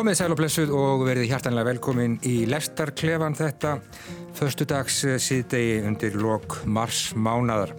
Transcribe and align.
Komið 0.00 0.16
sæl 0.16 0.32
og 0.32 0.38
blessuð 0.38 0.70
og 0.72 1.02
verið 1.04 1.26
hjartanlega 1.28 1.74
velkomin 1.74 2.14
í 2.24 2.46
Lestarklefan 2.48 3.34
þetta 3.36 3.74
förstudags 4.38 5.02
síðdegi 5.20 5.74
undir 5.84 6.16
lok 6.16 6.56
mars 6.64 7.10
mánadar. 7.12 7.74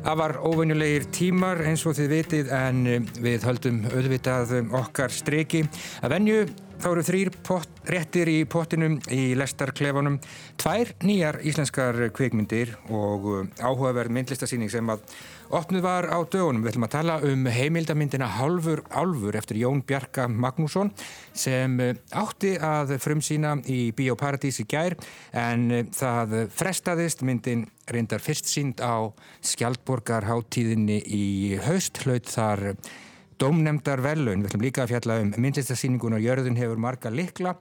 Það 0.00 0.16
var 0.22 0.34
óvenjulegir 0.40 1.04
tímar 1.12 1.60
eins 1.68 1.84
og 1.84 1.98
þið 1.98 2.08
vitið 2.14 2.54
en 2.56 2.80
við 3.20 3.44
höldum 3.44 3.82
auðvitað 3.90 4.56
okkar 4.80 5.12
streiki 5.12 5.66
að 6.00 6.14
venju 6.14 6.38
þá 6.80 6.88
eru 6.94 7.04
þrýr 7.10 7.32
pot, 7.44 7.68
réttir 7.92 8.32
í 8.32 8.38
pottinum 8.48 8.96
í 9.12 9.34
lestarklefanum, 9.36 10.16
tvær 10.56 10.96
nýjar 11.04 11.42
íslenskar 11.44 12.06
kveikmyndir 12.16 12.72
og 12.88 13.50
áhugaverð 13.60 14.16
myndlistasýning 14.16 14.72
sem 14.72 14.96
að 14.96 15.04
Opnuð 15.54 15.82
var 15.84 16.08
á 16.10 16.18
dögunum, 16.26 16.64
við 16.64 16.72
ætlum 16.72 16.84
að 16.88 16.94
tala 16.96 17.16
um 17.22 17.44
heimildamindina 17.46 18.26
Halfur 18.34 18.80
Álfur 18.90 19.36
eftir 19.38 19.60
Jón 19.60 19.78
Bjarka 19.86 20.24
Magnússon 20.26 20.90
sem 21.38 21.76
eh, 21.84 21.92
átti 22.18 22.56
að 22.58 22.96
frumsýna 22.98 23.52
í 23.70 23.92
Bíóparadís 23.94 24.58
í 24.64 24.66
gær 24.66 24.96
en 25.30 25.70
eh, 25.70 25.86
það 25.94 26.36
frestaðist. 26.50 27.22
Myndin 27.26 27.62
reyndar 27.86 28.24
fyrst 28.24 28.50
sínd 28.50 28.82
á 28.82 29.06
Skjaldborgarháttíðinni 29.46 30.98
í 31.06 31.26
haust 31.62 32.02
hlaut 32.02 32.26
þar 32.26 32.72
Dómnemdar 33.38 34.00
velun, 34.00 34.40
við 34.40 34.50
ætlum 34.50 34.64
líka 34.64 34.82
að 34.82 34.94
fjalla 34.96 35.20
um 35.22 35.34
myndlistasýningun 35.36 36.16
og 36.16 36.22
jörðun 36.24 36.58
hefur 36.58 36.80
marga 36.80 37.12
likla 37.12 37.54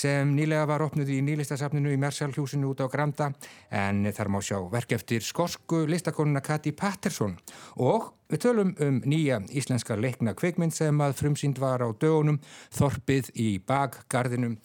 sem 0.00 0.32
nýlega 0.32 0.64
var 0.70 0.84
opnuð 0.86 1.12
í 1.12 1.18
nýlistasafninu 1.26 1.92
í 1.92 1.98
Mersalhjúsinu 2.00 2.72
út 2.72 2.80
á 2.80 2.86
Granda 2.92 3.30
en 3.68 4.06
þar 4.16 4.32
má 4.32 4.40
sjá 4.44 4.58
verk 4.72 4.94
eftir 4.96 5.24
skorsku 5.24 5.84
listakonuna 5.90 6.42
Kati 6.44 6.72
Pattersson 6.72 7.36
og 7.76 8.12
við 8.32 8.44
tölum 8.46 8.74
um 8.80 9.00
nýja 9.04 9.42
íslenska 9.52 9.98
leikna 10.00 10.36
kveikmynd 10.38 10.76
sem 10.76 11.04
að 11.04 11.18
frumsýnd 11.20 11.60
var 11.60 11.84
á 11.84 11.88
dögunum 11.92 12.40
Þorpið 12.76 13.32
í 13.36 13.50
bakgarðinum 13.66 14.56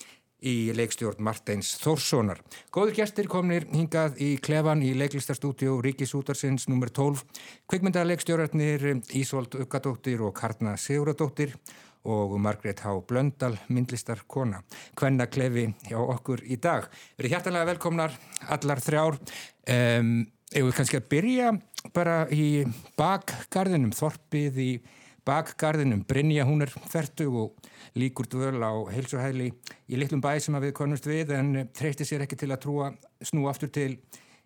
í 0.46 0.72
leikstjórn 0.76 1.24
Martins 1.26 1.72
Þórssonar. 1.82 2.42
Góður 2.74 3.00
gestir 3.00 3.30
komnir 3.32 3.66
hingað 3.72 4.20
í 4.22 4.36
klefan 4.44 4.84
í 4.86 4.92
leiklistarstúdjó 4.98 5.80
Ríkisútarsins 5.84 6.68
nr. 6.70 6.92
12. 6.94 7.24
Kveikmyndaleikstjórarnir 7.72 8.86
Ísolt 9.18 9.58
Ukadóttir 9.58 10.22
og 10.26 10.36
Karna 10.38 10.76
Siguradóttir 10.78 11.56
og 12.06 12.38
Margrét 12.42 12.84
Há 12.86 12.94
Blöndal, 13.08 13.58
myndlistar 13.68 14.22
kona. 14.28 14.62
Hvenna 14.96 15.28
klefi 15.28 15.68
hjá 15.90 15.98
okkur 16.00 16.46
í 16.46 16.60
dag. 16.62 16.88
Verið 17.18 17.36
hjartalega 17.36 17.72
velkomnar 17.74 18.16
allar 18.56 18.82
þrjár. 18.86 19.20
Um, 19.66 20.16
Eða 20.56 20.76
kannski 20.78 21.00
að 21.00 21.08
byrja 21.10 21.48
bara 21.94 22.20
í 22.32 22.64
bakgarðinum, 22.96 23.90
þorpið 23.98 24.60
í 24.62 24.70
bakgarðinum. 25.26 26.04
Brynja 26.08 26.46
hún 26.48 26.64
er 26.64 26.72
færtu 26.72 27.28
og 27.42 27.72
líkur 27.98 28.30
dvöl 28.30 28.62
á 28.62 28.74
heilsuhæli 28.94 29.50
í 29.50 30.00
litlum 30.00 30.22
bæ 30.24 30.38
sem 30.40 30.56
við 30.62 30.76
konumst 30.78 31.10
við 31.10 31.34
en 31.36 31.66
treystir 31.76 32.08
sér 32.08 32.24
ekki 32.24 32.38
til 32.40 32.52
að 32.54 32.62
trúa 32.68 32.92
snú 33.26 33.50
aftur 33.50 33.74
til 33.74 33.98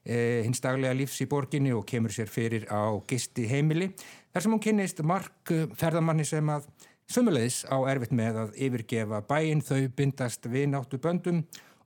eh, 0.05 0.41
hins 0.47 0.63
daglega 0.63 0.95
lífs 0.97 1.19
í 1.21 1.27
borginni 1.29 1.75
og 1.75 1.85
kemur 1.89 2.15
sér 2.15 2.31
fyrir 2.31 2.65
á 2.71 2.95
gisti 3.09 3.45
heimili. 3.51 3.91
Þar 4.31 4.45
sem 4.45 4.55
hún 4.55 4.63
kynist 4.63 5.03
mark 5.03 5.53
ferðamanni 5.77 6.25
sem 6.25 6.53
að 6.53 6.69
Sumulegis 7.09 7.63
á 7.65 7.73
erfitt 7.89 8.11
með 8.13 8.35
að 8.43 8.57
yfirgefa 8.61 9.23
bæinn 9.25 9.63
þau 9.65 9.87
bindast 9.97 10.43
við 10.45 10.67
náttu 10.69 10.99
böndum 11.01 11.39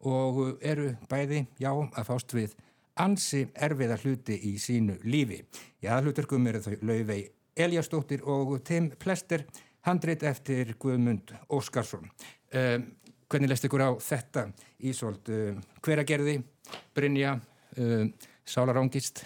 og 0.04 0.58
eru 0.60 0.90
bæði, 1.08 1.46
já, 1.64 1.72
að 1.72 2.08
fást 2.10 2.34
við 2.36 2.56
ansi 3.00 3.46
erfiða 3.56 3.96
hluti 4.02 4.36
í 4.50 4.58
sínu 4.60 4.98
lífi. 5.08 5.40
Já, 5.80 5.96
hluturkum 6.02 6.50
eru 6.52 6.60
þau 6.66 6.76
Laufey 6.90 7.30
Eliastóttir 7.56 8.26
og 8.28 8.58
Tim 8.68 8.90
Plester, 9.00 9.46
handrit 9.88 10.26
eftir 10.28 10.74
Guðmund 10.82 11.32
Óskarsson. 11.48 12.10
Uh, 12.52 12.82
hvernig 13.32 13.54
leist 13.54 13.64
ykkur 13.70 13.86
á 13.88 13.92
þetta 14.04 14.50
Ísolt? 14.84 15.32
Uh, 15.32 15.56
hver 15.86 16.02
að 16.04 16.10
gerði? 16.12 16.36
Brynja? 16.92 17.38
Uh, 17.78 18.10
Sálar 18.44 18.82
Ángist? 18.82 19.24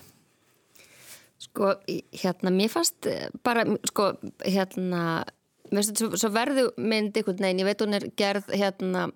Sko, 1.41 1.73
hérna, 2.13 2.53
mér 2.53 2.69
fannst 2.69 3.09
bara, 3.41 3.65
sko, 3.89 4.11
hérna 4.45 5.25
þetta 5.71 6.17
svo 6.17 6.31
verðu 6.33 6.69
mynd 6.77 7.17
einhvern 7.17 7.43
veginn, 7.43 7.61
ég 7.63 7.69
veit 7.69 7.83
hún 7.83 7.97
er 7.97 8.07
gerð 8.19 8.49
hérna, 8.53 9.07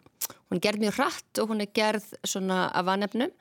hún 0.49 0.59
er 0.59 0.63
gerð 0.65 0.85
mjög 0.85 0.99
hratt 0.99 1.41
og 1.41 1.51
hún 1.51 1.63
er 1.63 1.71
gerð 1.75 2.07
svona 2.27 2.67
af 2.69 2.85
vanefnum. 2.85 3.33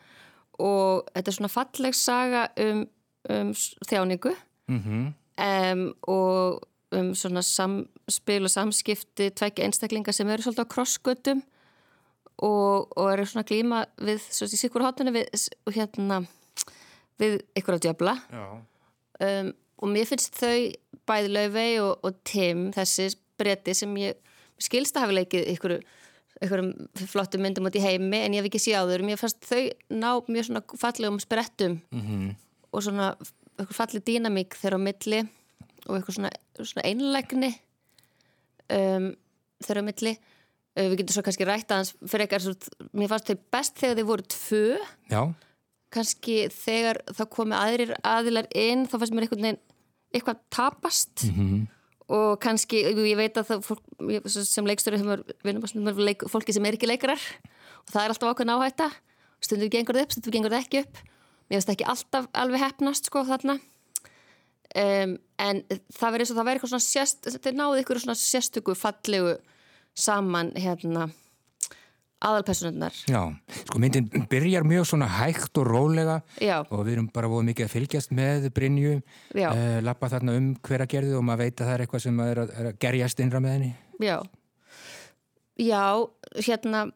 Og 0.61 1.07
þetta 1.15 1.31
er 1.31 1.37
svona 1.39 1.53
falleg 1.53 1.97
saga 1.97 2.49
um, 2.61 2.83
um 3.33 3.55
þjáningu. 3.89 4.35
Mm 4.71 4.83
-hmm. 4.83 5.07
um, 5.73 5.95
og 6.03 6.61
um 6.93 7.15
svona 7.15 7.43
samspil 7.43 8.45
og 8.45 8.51
samskipti 8.51 9.31
tveikja 9.31 9.65
einstaklingar 9.65 10.13
sem 10.13 10.29
eru 10.29 10.43
svolítið 10.43 10.67
á 10.67 10.73
krossgötum 10.75 11.43
og, 12.39 12.99
og 12.99 13.13
eru 13.13 13.27
svona 13.29 13.47
glíma 13.47 13.85
við, 14.01 14.23
svona 14.31 14.57
í 14.57 14.61
sikkur 14.61 14.85
hóttunni 14.85 15.15
við, 15.15 15.49
hérna, 15.77 16.23
við 17.21 17.41
ykkur 17.59 17.77
á 17.77 17.83
djöbla. 17.85 18.17
Um, 19.21 19.53
og 19.81 19.89
mér 19.89 20.09
finnst 20.09 20.37
þau 20.37 20.71
bæði 21.09 21.33
Laufey 21.33 21.81
og, 21.83 22.05
og 22.05 22.21
Tim 22.29 22.69
þessi 22.77 23.11
bretti 23.41 23.75
sem 23.75 23.97
ég 24.01 24.21
skilst 24.61 24.97
að 24.97 25.07
hafa 25.07 25.17
leikið 25.17 25.49
ykkur, 25.55 25.77
ykkur 26.45 26.65
flottum 27.09 27.45
myndum 27.45 27.69
út 27.71 27.79
í 27.81 27.85
heimi 27.85 28.21
en 28.21 28.37
ég 28.37 28.43
hef 28.43 28.51
ekki 28.51 28.63
séð 28.63 28.85
á 28.85 28.89
þau 28.91 29.09
mér 29.09 29.21
fannst 29.21 29.45
þau 29.49 29.63
ná 29.89 30.11
mjög 30.29 30.51
svona 30.51 30.65
fallegum 30.83 31.21
sprettum 31.23 31.81
mm 31.91 32.03
-hmm. 32.07 32.35
og 32.73 32.83
svona 32.85 33.15
ykkur 33.61 33.77
falleg 33.77 34.05
dýnamík 34.05 34.57
þeirra 34.57 34.81
á 34.81 34.87
milli 34.87 35.21
og 35.89 36.01
ykkur 36.01 36.17
svona, 36.17 36.31
svona 36.61 36.87
einlegni 36.89 37.51
um, 38.73 39.13
þeirra 39.65 39.85
á 39.85 39.89
milli. 39.89 40.17
Uh, 40.79 40.87
við 40.87 41.01
getum 41.01 41.17
svo 41.17 41.25
kannski 41.27 41.47
rætt 41.49 41.73
aðeins 41.75 41.95
fyrir 42.07 42.27
eitthvað, 42.27 42.69
mér 42.93 43.11
fannst 43.11 43.31
þau 43.31 43.39
best 43.57 43.81
þegar 43.81 43.99
þau 43.99 44.11
voru 44.13 44.27
tvö. 44.37 44.67
Já. 45.11 45.23
Kannski 45.91 46.37
þegar 46.55 47.03
það 47.11 47.33
komi 47.35 47.59
aðrir 47.59 47.97
aðilar 48.07 48.47
inn 48.55 48.87
þá 48.87 48.97
fannst 49.01 49.17
mér 49.17 49.27
einhvern 49.27 49.47
veginn 49.49 49.63
eitthvað 50.15 50.41
tapast. 50.51 51.25
Mm 51.25 51.37
-hmm. 51.37 51.69
og 52.11 52.41
kannski, 52.43 52.83
ég 52.83 53.17
veit 53.17 53.37
að 53.39 53.47
það 53.47 53.61
fólk, 53.63 53.83
sem 54.27 54.67
leikstöru 54.67 54.99
leik, 55.97 56.25
fólki 56.27 56.53
sem 56.53 56.65
er 56.67 56.75
ekki 56.75 56.91
leikarar. 56.91 57.21
Og 57.87 57.93
það 57.93 58.03
er 58.05 58.11
alltaf 58.11 58.31
ákveðin 58.31 58.55
áhætta. 58.57 58.91
Stundur 59.41 59.69
gengur 59.69 59.95
það 59.95 60.03
upp, 60.03 60.13
stundur 60.13 60.33
gengur 60.33 60.51
það 60.51 60.65
ekki 60.65 60.81
upp. 60.81 60.97
Mér 61.49 61.57
finnst 61.57 61.69
það 61.69 61.77
ekki 61.77 61.91
alltaf 61.93 62.27
alveg 62.33 62.61
hefnast 62.61 63.07
sko 63.07 63.25
þarna. 63.25 63.61
Um, 64.71 65.17
en 65.39 65.65
það 65.91 66.13
verður 66.13 66.21
eins 66.21 66.31
og 66.31 66.37
það 66.37 66.47
verður 66.47 66.59
eitthvað 66.59 66.73
svona 66.75 66.87
sérst, 66.87 67.25
þetta 67.27 67.49
er 67.49 67.57
náðið 67.59 67.81
ykkur 67.83 67.99
svona 67.99 68.15
sérstöku 68.15 68.75
fallegu 68.79 69.33
saman 69.99 70.53
hérna 70.55 71.09
aðalpersonunnar. 72.21 72.97
Já, 73.09 73.23
sko 73.65 73.81
myndin 73.81 74.11
byrjar 74.31 74.67
mjög 74.69 74.91
svona 74.91 75.09
hægt 75.09 75.57
og 75.61 75.69
rólega 75.69 76.21
Já. 76.41 76.61
og 76.69 76.85
við 76.85 76.99
erum 76.99 77.09
bara 77.15 77.31
búið 77.33 77.49
mikið 77.51 77.69
að 77.69 77.73
fylgjast 77.77 78.13
með 78.13 78.51
Brynju, 78.57 78.99
uh, 79.41 79.79
lappa 79.85 80.11
þarna 80.13 80.37
um 80.37 80.51
hver 80.67 80.85
að 80.85 80.93
gerðu 80.97 81.17
og 81.21 81.25
maður 81.25 81.47
veit 81.47 81.61
að 81.61 81.67
það 81.67 81.75
er 81.75 81.87
eitthvað 81.87 82.05
sem 82.05 82.21
er 82.27 82.43
að, 82.45 82.53
er 82.59 82.71
að 82.73 82.79
gerjast 82.85 83.25
innra 83.25 83.41
með 83.41 83.57
henni. 83.57 83.73
Já, 84.01 84.19
Já, 85.61 86.09
hérna, 86.41 86.87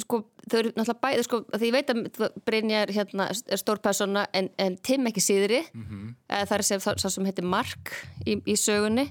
sko 0.00 0.22
þau 0.48 0.56
eru 0.60 0.70
náttúrulega 0.72 1.02
bæðið, 1.02 1.24
sko, 1.26 1.40
því 1.52 1.68
ég 1.68 1.74
veit 1.74 1.92
að 1.92 2.38
Brynja 2.46 2.80
er, 2.84 2.92
hérna, 2.94 3.26
er 3.28 3.60
stór 3.60 3.80
persona 3.82 4.24
en, 4.36 4.48
en 4.60 4.78
Tim 4.86 5.08
ekki 5.10 5.22
síðri, 5.24 5.60
mm 5.74 5.84
-hmm. 5.84 6.14
það 6.30 6.56
er 6.56 6.66
sem, 6.68 6.80
það 6.80 7.12
sem 7.16 7.28
heitir 7.28 7.46
Mark 7.46 7.92
í, 8.24 8.38
í 8.46 8.56
sögunni, 8.56 9.10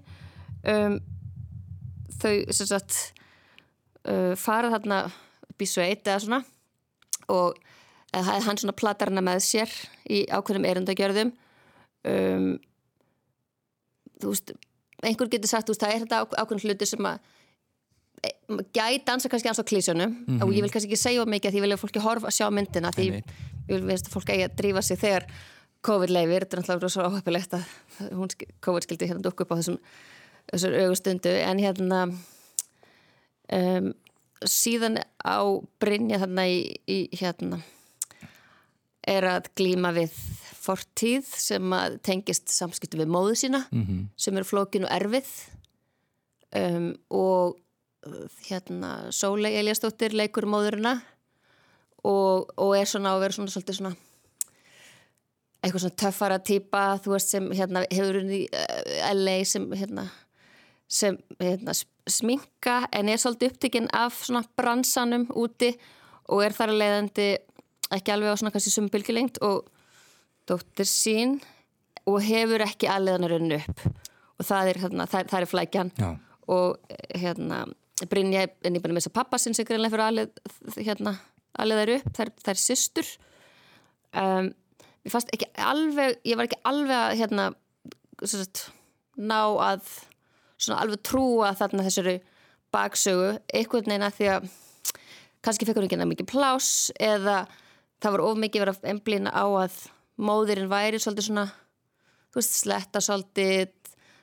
um, 0.64 0.98
þau, 2.18 2.34
sem 2.50 2.70
sagt, 2.72 3.00
uh, 4.08 4.34
farað 4.40 4.80
þarna 4.80 5.02
upp 5.60 5.68
í 5.68 5.70
sveit 5.70 6.08
eða 6.08 6.24
svona. 6.24 6.42
Og 7.30 7.60
hann 8.14 8.58
svona 8.58 8.74
platar 8.74 9.12
hana 9.12 9.22
með 9.22 9.44
sér 9.46 9.74
í 10.10 10.24
ákveðnum 10.32 10.66
erendagjörðum 10.66 11.34
um, 12.10 12.48
þú 14.20 14.32
veist 14.32 14.54
einhver 15.06 15.30
getur 15.32 15.52
sagt, 15.52 15.68
þú 15.68 15.76
veist, 15.76 15.84
það 15.84 15.94
er 15.94 16.02
þetta 16.06 16.22
ákveðnum 16.42 16.64
hluti 16.66 16.88
sem 16.90 17.10
að 17.10 17.20
e, 18.24 18.32
gæti 18.76 19.04
dansa 19.08 19.32
kannski 19.32 19.52
ans 19.52 19.62
á 19.62 19.70
klísunum 19.70 20.10
mm 20.10 20.26
-hmm. 20.26 20.44
og 20.44 20.50
ég 20.54 20.62
vil 20.64 20.72
kannski 20.72 20.90
ekki 20.90 21.04
segja 21.04 21.26
mikið 21.26 21.50
að 21.50 21.54
því 21.54 21.60
ég 21.60 21.66
vil 21.68 21.74
að 21.74 21.84
fólki 21.84 22.06
horfa 22.08 22.28
að 22.28 22.38
sjá 22.38 22.50
myndina 22.50 22.92
því 22.92 23.06
ég 23.14 23.24
vil 23.68 23.86
veist 23.86 24.08
að 24.08 24.14
fólk 24.14 24.30
eigi 24.30 24.44
að 24.44 24.56
drífa 24.56 24.82
sig 24.82 24.98
þegar 25.00 25.26
COVID 25.82 26.10
leifir, 26.10 26.44
þetta 26.44 26.58
er 26.58 26.60
náttúrulega 26.60 26.90
svo 26.90 27.04
áhefilegt 27.04 27.54
að 27.54 27.64
hún, 28.12 28.30
COVID 28.62 28.84
skildi 28.84 29.08
hérna 29.08 29.22
dukku 29.22 29.44
upp 29.44 29.52
á 29.52 29.60
þessum, 29.60 29.78
augustundu 30.52 31.30
en 31.30 31.60
hérna 31.60 32.12
um, 33.54 33.94
síðan 34.48 35.00
á 35.26 35.40
Brynja 35.82 36.20
þarna 36.22 36.46
í, 36.48 36.60
í 36.88 37.00
hérna 37.20 37.62
er 39.08 39.26
að 39.28 39.50
glíma 39.58 39.92
við 39.96 40.14
fortíð 40.60 41.30
sem 41.40 41.74
tengist 42.06 42.52
samskiptu 42.54 43.00
við 43.00 43.12
móðu 43.12 43.36
sína 43.40 43.64
mm 43.72 43.86
-hmm. 43.86 44.04
sem 44.18 44.38
eru 44.38 44.46
flókin 44.46 44.86
og 44.86 44.92
erfið 44.92 45.30
um, 46.56 46.94
og 47.10 47.58
hérna 48.48 49.12
Sólei 49.12 49.58
Eliastóttir 49.60 50.14
leikur 50.14 50.46
móðurina 50.46 51.00
og, 52.04 52.52
og 52.58 52.78
er 52.78 52.88
svona 52.88 53.16
að 53.16 53.26
vera 53.26 53.36
svona 53.36 53.52
svolítið 53.52 53.80
svona 53.80 53.96
eitthvað 55.60 55.84
svona 55.84 56.00
töffara 56.04 56.40
týpa 56.40 56.84
þú 57.04 57.16
veist 57.16 57.34
sem 57.34 57.52
hérna 57.52 57.84
hefur 57.92 58.22
unni 58.22 58.46
uh, 58.48 59.14
LA 59.14 59.44
sem 59.46 59.68
hérna 59.76 60.08
sem 60.88 61.18
hérna 61.40 61.76
sminka 62.14 62.82
en 62.96 63.10
er 63.10 63.22
svolítið 63.22 63.54
upptekinn 63.54 63.90
af 63.96 64.22
svona 64.24 64.44
bransanum 64.58 65.28
úti 65.38 65.74
og 66.30 66.44
er 66.46 66.56
þar 66.56 66.74
að 66.74 66.82
leiðandi 66.84 67.28
ekki 67.96 68.14
alveg 68.14 68.34
á 68.34 68.40
svona 68.40 68.54
kannski 68.54 68.74
sumi 68.74 68.92
bylgilengt 68.94 69.42
og 69.46 69.70
dóttir 70.50 70.90
sín 70.90 71.40
og 72.10 72.22
hefur 72.26 72.64
ekki 72.66 72.90
aðleðanar 72.90 73.36
önn 73.38 73.56
upp. 73.60 73.86
Og 74.40 74.48
það 74.48 74.72
er, 74.72 74.82
hérna, 74.86 75.06
það, 75.10 75.30
það 75.32 75.42
er 75.42 75.52
flækjan. 75.52 75.94
Já. 76.00 76.10
og 76.50 76.78
hérna 77.20 77.66
Brynja 78.10 78.46
er 78.48 78.72
nýbæðin 78.72 78.96
með 78.96 79.04
þess 79.04 79.12
að 79.12 79.18
pappa 79.18 79.40
sinns 79.42 79.60
er 79.60 79.68
greinlega 79.68 79.92
fyrir 79.92 80.06
aðleð 80.06 80.78
hérna, 80.86 81.16
aðleðar 81.60 81.92
upp, 81.98 82.12
það 82.16 82.24
er, 82.26 82.32
það 82.46 82.52
er 82.54 82.62
systur. 82.62 83.10
Um, 84.20 84.48
ég 85.04 85.14
fannst 85.14 85.34
ekki 85.36 85.50
alveg 85.60 86.16
ég 86.28 86.40
var 86.40 86.48
ekki 86.48 86.62
alveg 86.70 86.96
að 86.96 87.18
hérna 87.20 87.48
sagt, 88.24 88.64
ná 89.20 89.42
að 89.60 89.92
svona 90.60 90.82
alveg 90.84 91.02
trúa 91.08 91.54
þarna 91.58 91.86
þessari 91.88 92.20
baksögu, 92.74 93.32
einhvern 93.54 93.88
veginn 93.88 94.06
að 94.06 94.18
því 94.20 94.30
að 94.36 94.50
kannski 95.46 95.68
fekk 95.68 95.80
hún 95.80 95.88
ekki 95.88 96.00
nefn 96.00 96.14
mikið 96.14 96.30
plás 96.30 96.70
eða 97.00 97.42
það 98.04 98.16
var 98.16 98.26
of 98.26 98.38
mikið 98.40 98.64
verið 98.64 98.80
að 98.80 98.92
emblina 98.94 99.34
á 99.34 99.46
að 99.64 99.80
móðurinn 100.20 100.72
væri 100.72 101.00
svolítið 101.00 101.30
svona 101.30 101.46
þú 102.30 102.42
veist, 102.42 102.58
sletta 102.60 103.02
svolítið 103.04 103.72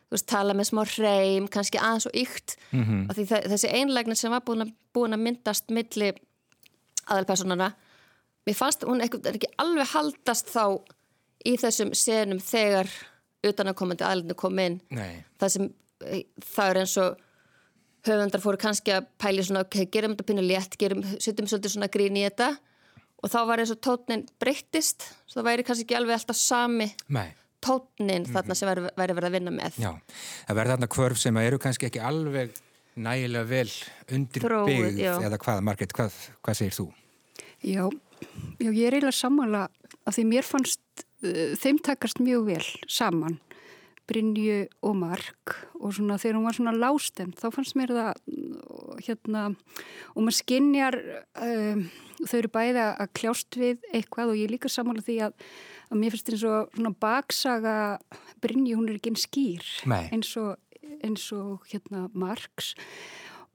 þú 0.07 0.15
veist, 0.15 0.29
tala 0.31 0.55
með 0.57 0.71
smá 0.71 0.83
hreim 0.93 1.49
kannski 1.53 1.81
aðeins 1.81 2.09
og 2.11 2.19
ykt 2.21 2.57
mm 2.71 2.85
-hmm. 2.85 3.15
því 3.17 3.27
þessi 3.53 3.73
einlægnin 3.73 4.17
sem 4.17 4.31
var 4.31 4.45
búin 4.47 4.63
að, 4.63 4.73
búin 4.95 5.17
að 5.17 5.25
myndast 5.25 5.71
milli 5.71 6.13
aðalpersonana 7.07 7.73
mér 8.47 8.55
fannst 8.55 8.85
hún 8.85 9.01
ekki 9.01 9.49
alveg 9.59 9.87
haldast 9.87 10.53
þá 10.55 10.83
í 11.47 11.57
þessum 11.57 11.95
senum 11.95 12.39
þegar 12.39 12.89
utanakomandi 13.47 14.05
aðlunni 14.05 14.35
kom 14.35 14.59
inn 14.59 14.81
Nei. 14.91 15.25
það 15.41 15.49
sem 15.49 15.75
það 16.01 16.71
er 16.71 16.81
eins 16.83 16.97
og 17.03 17.23
höfundar 18.07 18.43
fóru 18.43 18.61
kannski 18.61 18.95
að 18.95 19.09
pæli 19.21 19.45
svona 19.45 19.65
ok, 19.67 19.81
gerum 19.93 20.15
þetta 20.15 20.29
pinnu 20.29 20.45
létt, 20.47 20.77
gerum, 20.81 21.03
setjum 21.19 21.49
svolítið 21.51 21.75
svona 21.75 21.91
grín 21.93 22.19
í 22.19 22.27
þetta 22.27 22.53
og 23.23 23.33
þá 23.33 23.39
var 23.49 23.63
eins 23.63 23.73
og 23.75 23.81
tótnin 23.83 24.27
breyttist, 24.43 25.09
svo 25.27 25.41
það 25.41 25.49
væri 25.51 25.67
kannski 25.67 25.87
ekki 25.87 25.99
alveg 25.99 26.19
alltaf 26.19 26.39
sami 26.39 26.89
Nei. 27.09 27.29
tótnin 27.65 28.23
mm 28.23 28.29
-hmm. 28.29 28.37
þarna 28.37 28.55
sem 28.55 28.69
væri, 28.69 28.87
væri 28.97 29.17
verið 29.19 29.29
að 29.31 29.37
vinna 29.39 29.51
með 29.51 29.81
Já, 29.83 29.93
það 30.47 30.57
verður 30.57 30.75
þarna 30.75 30.93
kvörf 30.95 31.19
sem 31.19 31.37
eru 31.37 31.59
kannski 31.59 31.87
ekki 31.87 32.01
alveg 32.01 32.55
nægilega 32.97 33.45
vel 33.45 33.71
undirbyggð 34.13 35.01
eða 35.01 35.39
hvað, 35.39 35.61
Margret, 35.61 35.93
hvað, 35.93 36.13
hvað 36.43 36.55
segir 36.55 36.77
þú? 36.77 36.87
Já, 37.63 37.91
já, 38.61 38.71
ég 38.71 38.87
er 38.87 38.95
eiginlega 38.95 39.13
sammála 39.13 39.69
að 40.07 40.15
því 40.15 40.25
mér 40.25 40.47
fannst 40.47 40.81
uh, 41.25 41.57
þeim 41.61 41.79
takast 41.85 42.21
mjög 42.21 42.47
vel 42.47 42.65
saman 42.89 43.41
Brynju 44.07 44.59
og 44.87 44.97
Mark 44.99 45.55
og 45.81 45.95
svona 45.97 46.19
þegar 46.23 46.39
hún 46.39 46.49
var 46.49 46.57
svona 46.59 46.75
lásten 46.77 47.33
þá 47.37 47.47
fannst 47.55 47.77
mér 47.79 47.93
það 47.97 48.13
hérna 49.07 49.45
og 50.15 50.21
maður 50.21 50.39
skinnjar 50.39 50.99
um, 51.43 51.87
þau 52.23 52.37
eru 52.39 52.53
bæði 52.55 52.85
að 52.87 53.15
kljást 53.19 53.59
við 53.61 53.89
eitthvað 53.93 54.33
og 54.33 54.41
ég 54.41 54.53
líka 54.55 54.71
sammála 54.73 55.05
því 55.07 55.19
að, 55.29 55.37
að 55.91 56.03
mér 56.03 56.17
finnst 56.17 56.33
eins 56.33 56.47
og 56.49 56.77
svona 56.79 56.95
baksaga 57.07 57.77
Brynju 58.45 58.79
hún 58.79 58.91
er 58.91 59.01
ekki 59.01 59.13
einn 59.13 59.23
skýr 59.27 59.71
eins 60.07 60.35
og, 60.41 60.57
eins 61.05 61.31
og 61.37 61.67
hérna 61.73 62.07
Marks. 62.15 62.75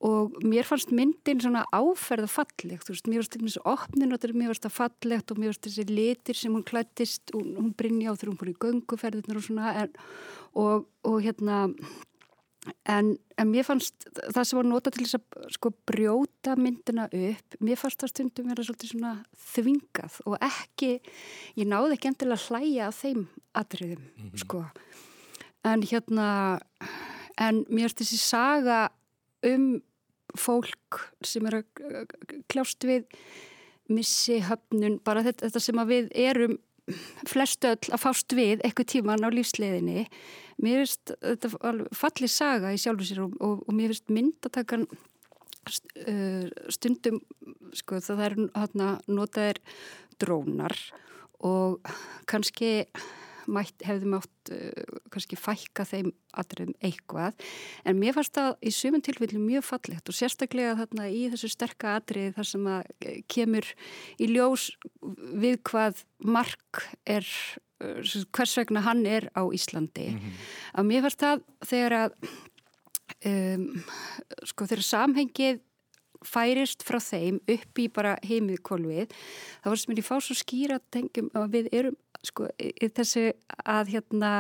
Og 0.02 0.34
mér 0.42 0.66
fannst 0.66 0.90
myndin 0.90 1.42
svona 1.44 1.62
áferða 1.70 2.26
fallegt, 2.32 2.88
þú 2.88 2.94
veist, 2.96 3.10
mér 3.12 3.22
fannst 3.22 3.36
þessi 3.38 3.62
opnin 3.70 4.16
og 4.16 4.24
mér 4.34 4.50
fannst 4.50 4.64
það 4.66 4.74
fallegt 4.80 5.30
og 5.34 5.42
mér 5.42 5.52
fannst 5.52 5.68
þessi 5.68 5.86
litir 5.92 6.40
sem 6.40 6.56
hún 6.58 6.66
klættist 6.66 7.34
og 7.38 7.44
hún 7.46 7.70
brinja 7.78 8.10
á 8.10 8.18
þegar 8.18 8.32
hún 8.32 8.40
fór 8.40 8.50
í 8.50 8.56
gönguferðinar 8.66 9.38
og 9.38 9.46
svona 9.46 9.76
en, 9.84 9.94
og, 10.60 10.88
og 11.08 11.20
hérna 11.24 11.66
en, 12.90 13.12
en 13.40 13.50
mér 13.50 13.66
fannst 13.66 14.06
það 14.20 14.44
sem 14.46 14.60
var 14.60 14.68
nota 14.70 14.94
til 14.94 15.06
þess 15.06 15.18
að 15.18 15.54
sko 15.56 15.72
brjóta 15.90 16.56
myndina 16.60 17.08
upp, 17.08 17.58
mér 17.64 17.80
fannst 17.80 18.04
það 18.04 18.14
stundum 18.14 18.50
vera 18.52 18.66
svolítið 18.66 18.94
svona 18.94 19.14
þvingað 19.52 20.18
og 20.30 20.36
ekki, 20.46 20.92
ég 21.58 21.70
náði 21.70 21.98
ekki 21.98 22.12
endilega 22.12 22.50
hlæja 22.50 22.90
að 22.90 23.00
þeim 23.00 23.24
atriðum 23.58 24.04
mm 24.04 24.28
-hmm. 24.28 24.44
sko, 24.44 24.66
en 25.64 25.86
hérna 25.92 26.28
en 27.40 27.64
mér 27.70 27.90
finnst 27.90 28.04
þessi 28.04 28.20
saga 28.22 28.82
um 29.48 29.82
fólk 30.38 31.02
sem 31.26 31.46
er 31.50 31.62
að 31.62 31.66
kljást 32.48 32.86
við 32.88 33.08
missi 33.92 34.40
höfnun, 34.40 35.00
bara 35.04 35.24
þetta, 35.26 35.50
þetta 35.50 35.60
sem 35.60 35.82
að 35.82 35.88
við 35.92 36.12
erum 36.16 36.60
flestu 37.30 37.72
öll 37.72 37.92
að 37.94 38.04
fást 38.04 38.36
við 38.38 38.64
eitthvað 38.66 38.92
tíman 38.96 39.26
á 39.26 39.30
lífsleðinni 39.34 40.08
mér 40.62 40.84
finnst 40.84 41.14
þetta 41.22 41.52
fallið 41.98 42.34
saga 42.34 42.74
í 42.74 42.82
sjálfu 42.82 43.08
sér 43.08 43.24
og, 43.26 43.38
og, 43.42 43.64
og 43.68 43.78
mér 43.78 43.94
finnst 43.94 44.14
myndatakan 44.14 44.88
stundum 46.74 47.22
sko 47.78 48.02
það 48.02 48.24
er 48.26 48.38
hérna 48.56 48.92
notaðir 49.08 49.62
drónar 50.22 50.76
og 51.46 51.82
kannski 52.30 52.88
mætt, 53.48 53.86
hefðum 53.86 54.18
átt 54.20 54.52
uh, 54.54 55.00
kannski 55.14 55.40
fækka 55.40 55.86
þeim 55.88 56.12
aðriðum 56.42 56.76
eitthvað 56.84 57.48
en 57.86 58.00
mér 58.02 58.16
fannst 58.18 58.38
það 58.38 58.54
í 58.62 58.76
sumun 58.76 59.06
tilfellu 59.06 59.42
mjög 59.42 59.68
fallegt 59.68 60.12
og 60.12 60.18
sérstaklega 60.18 60.78
þarna 60.80 61.10
í 61.10 61.26
þessu 61.34 61.52
sterka 61.52 61.98
aðrið 61.98 62.38
þar 62.38 62.52
sem 62.52 62.70
að 62.76 63.10
kemur 63.32 63.74
í 64.22 64.30
ljós 64.32 64.70
við 65.02 65.60
hvað 65.72 66.06
mark 66.24 66.86
er 67.10 67.28
hvers 67.82 68.58
vegna 68.60 68.84
hann 68.86 69.06
er 69.10 69.30
á 69.34 69.42
Íslandi 69.50 70.12
mm 70.12 70.18
-hmm. 70.18 70.40
að 70.78 70.86
mér 70.86 71.02
fannst 71.02 71.22
það 71.22 71.44
þegar 71.66 71.94
að 71.98 72.12
um, 73.26 73.84
sko 74.46 74.68
þegar 74.70 74.86
samhengið 74.86 75.62
færist 76.22 76.84
frá 76.86 77.00
þeim 77.02 77.40
upp 77.50 77.82
í 77.82 77.88
bara 77.90 78.18
heimið 78.22 78.62
kolvið 78.62 79.14
þá 79.64 79.70
var 79.72 79.82
sem 79.82 79.96
ég 79.98 80.06
fá 80.06 80.20
svo 80.22 80.38
skýra 80.38 80.80
tengjum 80.94 81.32
að 81.34 81.48
við 81.56 81.70
erum 81.72 81.98
sko 82.26 82.48
þessi 82.98 83.32
að 83.66 83.94
hérna 83.96 84.32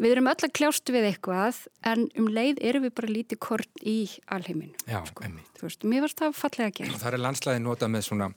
við 0.00 0.14
erum 0.14 0.30
öll 0.32 0.38
að 0.46 0.54
kljástu 0.56 0.94
við 0.96 1.10
eitthvað 1.10 1.62
en 1.86 2.08
um 2.16 2.30
leið 2.32 2.62
erum 2.70 2.86
við 2.86 2.96
bara 2.96 3.12
lítið 3.12 3.42
kort 3.44 3.84
í 3.84 3.98
alheiminu 4.32 4.72
Já, 4.88 5.02
sko. 5.08 5.28
veist, 5.60 5.84
mér 5.84 6.06
varst 6.06 6.20
það 6.22 6.36
fallega 6.38 6.72
að 6.72 6.76
gera 6.80 7.00
Það 7.04 7.16
er 7.18 7.24
landslæði 7.26 7.64
nota 7.64 7.90
með 7.92 8.06
svona 8.08 8.30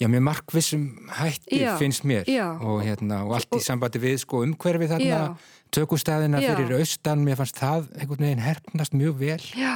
Já, 0.00 0.06
með 0.08 0.22
markvissum 0.24 0.84
hætti 1.12 1.58
já, 1.60 1.74
finnst 1.76 2.06
mér 2.08 2.28
og, 2.64 2.78
hérna, 2.80 3.18
og 3.26 3.34
allt 3.36 3.58
í 3.58 3.60
sambandi 3.60 4.00
við 4.00 4.14
sko, 4.22 4.38
umhverfi 4.46 4.86
þarna, 4.88 5.18
já, 5.18 5.58
tökustæðina 5.76 6.40
já. 6.40 6.54
fyrir 6.54 6.78
austan, 6.78 7.24
mér 7.26 7.36
fannst 7.36 7.60
það 7.60 7.90
einhvern 7.98 8.24
veginn 8.24 8.40
herpnast 8.40 8.96
mjög 8.96 9.18
vel. 9.20 9.42
Já, 9.60 9.74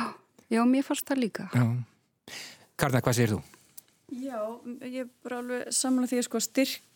já, 0.49 0.63
mér 0.65 0.87
fannst 0.87 1.05
það 1.11 1.21
líka. 1.27 1.51
Karna, 2.81 3.05
hvað 3.05 3.19
segir 3.19 3.35
þú? 3.35 3.43
Já, 4.25 4.41
ég 4.89 4.99
er 5.05 5.13
bara 5.27 5.43
alveg 5.43 5.77
samla 5.77 6.09
því 6.09 6.23
að 6.23 6.27
sko 6.31 6.41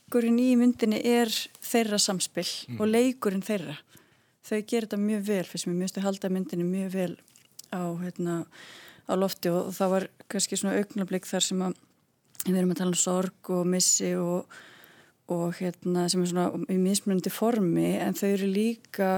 styrkurinn 0.09 0.38
í 0.41 0.55
myndinni 0.57 1.03
er 1.05 1.29
þeirra 1.61 1.99
samspill 2.00 2.49
mm. 2.49 2.79
og 2.81 2.88
leikurinn 2.88 3.45
þeirra. 3.45 3.77
Þau 4.49 4.61
gerir 4.65 4.87
þetta 4.87 4.99
mjög 5.03 5.27
vel, 5.27 5.45
fyrst 5.45 5.69
mér 5.69 5.77
mjögstu 5.83 6.00
halda 6.00 6.31
myndinni 6.33 6.65
mjög 6.65 6.95
vel 6.95 7.17
á, 7.77 7.93
hérna, 8.00 8.47
á 9.05 9.12
lofti 9.21 9.53
og, 9.53 9.69
og 9.69 9.77
það 9.77 9.93
var 9.93 10.07
kannski 10.33 10.57
svona 10.57 10.79
augnablík 10.81 11.29
þar 11.29 11.45
sem 11.45 11.61
að 11.61 11.77
við 12.47 12.57
erum 12.57 12.73
að 12.73 12.81
tala 12.81 12.95
um 12.95 13.03
sorg 13.03 13.53
og 13.53 13.69
missi 13.69 14.15
og, 14.17 14.57
og 15.29 15.61
hérna 15.61 16.07
sem 16.09 16.25
er 16.25 16.33
svona 16.33 16.62
í 16.73 16.79
mismunandi 16.81 17.33
formi 17.35 17.91
en 18.00 18.17
þau 18.17 18.29
eru 18.31 18.49
líka 18.49 19.11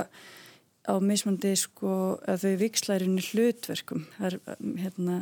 á 0.91 0.95
mismunandi 0.99 1.55
sko 1.61 1.93
að 2.27 2.49
þau 2.49 2.57
vikslærinni 2.65 3.29
hlutverkum 3.31 4.09
það 4.17 4.33
er 4.33 4.59
hérna 4.83 5.21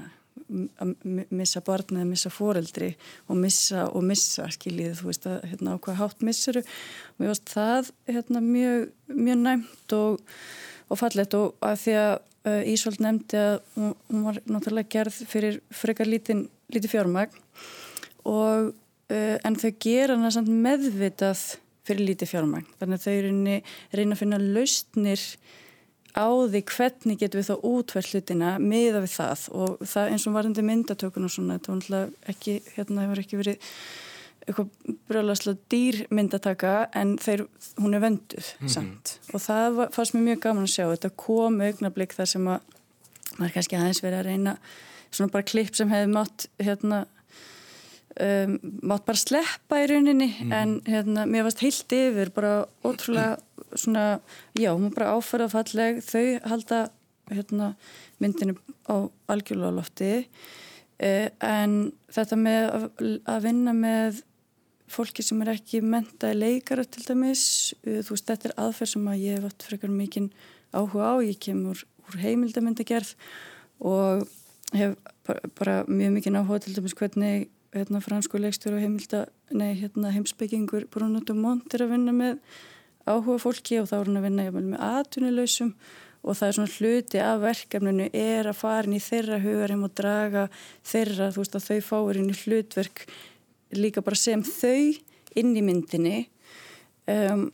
að 0.82 0.94
missa 1.34 1.62
barnið, 1.64 2.02
að 2.02 2.10
missa 2.12 2.32
foreldri 2.32 2.88
og 3.28 3.40
missa 3.40 3.86
og 3.88 4.06
missa 4.06 4.48
skiljið, 4.54 4.96
þú 5.00 5.10
veist 5.10 5.28
að 5.30 5.44
hérna 5.50 5.76
á 5.76 5.82
hvað 5.84 6.00
hátt 6.02 6.24
missuru 6.26 6.62
og 6.64 7.20
mér 7.20 7.32
varst 7.32 7.52
það 7.52 7.92
hérna 8.08 8.42
mjög, 8.44 8.88
mjög 9.12 9.38
næmt 9.44 9.96
og, 9.98 10.34
og 10.88 11.00
fallet 11.02 11.38
og 11.38 11.68
að 11.68 11.78
því 11.84 11.96
að 12.02 12.14
uh, 12.48 12.72
Ísvald 12.74 13.04
nefndi 13.04 13.40
að 13.42 13.54
hún, 13.76 13.94
hún 14.10 14.26
var 14.28 14.42
náttúrulega 14.48 14.92
gerð 14.96 15.22
fyrir 15.30 15.62
frekar 15.74 16.10
lítið 16.10 16.46
líti 16.74 16.90
fjármagn 16.90 17.40
og 18.28 18.72
uh, 18.72 19.36
en 19.44 19.58
þau 19.58 19.70
gera 19.80 20.18
hana 20.18 20.32
samt 20.34 20.52
meðvitað 20.52 21.46
fyrir 21.88 22.10
lítið 22.10 22.34
fjármagn. 22.34 22.68
Þannig 22.80 22.98
að 22.98 23.06
þau 23.06 23.62
reyna 23.96 24.14
að 24.16 24.20
finna 24.20 24.40
lausnir 24.42 25.22
á 26.16 26.28
því 26.28 26.62
hvernig 26.72 27.20
getum 27.20 27.40
við 27.40 27.48
þá 27.50 27.66
útvært 27.68 28.12
hlutina 28.12 28.56
miða 28.62 29.02
við 29.04 29.14
það. 29.14 29.46
Og 29.60 29.86
það 29.86 30.12
eins 30.12 30.26
og 30.26 30.36
varðandi 30.36 30.66
myndatökun 30.66 31.28
og 31.28 31.34
svona 31.34 31.58
þetta 31.58 31.72
var 31.72 31.80
náttúrulega 31.80 32.32
ekki, 32.32 32.54
hérna 32.76 33.06
hefur 33.06 33.22
ekki 33.24 33.40
verið 33.40 33.72
eitthvað 34.48 34.96
brjóðlagslega 35.10 35.70
dýr 35.72 36.00
myndataka 36.14 36.74
en 36.96 37.16
þeir, 37.20 37.44
hún 37.76 37.94
er 37.94 38.00
venduð 38.00 38.46
mm 38.46 38.66
-hmm. 38.66 38.72
samt. 38.72 39.18
Og 39.34 39.40
það 39.44 39.74
var, 39.76 39.90
fannst 39.92 40.14
mér 40.14 40.26
mjög 40.28 40.40
gaman 40.40 40.64
að 40.64 40.74
sjá. 40.74 40.84
Þetta 40.88 41.10
kom 41.16 41.60
augnablík 41.60 42.12
þar 42.16 42.26
sem 42.26 42.48
að 42.48 42.60
maður 43.38 43.54
kannski 43.54 43.76
aðeins 43.76 44.02
verið 44.02 44.18
að 44.18 44.26
reyna 44.26 44.56
svona 45.10 45.32
bara 45.32 45.42
klipp 45.42 45.76
sem 45.76 45.90
hefði 45.90 46.12
mátt 46.12 46.48
hérna 46.58 47.06
um, 48.18 48.54
mátt 48.82 49.06
bara 49.08 49.20
sleppa 49.20 49.80
í 49.82 49.88
rauninni 49.90 50.28
mm. 50.32 50.54
en 50.54 50.76
hérna, 50.88 51.26
mér 51.30 51.46
varst 51.46 51.62
heilt 51.64 51.94
yfir 51.94 52.32
bara 52.34 52.52
ótrúlega 52.86 53.38
svona, 53.76 54.20
já, 54.56 54.72
hún 54.72 54.92
bara 54.94 55.14
áferða 55.16 55.50
falleg 55.52 56.00
þau 56.04 56.24
halda 56.48 56.80
hérna, 57.32 57.74
myndinu 58.22 58.56
á 58.88 59.06
algjörlega 59.28 59.74
lofti 59.76 60.12
eh, 60.98 61.28
en 61.44 61.92
þetta 62.14 62.38
með 62.40 62.64
að, 62.70 62.88
að 63.28 63.44
vinna 63.44 63.74
með 63.76 64.22
fólki 64.88 65.24
sem 65.24 65.42
er 65.44 65.52
ekki 65.52 65.82
mentaði 65.84 66.38
leikara 66.38 66.86
til 66.88 67.04
dæmis, 67.04 67.44
uh, 67.84 68.00
þú 68.00 68.14
veist 68.14 68.30
þetta 68.30 68.48
er 68.48 68.56
aðferð 68.64 68.94
sem 68.94 69.12
að 69.12 69.22
ég 69.26 69.36
hef 69.36 69.50
átt 69.50 69.68
frekar 69.68 69.92
mikinn 69.92 70.30
áhuga 70.72 71.12
á, 71.12 71.14
ég 71.24 71.36
kemur 71.44 71.84
úr 72.08 72.18
heimildamindagerð 72.22 73.12
og 73.84 74.24
hef 74.72 74.96
bara, 75.28 75.52
bara 75.60 75.76
mjög 75.88 76.16
mikinn 76.16 76.40
áhuga 76.40 76.62
til 76.64 76.76
dæmis 76.78 76.96
hvernig 76.96 77.50
hérna, 77.76 78.00
fransku 78.04 78.40
leikstur 78.40 78.76
og 78.76 78.82
heimilda, 78.82 79.26
nei, 79.52 79.72
hérna, 79.78 80.12
heimsbyggingur 80.14 80.88
Bruno 80.92 81.20
Dumont 81.24 81.74
er 81.74 81.84
að 81.84 81.94
vinna 81.94 82.14
með 82.16 82.38
áhuga 83.08 83.38
fólki 83.42 83.80
og 83.80 83.88
þá 83.90 83.96
er 83.98 84.10
hann 84.10 84.20
að 84.20 84.28
vinna 84.28 84.46
með 84.58 84.84
atvinnuleysum 84.88 85.74
og 86.28 86.36
það 86.36 86.48
er 86.48 86.56
svona 86.56 86.74
hluti 86.74 87.20
af 87.22 87.42
verkefninu 87.44 88.08
er 88.16 88.48
að 88.50 88.58
fara 88.58 88.88
inn 88.88 88.96
í 88.96 89.02
þeirra 89.02 89.38
hugarim 89.42 89.84
og 89.86 89.94
draga 89.96 90.48
þeirra, 90.86 91.30
þú 91.32 91.44
veist 91.44 91.58
að 91.58 91.68
þau 91.68 91.78
fáir 91.88 92.20
inn 92.20 92.32
í 92.32 92.38
hlutverk 92.42 93.04
líka 93.76 94.02
bara 94.04 94.18
sem 94.18 94.42
þau 94.44 94.96
inn 95.38 95.54
í 95.56 95.62
myndinni 95.64 96.18
um, 97.08 97.46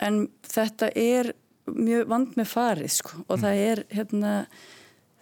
en 0.00 0.20
þetta 0.48 0.90
er 0.96 1.32
mjög 1.70 2.10
vand 2.10 2.36
með 2.40 2.50
farið 2.50 2.94
sko 2.96 3.22
og 3.26 3.36
mm. 3.36 3.42
það 3.44 3.64
er 3.68 3.82
hérna 3.94 4.34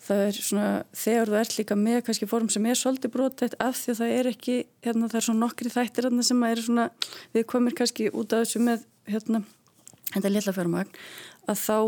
það 0.08 0.24
er 0.24 0.38
svona 0.38 0.68
þegar 0.96 1.30
þú 1.30 1.38
ert 1.42 1.58
líka 1.58 1.78
með 1.78 2.00
kannski 2.08 2.30
form 2.30 2.48
sem 2.52 2.66
er 2.68 2.80
svolítið 2.80 3.14
brotætt 3.14 3.58
af 3.62 3.76
því 3.78 3.94
að 3.94 4.00
það 4.00 4.14
er 4.16 4.30
ekki 4.32 4.56
hérna 4.86 5.10
það 5.10 5.20
er 5.20 5.26
svona 5.28 5.44
nokkri 5.44 5.74
þættir 5.74 6.08
hérna 6.08 6.26
sem 6.26 6.48
er 6.48 6.64
svona 6.64 6.88
við 7.36 7.46
komir 7.52 7.76
kannski 7.78 8.08
út 8.10 8.32
af 8.32 8.46
þessu 8.46 8.64
með 8.64 8.88
hérna 9.08 9.42
þetta 10.14 10.32
lilla 10.32 10.56
fjármagn 10.56 10.98
að 11.48 11.62
þá 11.62 11.78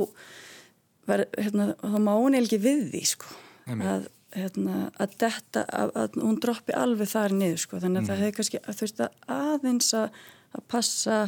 ver, 1.08 1.26
hérna, 1.38 1.68
þá 1.80 1.98
má 2.02 2.14
hún 2.16 2.38
ekki 2.38 2.60
við 2.62 2.88
því 2.92 3.02
sko. 3.12 3.36
Að 3.70 4.08
hérna, 4.34 4.88
að 5.00 5.16
þetta, 5.20 5.64
að, 5.74 5.92
að 5.98 6.18
hún 6.22 6.38
droppi 6.42 6.74
alveg 6.76 7.10
þar 7.10 7.34
niður 7.36 7.62
sko, 7.64 7.80
þannig 7.82 8.00
að 8.00 8.02
mm. 8.02 8.10
það 8.10 8.22
hefur 8.24 8.36
kannski 8.38 8.60
að 8.60 8.78
þú 8.78 8.86
veist 8.86 9.02
að 9.04 9.36
aðeins 9.36 9.92
að, 9.98 10.20
að 10.56 10.66
passa 10.74 11.18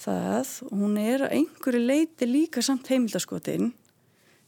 það. 0.00 0.54
Hún 0.70 0.96
er 1.02 1.26
að 1.26 1.36
einhverju 1.38 1.84
leiti 1.84 2.30
líka 2.30 2.64
samt 2.66 2.90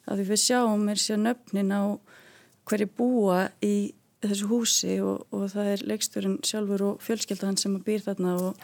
heimildaskotin 0.06 0.22
að 0.22 0.30
við 0.32 0.42
sjáum 0.42 0.88
er 0.90 1.00
sér 1.00 1.20
nöfnin 1.22 1.74
á 1.74 1.82
hverju 2.68 2.88
búa 2.96 3.44
í 3.64 3.92
þessu 4.22 4.48
húsi 4.50 4.96
og, 5.02 5.26
og 5.34 5.48
það 5.52 5.70
er 5.72 5.84
leiksturinn 5.90 6.38
sjálfur 6.46 6.84
og 6.86 7.02
fjölskeldan 7.02 7.58
sem 7.58 7.74
býr 7.82 8.04
þarna 8.04 8.36
og, 8.38 8.62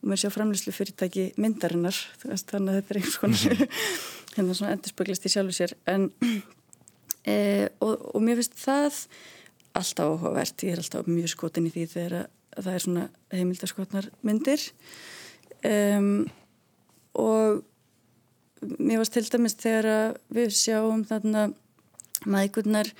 og 0.00 0.10
mér 0.10 0.22
sjá 0.22 0.30
framlýslu 0.34 0.74
fyrirtæki 0.74 1.30
myndarinnar. 1.40 1.96
Þannig 2.22 2.70
að 2.70 2.78
þetta 2.78 2.94
er 2.94 3.00
einhvers 3.00 3.20
konar 3.22 3.64
mm. 3.64 3.76
hérna 4.36 4.56
svona 4.56 4.74
endurspöglist 4.76 5.26
í 5.26 5.32
sjálfu 5.34 5.56
sér. 5.56 5.74
En 5.90 6.10
e, 7.34 7.36
og, 7.82 8.10
og 8.14 8.26
mér 8.26 8.40
finnst 8.40 8.58
það 8.62 9.00
alltaf 9.80 10.14
áhugavert, 10.14 10.66
ég 10.66 10.74
er 10.74 10.82
alltaf 10.82 11.10
mjög 11.10 11.34
skotin 11.34 11.66
í 11.68 11.74
því 11.74 11.86
þegar 11.90 12.16
það 12.56 12.72
er 12.74 12.84
svona 12.84 13.08
heimildaskotnar 13.34 14.10
myndir. 14.26 14.62
Um, 15.66 16.24
og 17.18 17.64
mér 18.60 19.00
finnst 19.00 19.16
til 19.16 19.26
dæmis 19.32 19.56
þegar 19.60 20.16
við 20.32 20.54
sjáum 20.56 21.04
þarna 21.08 21.50
maðgurnar 22.28 22.90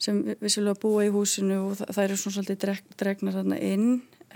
sem 0.00 0.22
vissulega 0.40 0.80
búa 0.80 1.04
í 1.04 1.12
húsinu 1.12 1.58
og 1.66 1.80
það, 1.80 1.90
það 1.96 2.04
eru 2.06 2.20
svona 2.20 2.36
svolítið 2.36 2.60
dreg, 2.64 2.84
dregnar 3.00 3.36
þarna 3.36 3.58
inn. 3.64 3.88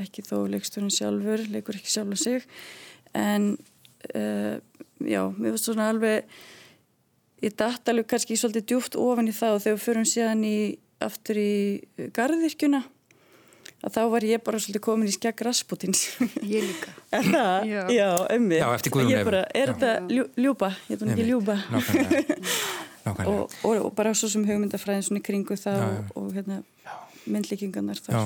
Ekki 0.03 0.25
þó 0.27 0.37
leiksturinn 0.51 0.93
sjálfur, 0.93 1.45
leikur 1.55 1.79
ekki 1.79 1.93
sjálf 1.93 2.17
að 2.17 2.23
sig. 2.25 2.49
En 3.17 3.55
uh, 4.13 4.57
já, 5.01 5.23
mér 5.39 5.55
finnst 5.55 5.71
svona 5.71 5.89
alveg 5.95 6.29
ég 7.45 7.55
dætt 7.57 7.89
alveg 7.89 8.09
kannski 8.11 8.37
svolítið 8.41 8.69
djúft 8.73 8.99
ofan 9.01 9.31
í 9.31 9.37
það 9.37 9.57
og 9.57 9.65
þegar 9.65 9.79
við 9.79 9.87
förum 9.87 10.09
síðan 10.09 10.45
í, 10.49 10.59
aftur 11.05 11.41
í 11.41 11.55
garðirkjuna 12.17 12.85
að 13.85 13.97
þá 13.97 14.01
var 14.15 14.27
ég 14.27 14.43
bara 14.45 14.61
svolítið 14.63 14.85
komin 14.85 15.11
í 15.11 15.15
skegg 15.15 15.43
Rasputins. 15.45 16.07
Ég 16.41 16.65
líka. 16.65 16.95
Er 17.15 17.29
það? 17.29 17.69
Já, 17.71 17.83
já 17.95 18.09
ömmi 18.35 18.59
Já, 18.59 18.67
eftir 18.75 18.95
Guðrún 18.95 19.15
Ef 19.15 19.55
Er 19.61 19.73
þetta 19.75 19.93
ljú, 20.11 20.25
ljúpa? 20.41 20.71
Ég 20.91 21.05
er 21.05 21.15
ekki 21.15 21.29
ljúpa. 21.29 21.59
Og, 23.05 23.53
og, 23.69 23.75
og 23.85 23.91
bara 23.93 24.15
svo 24.17 24.31
sem 24.33 24.47
hugmyndafræðin 24.49 25.03
svona 25.05 25.21
í 25.21 25.25
kringu 25.27 25.59
það 25.61 25.75
já, 25.77 25.89
og, 25.93 26.13
og 26.17 26.29
hérna, 26.33 26.63
myndlíkingarnar 27.29 27.99
Já, 28.01 28.23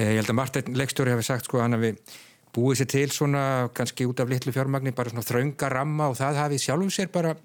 ég 0.00 0.16
held 0.18 0.32
að 0.32 0.34
Martin 0.34 0.78
Leikstjóri 0.80 1.12
hefði 1.14 1.26
sagt 1.28 1.46
sko 1.46 1.60
hann 1.62 1.76
að 1.76 1.84
við 1.84 2.16
búið 2.54 2.80
sér 2.80 2.88
til 2.90 3.04
svona 3.14 3.44
kannski 3.74 4.08
út 4.10 4.18
af 4.22 4.32
litlu 4.32 4.50
fjármagni 4.54 4.90
bara 4.98 5.12
svona 5.14 5.22
þraunga 5.26 5.70
ramma 5.70 6.10
og 6.10 6.18
það 6.18 6.40
hafið 6.42 6.64
sjálfum 6.64 6.90
sér 6.96 7.12
bara 7.14 7.36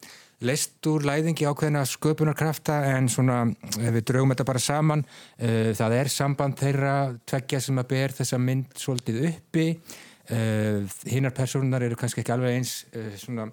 leist 0.45 0.87
úr 0.87 1.03
læðingi 1.07 1.47
ákveðina 1.49 1.81
sköpunarkrafta 1.87 2.79
en 2.93 3.09
svona 3.11 3.41
ef 3.75 3.89
við 3.95 4.05
draugum 4.07 4.33
þetta 4.33 4.45
bara 4.47 4.61
saman 4.63 5.03
uh, 5.03 5.71
það 5.75 5.95
er 5.97 6.11
samband 6.13 6.59
þeirra 6.59 6.93
tveggja 7.27 7.61
sem 7.65 7.81
að 7.81 7.89
ber 7.91 8.15
þessa 8.19 8.39
mynd 8.43 8.79
svolítið 8.79 9.19
uppi 9.33 9.67
uh, 9.75 10.85
hinnar 11.11 11.35
personar 11.35 11.83
eru 11.85 11.99
kannski 11.99 12.23
ekki 12.23 12.35
alveg 12.35 12.59
eins 12.59 12.79
uh, 12.93 13.11
svona 13.19 13.51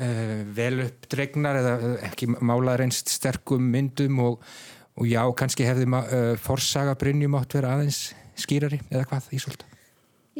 vel 0.00 0.84
uppdregnar 0.86 1.58
eða 1.58 1.72
ekki 2.06 2.28
málaður 2.30 2.86
einst 2.86 3.10
sterkum 3.12 3.66
myndum 3.74 4.22
og, 4.22 4.46
og 4.96 5.10
já, 5.10 5.20
kannski 5.36 5.66
hefði 5.66 6.38
forsaga 6.40 6.94
Brynjum 6.96 7.36
átt 7.36 7.58
vera 7.58 7.74
aðeins 7.74 7.98
skýrari 8.38 8.80
eða 8.86 9.04
hvað 9.10 9.28
Ísólda? 9.36 9.69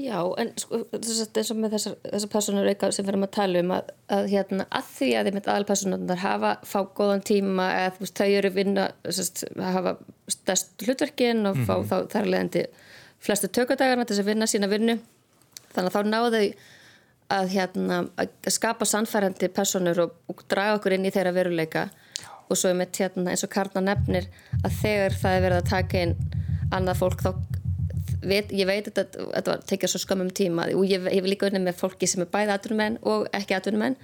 Já, 0.01 0.21
en 0.41 0.53
sko, 0.61 0.79
eins 0.97 1.51
og 1.53 1.59
með 1.59 1.75
þessar, 1.75 1.95
þessar 2.07 2.31
personur 2.33 2.69
eitthvað 2.71 2.93
sem 2.97 3.05
við 3.05 3.13
erum 3.13 3.27
að 3.27 3.33
tala 3.37 3.63
um 3.65 3.73
að, 3.75 3.91
að, 4.17 4.29
hérna, 4.31 4.67
að 4.79 4.91
því 4.95 5.09
að 5.19 5.29
þið 5.29 5.37
með 5.37 5.51
aðalpersonunar 5.55 6.23
hafa 6.23 6.53
fá 6.71 6.79
góðan 6.97 7.25
tíma 7.27 7.67
eða 7.77 7.93
veist, 7.99 8.21
þau 8.21 8.37
eru 8.39 8.53
vinna 8.55 8.87
sest, 9.19 9.45
hafa 9.61 9.97
stærst 10.31 10.87
hlutverkin 10.87 11.45
og 11.51 11.59
fá 11.59 11.75
mm 11.75 11.83
-hmm. 11.83 11.89
þá 11.91 12.13
þar 12.15 12.31
leðandi 12.35 12.65
flestu 13.21 13.49
tökadagarna 13.49 14.07
til 14.07 14.17
þess 14.17 14.25
að 14.25 14.31
vinna 14.33 14.51
sína 14.51 14.71
vinnu 14.71 14.99
þannig 15.75 15.91
að 15.91 15.97
þá 15.97 16.03
náðu 16.15 16.43
að, 17.31 17.49
hérna, 17.55 18.03
að 18.17 18.29
skapa 18.49 18.85
sannfærandi 18.85 19.49
personur 19.49 20.01
og, 20.07 20.17
og 20.29 20.45
draga 20.49 20.79
okkur 20.79 20.97
inn 20.97 21.07
í 21.07 21.13
þeirra 21.15 21.35
veruleika 21.35 21.89
og 22.49 22.57
svo 22.59 22.73
er 22.73 22.79
mitt 22.79 22.97
hérna, 22.97 23.31
eins 23.31 23.45
og 23.45 23.53
Karna 23.53 23.81
nefnir 23.81 24.27
að 24.65 24.81
þegar 24.83 25.13
það 25.21 25.37
er 25.37 25.45
verið 25.45 25.61
að 25.61 25.71
taka 25.71 26.05
inn 26.07 26.17
annað 26.71 27.03
fólk 27.03 27.23
þá 27.23 27.31
veit, 28.23 28.53
ég 28.53 28.69
veit 28.69 28.89
að 28.91 29.15
þetta 29.17 29.59
tekja 29.71 29.91
svo 29.91 30.01
skamum 30.03 30.31
tíma. 30.31 30.69
Og 30.77 30.89
ég 30.89 31.07
hef 31.07 31.29
líka 31.29 31.49
unnið 31.49 31.69
með 31.69 31.79
fólki 31.81 32.09
sem 32.11 32.25
er 32.25 32.33
bæði 32.33 32.57
atvinnumenn 32.57 32.99
og 33.03 33.29
ekki 33.37 33.57
atvinnumenn. 33.57 33.97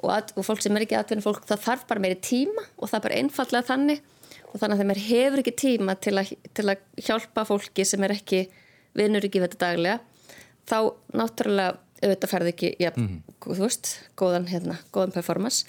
Og, 0.00 0.08
at, 0.14 0.32
og 0.36 0.46
fólk 0.46 0.62
sem 0.64 0.76
er 0.76 0.86
ekki 0.86 0.96
atvinnumenn 0.96 1.26
fólk 1.26 1.44
það 1.48 1.64
þarf 1.66 1.86
bara 1.90 2.00
meiri 2.00 2.20
tíma 2.24 2.64
og 2.78 2.88
það 2.88 2.98
er 2.98 3.06
bara 3.08 3.20
einfallega 3.20 3.68
þannig. 3.68 4.02
Og 4.50 4.56
þannig 4.58 4.74
að 4.74 4.80
þeim 4.80 4.94
er 4.94 5.02
hefur 5.06 5.42
ekki 5.42 5.56
tíma 5.60 5.96
til 6.00 6.16
að, 6.18 6.32
til 6.56 6.66
að 6.72 7.04
hjálpa 7.06 7.44
fólki 7.46 7.86
sem 7.86 8.06
er 8.06 8.16
ekki 8.16 8.46
vinnur 8.96 9.26
ekki 9.26 9.42
við 9.42 9.50
þetta 9.52 9.66
daglega 9.66 10.00
þá 10.70 10.78
náttúrulega 11.16 11.78
auðvitað 12.00 12.32
ferði 12.32 12.52
ekki 12.54 12.70
ja, 12.80 12.90
mm 12.94 13.06
-hmm. 13.06 13.34
þú 13.44 13.62
veist, 13.64 13.90
góðan, 14.16 14.46
hérna, 14.48 14.78
góðan 14.92 15.12
performance. 15.12 15.66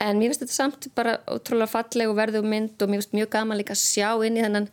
En 0.00 0.18
mér 0.18 0.30
finnst 0.30 0.44
þetta 0.44 0.54
samt 0.54 0.88
bara 0.94 1.18
ótrúlega 1.26 1.70
falleg 1.70 2.10
og 2.10 2.16
verðu 2.18 2.42
mynd 2.42 2.82
og 2.82 2.88
mér 2.88 3.02
finnst 3.02 3.14
mjög 3.14 3.30
gaman 3.30 3.58
líka 3.58 3.74
að 3.74 3.82
sjá 3.82 4.10
inn 4.26 4.36
í 4.38 4.42
þennan 4.42 4.68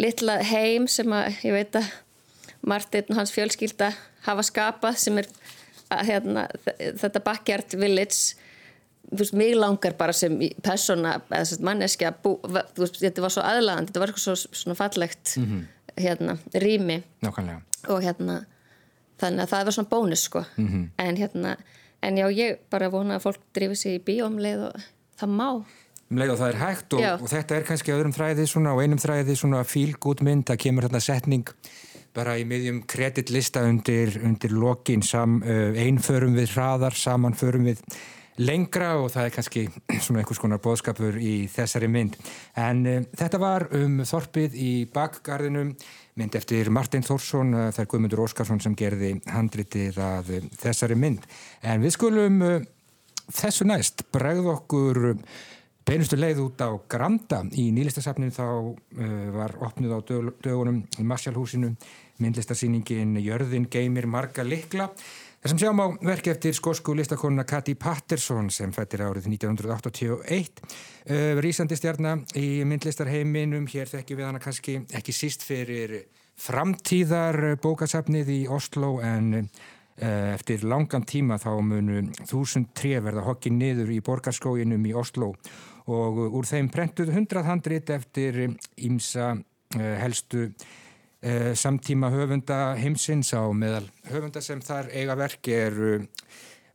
litla 0.00 0.38
heim 0.46 0.86
sem 0.90 1.12
að 1.12 1.42
ég 1.44 1.56
veit 1.56 1.80
að 1.80 1.90
Martin 2.66 3.08
og 3.10 3.20
hans 3.20 3.32
fjölskylda 3.32 3.90
hafa 4.26 4.44
skapað 4.44 4.98
sem 5.00 5.18
er 5.22 5.28
að, 5.90 6.04
hérna, 6.10 6.46
þetta 7.00 7.22
backyard 7.24 7.76
village 7.80 8.36
veist, 9.10 9.34
mig 9.34 9.56
langar 9.56 9.96
bara 9.98 10.14
sem 10.16 10.36
persóna 10.62 11.16
eða 11.30 11.58
manneskja 11.66 12.12
þetta 12.20 13.24
var 13.24 13.34
svo 13.34 13.44
aðlæðand, 13.46 13.90
þetta 13.90 14.04
var 14.04 14.14
svo 14.20 14.36
svona 14.38 14.78
fallegt 14.78 15.36
mm 15.36 15.46
-hmm. 15.46 15.66
hérna, 15.96 16.38
rými 16.54 17.02
Nákvæmlega. 17.22 17.60
og 17.88 18.02
hérna 18.02 18.44
þannig 19.20 19.44
að 19.44 19.52
það 19.52 19.64
var 19.64 19.76
svona 19.76 19.88
bónus 19.90 20.22
sko 20.28 20.44
mm 20.56 20.68
-hmm. 20.68 20.88
en 20.98 21.16
hérna, 21.16 21.56
en 22.02 22.18
já, 22.18 22.26
ég 22.30 22.58
bara 22.70 22.90
vona 22.90 23.16
að 23.16 23.22
fólk 23.22 23.40
drifir 23.54 23.76
sig 23.76 23.94
í 23.94 24.04
bíómleið 24.04 24.66
og 24.68 24.80
það 25.20 25.28
má 25.28 25.64
um 26.10 26.18
leið 26.18 26.34
og 26.34 26.40
það 26.40 26.48
er 26.52 26.58
hægt 26.60 26.96
og, 26.98 27.04
og 27.22 27.28
þetta 27.30 27.56
er 27.56 27.68
kannski 27.68 27.94
öðrum 27.94 28.14
þræði 28.16 28.48
svona 28.50 28.74
og 28.74 28.82
einum 28.82 28.98
þræði 29.00 29.36
svona 29.38 29.62
fílgút 29.66 30.24
mynd, 30.26 30.48
það 30.48 30.62
kemur 30.64 30.88
hérna 30.88 31.02
setning 31.04 31.54
bara 32.16 32.36
í 32.40 32.46
miðjum 32.48 32.82
kreditlista 32.90 33.62
undir, 33.66 34.16
undir 34.26 34.54
lokin 34.54 35.04
sam, 35.06 35.38
uh, 35.44 35.76
einförum 35.78 36.34
við 36.38 36.56
hraðar, 36.56 36.96
samanförum 36.98 37.68
við 37.70 37.84
lengra 38.40 38.94
og 38.98 39.10
það 39.12 39.28
er 39.28 39.34
kannski 39.36 39.62
svona 40.04 40.22
einhvers 40.22 40.40
konar 40.42 40.62
bóðskapur 40.64 41.20
í 41.22 41.34
þessari 41.52 41.90
mynd. 41.92 42.18
En 42.58 42.82
uh, 42.88 42.98
þetta 43.14 43.40
var 43.42 43.68
um 43.78 44.00
þorpið 44.08 44.58
í 44.58 44.72
bakgarðinum 44.90 45.70
mynd 46.18 46.40
eftir 46.40 46.72
Martin 46.74 47.06
Thorsson 47.06 47.54
uh, 47.54 47.68
það 47.70 47.84
er 47.84 47.92
Guðmundur 47.94 48.24
Óskarsson 48.26 48.62
sem 48.64 48.74
gerði 48.78 49.14
handritið 49.30 50.02
að 50.02 50.34
þessari 50.58 50.98
mynd. 50.98 51.30
En 51.62 51.84
við 51.84 51.94
skulum 51.94 52.42
þessu 53.30 53.68
næst 53.70 54.08
bregð 54.10 54.50
okkur 54.56 55.02
beinustu 55.90 56.14
leið 56.18 56.38
út 56.44 56.62
á 56.62 56.70
Granda 56.90 57.40
í 57.58 57.70
nýlistasafninu 57.74 58.30
þá 58.34 58.44
uh, 58.46 58.76
var 59.34 59.56
opnið 59.66 59.96
á 59.96 59.98
dög, 60.06 60.28
dögunum 60.44 60.84
í 61.00 61.06
Marsjálfhúsinu 61.06 61.72
myndlistarsýningin 62.22 63.16
Jörðin 63.18 63.66
geymir 63.72 64.06
marga 64.06 64.44
likla 64.46 64.90
Þessum 65.40 65.56
sjáum 65.56 65.80
á 65.80 65.86
verki 66.04 66.30
eftir 66.30 66.52
skosku 66.52 66.92
listakonuna 66.92 67.46
Kati 67.48 67.72
Patterson 67.80 68.50
sem 68.52 68.74
fættir 68.76 69.00
árið 69.06 69.30
1981 69.32 70.60
uh, 70.60 71.40
Rísandi 71.40 71.78
stjarnar 71.80 72.22
í 72.36 72.60
myndlistarheiminum. 72.68 73.64
Hér 73.72 73.88
þekkjum 73.88 74.20
við 74.20 74.28
hana 74.28 74.42
kannski 74.44 74.76
ekki 74.94 75.16
síst 75.16 75.46
fyrir 75.48 76.02
framtíðar 76.40 77.56
bókasafnið 77.64 78.34
í 78.36 78.40
Oslo 78.52 78.98
en 79.00 79.32
uh, 79.40 80.36
eftir 80.36 80.68
langan 80.68 81.08
tíma 81.08 81.40
þá 81.40 81.54
munu 81.64 82.04
þúsund 82.20 82.70
tre 82.76 83.00
verða 83.00 83.24
hokkin 83.26 83.56
niður 83.58 83.96
í 83.96 83.98
borgarskóginum 84.04 84.86
í 84.86 84.94
Oslo 84.94 85.32
og 85.88 86.20
úr 86.28 86.48
þeim 86.48 86.70
prentuð 86.72 87.12
hundrað 87.14 87.48
handrit 87.48 87.90
eftir 87.94 88.42
ímsa 88.76 89.32
uh, 89.34 89.96
helstu 90.02 90.48
eh, 91.22 91.52
samtíma 91.54 92.10
höfunda 92.12 92.76
heimsins 92.80 93.32
á 93.36 93.44
meðal 93.52 93.86
höfunda 94.10 94.42
sem 94.44 94.60
þar 94.64 94.90
eiga 94.92 95.16
verki 95.18 95.56
eru 95.56 95.92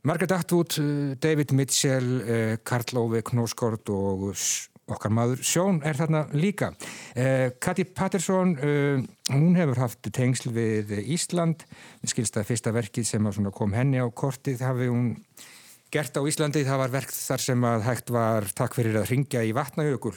Margaret 0.06 0.36
Atwood, 0.36 0.76
David 1.18 1.50
Mitchell, 1.50 2.20
Karl 2.62 2.98
Ove 3.00 3.24
Knosgård 3.26 3.90
og 3.90 4.28
okkar 4.86 5.10
maður 5.10 5.40
Sjón 5.42 5.80
er 5.82 5.98
þarna 5.98 6.20
líka. 6.30 6.68
Kati 7.58 7.82
Patterson, 7.90 8.52
hún 9.32 9.58
hefur 9.58 9.80
haft 9.82 10.06
tengsl 10.14 10.52
við 10.54 10.92
Ísland, 11.02 11.64
við 12.04 12.12
skilst 12.12 12.38
að 12.38 12.46
fyrsta 12.52 12.74
verkið 12.76 13.08
sem 13.08 13.26
kom 13.50 13.74
henni 13.74 13.98
á 13.98 14.06
kortið 14.06 14.62
hafi 14.62 14.86
hún 14.92 15.10
gert 15.96 16.18
á 16.20 16.22
Íslandi, 16.28 16.60
það 16.66 16.80
var 16.82 16.92
verk 16.92 17.12
þar 17.14 17.42
sem 17.42 17.62
að 17.64 17.84
hægt 17.86 18.10
var 18.12 18.46
takk 18.58 18.74
fyrir 18.76 18.98
að 19.00 19.08
ringja 19.14 19.40
í 19.46 19.54
vatnajökul 19.56 20.12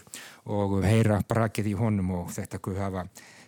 og 0.52 0.74
heyra 0.84 1.22
brakið 1.30 1.70
í 1.72 1.76
honum 1.80 2.12
og 2.18 2.34
þetta 2.36 2.60
guð 2.66 2.82
hafa 2.84 3.06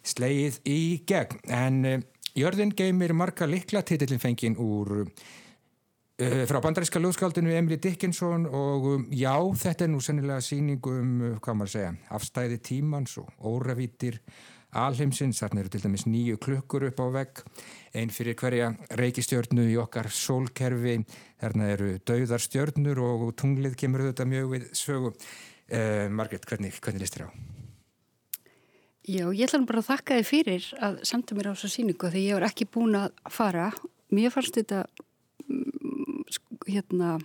sleið 0.07 0.61
í 0.71 0.81
gegn. 1.07 1.41
En 1.51 1.79
uh, 1.89 1.97
Jörðin 2.37 2.71
geymir 2.77 3.11
marga 3.17 3.47
likla 3.49 3.81
titillin 3.83 4.21
fengin 4.23 4.55
úr 4.55 5.01
uh, 5.03 6.43
frá 6.47 6.61
bandaríska 6.63 7.01
lögskaldinu 7.03 7.51
Emily 7.51 7.81
Dickinson 7.83 8.47
og 8.47 8.87
um, 8.93 9.05
já, 9.11 9.35
þetta 9.65 9.87
er 9.87 9.91
nú 9.91 9.99
sennilega 9.99 10.39
síningu 10.45 10.95
um, 11.01 11.13
hvað 11.43 11.59
maður 11.59 11.75
segja, 11.75 11.93
afstæði 12.15 12.61
tímans 12.63 13.17
og 13.19 13.51
óravítir 13.51 14.21
alheimsins, 14.71 15.41
þarna 15.41 15.63
eru 15.63 15.71
til 15.73 15.83
dæmis 15.83 16.05
nýju 16.07 16.39
klukkur 16.41 16.85
upp 16.87 16.99
á 17.03 17.07
vegg, 17.11 17.43
einn 17.97 18.11
fyrir 18.13 18.37
hverja 18.39 18.71
reykistjörnu 18.99 19.65
í 19.71 19.77
okkar 19.81 20.11
sólkerfi, 20.13 21.01
þarna 21.41 21.71
eru 21.73 21.89
dauðarstjörnur 22.07 23.01
og 23.03 23.25
tunglið 23.39 23.75
kemur 23.79 24.05
auðvitað 24.05 24.31
mjög 24.31 24.53
við 24.55 24.69
sögu. 24.77 25.15
Uh, 25.71 26.07
Margret, 26.11 26.43
hvernig, 26.47 26.75
hvernig 26.83 27.05
listir 27.05 27.27
á? 27.27 27.29
Já, 29.01 29.25
ég 29.33 29.47
ætla 29.47 29.63
bara 29.65 29.81
að 29.81 29.87
þakka 29.89 30.17
þið 30.19 30.27
fyrir 30.29 30.65
að 30.77 30.97
senda 31.09 31.35
mér 31.35 31.49
á 31.49 31.53
þessu 31.55 31.71
síningu 31.73 32.09
þegar 32.11 32.21
ég 32.21 32.37
var 32.37 32.47
ekki 32.51 32.67
búin 32.69 32.97
að 32.99 33.07
fara. 33.33 33.71
Mér 34.13 34.33
fannst 34.33 34.59
þetta 34.59 34.83
mm, 35.47 36.19
hérna, 36.67 37.15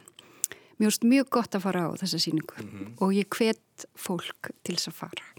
fannst 0.81 1.05
mjög 1.05 1.29
gott 1.37 1.59
að 1.59 1.67
fara 1.67 1.85
á 1.85 1.99
þessa 2.01 2.23
síningu 2.23 2.57
mm 2.63 2.71
-hmm. 2.71 2.95
og 3.05 3.13
ég 3.13 3.29
hvet 3.29 3.89
fólk 3.93 4.55
til 4.65 4.79
þess 4.79 4.89
að 4.89 4.99
fara. 5.03 5.36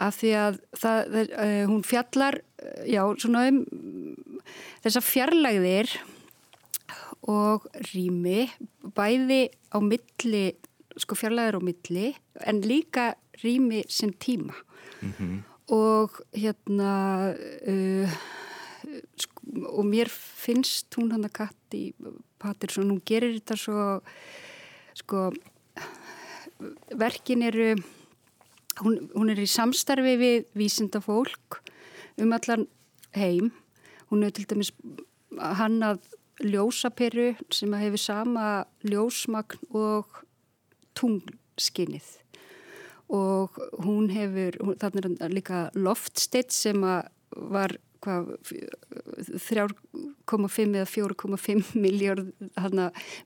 Af 0.00 0.20
því 0.20 0.30
að 0.40 0.60
það, 0.80 1.18
uh, 1.28 1.64
hún 1.68 1.84
fjallar, 1.84 2.40
já, 2.88 3.02
svona 3.20 3.44
um 3.50 3.60
þessar 4.84 5.04
fjarlægðir 5.04 5.92
og 7.28 7.68
rými, 7.90 8.48
bæði 8.96 9.42
á 9.70 9.78
milli, 9.84 10.46
sko 11.00 11.18
fjarlægðir 11.20 11.60
á 11.60 11.62
milli, 11.68 12.08
en 12.48 12.64
líka 12.64 13.12
rými 13.44 13.84
sem 13.92 14.12
tíma. 14.16 14.56
Mm 15.00 15.12
-hmm 15.18 15.38
og 15.70 16.18
hérna 16.34 16.94
uh, 17.68 18.10
og 19.70 19.86
mér 19.86 20.10
finnst 20.10 20.90
hún 20.98 21.12
hann 21.14 21.26
að 21.26 21.36
Katti 21.38 21.82
Patterson, 22.40 22.90
hún 22.90 23.02
gerir 23.06 23.36
þetta 23.36 23.56
svo 23.58 23.84
sko 24.98 25.28
verkin 26.98 27.44
eru 27.46 27.74
hún, 28.82 29.10
hún 29.14 29.32
er 29.32 29.40
í 29.42 29.48
samstarfi 29.48 30.16
við 30.20 30.48
vísinda 30.58 31.02
fólk 31.04 31.60
um 32.20 32.32
allan 32.36 32.66
heim. 33.16 33.52
Hún 34.10 34.24
er 34.26 34.34
til 34.34 34.46
dæmis 34.50 34.72
hann 35.38 35.80
að 35.86 36.02
ljósaperu 36.40 37.34
sem 37.52 37.74
hefur 37.76 38.00
sama 38.00 38.46
ljósmagn 38.86 39.60
og 39.76 40.22
tunglskinnið 40.98 42.16
og 43.10 43.56
hún 43.82 44.06
hefur, 44.14 44.54
þarna 44.78 45.16
er 45.18 45.32
líka 45.34 45.60
loftsteitt 45.74 46.54
sem 46.54 46.78
var 46.80 47.74
3,5 48.00 49.72
eða 50.80 50.86
4,5 50.88 51.74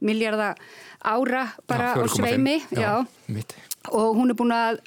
miljard, 0.01 0.57
ára 1.01 1.45
bara 1.69 1.95
á 1.95 2.07
sveimi 2.09 2.63
já, 2.71 3.07
já. 3.29 3.45
og 3.93 4.17
hún 4.17 4.31
er 4.31 4.37
búin 4.39 4.53
að 4.55 4.81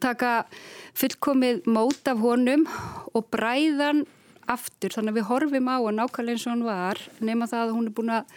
taka 0.00 0.46
fullkomið 0.94 1.66
mót 1.66 2.08
af 2.08 2.18
honum 2.22 2.66
og 3.14 3.26
bræðan 3.32 4.06
aftur 4.48 4.94
þannig 4.94 5.12
að 5.12 5.18
við 5.18 5.26
horfum 5.28 5.68
á 5.68 5.76
að 5.76 5.96
nákvæmlega 5.98 6.34
eins 6.34 6.46
og 6.46 6.52
hann 6.54 6.64
var 6.66 7.00
nema 7.20 7.48
það 7.50 7.64
að 7.64 7.74
hún 7.76 7.88
er 7.88 7.94
búin 7.98 8.12
að 8.16 8.32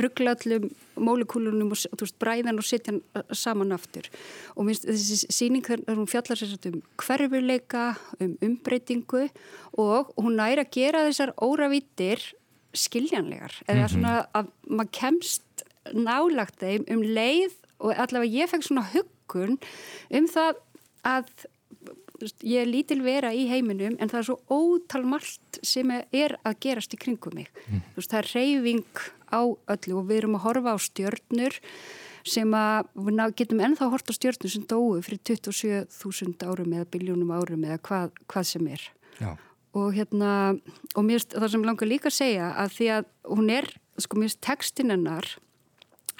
ruggla 0.00 0.34
öllum 0.36 0.66
mólekulunum 1.00 1.72
og 1.74 1.78
veist, 2.00 2.16
bræðan 2.22 2.60
og 2.60 2.66
setja 2.66 2.94
hann 2.94 3.36
saman 3.36 3.76
aftur 3.76 4.08
og 4.54 4.66
minnst 4.68 4.88
þessi 4.88 5.30
síning 5.32 5.66
þegar 5.66 5.98
hún 5.98 6.10
fjallar 6.10 6.40
sér 6.40 6.70
um 6.70 6.80
hverfuleika, 7.00 7.86
um 8.20 8.36
umbreytingu 8.46 9.26
og 9.80 10.12
hún 10.16 10.38
næri 10.40 10.64
að 10.64 10.74
gera 10.78 11.06
þessar 11.08 11.34
óravítir 11.38 12.24
skiljanlegar 12.76 13.54
eða 13.66 13.74
mm 13.74 13.84
-hmm. 13.84 13.92
svona 13.94 14.26
að 14.34 14.50
maður 14.68 14.92
kemst 14.92 15.64
nálagt 15.92 16.60
þeim 16.60 16.84
um 16.88 17.02
leið 17.02 17.56
og 17.80 17.96
allavega 17.96 18.44
ég 18.44 18.50
fekk 18.50 18.66
svona 18.66 18.86
huggun 18.92 19.58
um 20.10 20.28
það 20.28 20.60
að 21.06 21.32
ég 22.44 22.60
er 22.62 22.68
lítil 22.68 23.00
vera 23.04 23.32
í 23.34 23.46
heiminum 23.50 23.96
en 23.98 24.10
það 24.10 24.20
er 24.20 24.28
svo 24.28 24.36
ótalmalt 24.52 25.60
sem 25.66 25.90
er 25.92 26.36
að 26.46 26.60
gerast 26.66 26.94
í 26.94 27.00
kringum 27.00 27.36
mig 27.38 27.50
mm. 27.66 27.82
veist, 27.96 28.12
það 28.12 28.20
er 28.20 28.30
reyfing 28.34 29.02
á 29.30 29.40
öllu 29.46 29.98
og 30.00 30.06
við 30.08 30.22
erum 30.22 30.38
að 30.38 30.46
horfa 30.46 30.74
á 30.74 30.78
stjörnur 30.82 31.58
sem 32.28 32.56
að 32.56 32.90
við 33.00 33.20
getum 33.40 33.62
ennþá 33.64 33.86
að 33.86 33.94
horta 33.94 34.16
stjörnur 34.16 34.52
sem 34.52 34.64
dói 34.68 35.04
fyrir 35.04 35.22
27.000 35.30 36.48
árum 36.48 36.74
eða 36.76 36.88
biljónum 36.92 37.32
árum 37.32 37.64
eða 37.64 37.78
hvað, 37.86 38.18
hvað 38.28 38.48
sem 38.50 38.66
er 38.68 38.88
Já. 39.20 39.30
og 39.76 39.94
hérna 39.96 40.32
og 40.94 41.06
mér 41.06 41.24
það 41.32 41.52
sem 41.54 41.68
langar 41.68 41.88
líka 41.88 42.10
að 42.10 42.18
segja 42.18 42.50
að 42.60 42.74
því 42.76 42.90
að 42.98 43.08
hún 43.30 43.54
er, 43.54 43.70
sko 44.00 44.18
mér 44.18 44.28
finnst 44.28 44.44
textinennar 44.44 45.32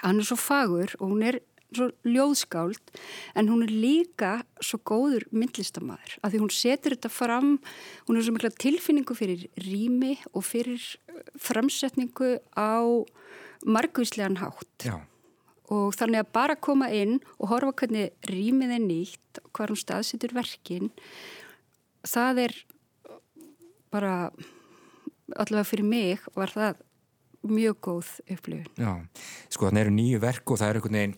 hann 0.01 0.21
er 0.21 0.29
svo 0.29 0.39
fagur 0.41 0.95
og 0.99 1.13
hún 1.13 1.27
er 1.29 1.41
svo 1.77 1.91
ljóðskáld 2.07 2.95
en 3.39 3.51
hún 3.51 3.65
er 3.67 3.73
líka 3.73 4.33
svo 4.63 4.81
góður 4.87 5.27
myndlistamæður 5.35 6.17
af 6.21 6.33
því 6.33 6.43
hún 6.43 6.55
setur 6.55 6.97
þetta 6.97 7.13
fram 7.13 7.53
hún 8.09 8.19
er 8.19 8.27
svo 8.27 8.35
mikla 8.37 8.53
tilfinningu 8.55 9.17
fyrir 9.19 9.47
rými 9.65 10.17
og 10.33 10.47
fyrir 10.47 10.81
uh, 10.81 11.23
framsetningu 11.39 12.39
á 12.57 12.83
margvíslegan 13.67 14.41
hátt. 14.41 14.87
Já. 14.87 14.97
og 15.71 15.93
þannig 15.95 16.25
að 16.25 16.33
bara 16.35 16.57
koma 16.59 16.89
inn 16.91 17.21
og 17.39 17.53
horfa 17.53 17.85
hvernig 17.85 18.11
rýmið 18.27 18.73
er 18.75 18.83
nýtt 18.83 19.43
og 19.45 19.51
hvað 19.55 19.75
hún 19.75 19.83
staðsitur 19.85 20.35
verkin 20.35 20.91
það 22.03 22.47
er 22.47 22.57
bara 23.93 24.15
allavega 25.37 25.69
fyrir 25.69 25.87
mig 25.87 26.25
var 26.35 26.51
það 26.51 26.81
mjög 27.47 27.77
góð 27.81 28.09
upplifun. 28.29 28.73
Já, 28.77 28.93
sko 29.53 29.69
þannig 29.69 29.87
eru 29.87 29.95
nýju 29.97 30.23
verk 30.23 30.53
og 30.53 30.61
það 30.61 30.71
er 30.73 30.79
einhvern 30.79 30.99
veginn 30.99 31.15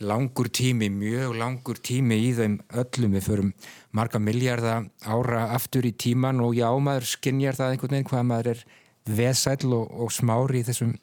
langur 0.00 0.48
tími, 0.48 0.88
mjög 0.92 1.34
langur 1.38 1.78
tími 1.82 2.18
í 2.28 2.32
þeim 2.36 2.58
öllum. 2.70 3.16
Við 3.16 3.24
förum 3.26 3.52
marga 3.96 4.20
miljardar 4.22 4.86
ára 5.02 5.48
aftur 5.56 5.86
í 5.88 5.92
tíman 5.92 6.42
og 6.44 6.54
já, 6.58 6.68
maður 6.70 7.08
skinnjar 7.14 7.58
það 7.58 7.74
einhvern 7.74 7.96
veginn 7.96 8.10
hvað 8.10 8.28
maður 8.30 8.52
er 8.52 8.64
vesæl 9.08 9.72
og, 9.74 9.90
og 10.04 10.12
smári 10.14 10.62
í 10.62 10.68
þessum 10.68 10.94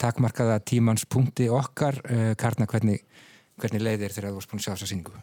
takmarkaða 0.00 0.60
tímanspunkti 0.68 1.48
okkar. 1.52 2.00
Uh, 2.04 2.32
Karna, 2.38 2.68
hvernig, 2.70 3.02
hvernig 3.60 3.82
leiðir 3.82 4.14
þegar 4.14 4.30
þú 4.30 4.40
varst 4.40 4.52
búin 4.52 4.62
að 4.62 4.66
sjá 4.66 4.74
þessa 4.74 4.90
síningu? 4.92 5.22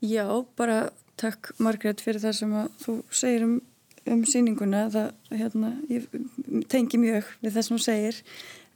Já, 0.00 0.24
bara 0.56 0.78
takk 1.20 1.52
Margret 1.60 2.00
fyrir 2.00 2.22
það 2.22 2.38
sem 2.38 2.54
þú 2.80 2.94
segir 3.12 3.44
um, 3.46 3.58
um 4.08 4.22
síninguna. 4.26 4.86
Það, 4.92 5.10
hérna, 5.42 5.74
ég 5.92 6.08
tengi 6.72 7.00
mjög 7.02 7.28
við 7.44 7.58
það 7.58 7.66
sem 7.66 7.76
þú 7.76 7.84
segir. 7.84 8.24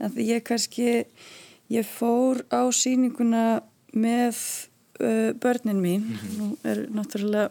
En 0.03 0.21
ég 0.21 0.45
kannski 0.45 0.91
Ég 1.75 1.87
fór 1.89 2.45
á 2.55 2.63
síninguna 2.71 3.65
með 3.95 4.39
uh, 5.01 5.33
börnin 5.43 5.81
mín, 5.83 6.05
mm 6.05 6.17
-hmm. 6.17 6.39
nú 6.39 6.47
er 6.63 6.87
náttúrulega, 6.91 7.49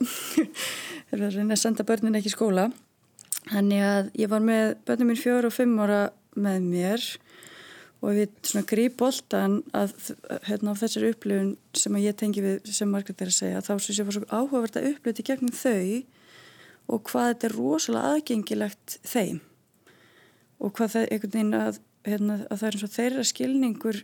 er 1.11 1.19
að 1.19 1.35
reyna 1.35 1.53
að 1.53 1.63
senda 1.63 1.83
börnin 1.83 2.15
ekki 2.15 2.31
í 2.31 2.35
skóla, 2.37 2.71
þannig 3.51 3.81
að 3.83 4.11
ég 4.15 4.29
var 4.29 4.39
með 4.39 4.75
börnin 4.85 5.07
mín 5.11 5.23
fjóru 5.23 5.47
og 5.47 5.53
fimm 5.53 5.79
ára 5.79 6.11
með 6.35 6.61
mér 6.61 7.01
og 8.03 8.17
við 8.17 8.31
svona 8.43 8.65
gríp 8.67 8.97
boltan 8.99 9.61
að 9.71 9.93
hérna 10.43 10.75
á 10.75 10.79
þessari 10.81 11.13
upplifun 11.13 11.53
sem 11.73 11.95
að 11.95 12.05
ég 12.07 12.17
tengi 12.19 12.41
við 12.43 12.73
sem 12.75 12.89
Margret 12.89 13.21
er 13.21 13.31
að 13.31 13.39
segja, 13.39 13.63
þá 13.63 13.73
syns 13.79 13.99
ég 13.99 14.05
var 14.05 14.17
svo 14.17 14.25
áhugavert 14.27 14.75
að 14.75 14.87
upplifa 14.89 15.13
þetta 15.13 15.27
gegnum 15.29 15.55
þau 15.55 16.03
og 16.91 17.03
hvað 17.07 17.29
þetta 17.29 17.47
er 17.47 17.55
rosalega 17.55 18.11
aðgengilegt 18.11 18.97
þeim 19.07 19.39
og 20.59 20.73
hvað 20.75 20.95
það 20.95 21.07
einhvern 21.11 21.35
veginn 21.37 21.59
að 21.59 21.79
hérna, 22.07 22.39
að 22.49 22.57
það 22.61 22.67
er 22.69 22.77
eins 22.77 22.85
og 22.87 22.93
þeirra 22.97 23.25
skilningur 23.29 23.99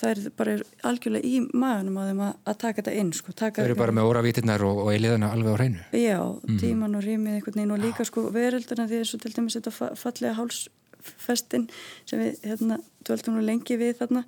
það 0.00 0.10
er 0.10 0.30
bara 0.38 0.52
algjörlega 0.88 1.26
í 1.28 1.40
maðunum 1.60 1.96
á 2.00 2.02
þeim 2.08 2.20
að, 2.24 2.34
að 2.48 2.58
taka 2.62 2.76
þetta 2.80 2.92
inn 3.02 3.10
sko, 3.16 3.32
taka 3.36 3.60
Það 3.60 3.68
eru 3.68 3.78
bara 3.80 3.94
með 3.98 4.08
óravítirnar 4.10 4.62
og, 4.64 4.78
og 4.84 4.90
eiliðana 4.94 5.30
alveg 5.34 5.50
á 5.52 5.56
hreinu. 5.58 5.82
Já, 5.98 6.18
tíman 6.62 6.96
og 6.96 7.04
rýmið 7.04 7.34
einhvern 7.36 7.58
veginn 7.58 7.74
og 7.74 7.82
líka 7.82 8.06
sko 8.08 8.24
verölduna 8.32 8.86
því 8.88 9.00
þessu 9.02 9.20
til 9.24 9.32
dæmis 9.36 9.58
þetta 9.58 9.72
fa- 9.76 9.90
fallega 10.00 10.36
hálsfestin 10.38 11.66
sem 12.08 12.22
við 12.22 12.40
hérna 12.48 12.78
dvöldum 13.08 13.36
nú 13.36 13.44
lengi 13.44 13.76
við 13.80 13.98
þarna 14.00 14.24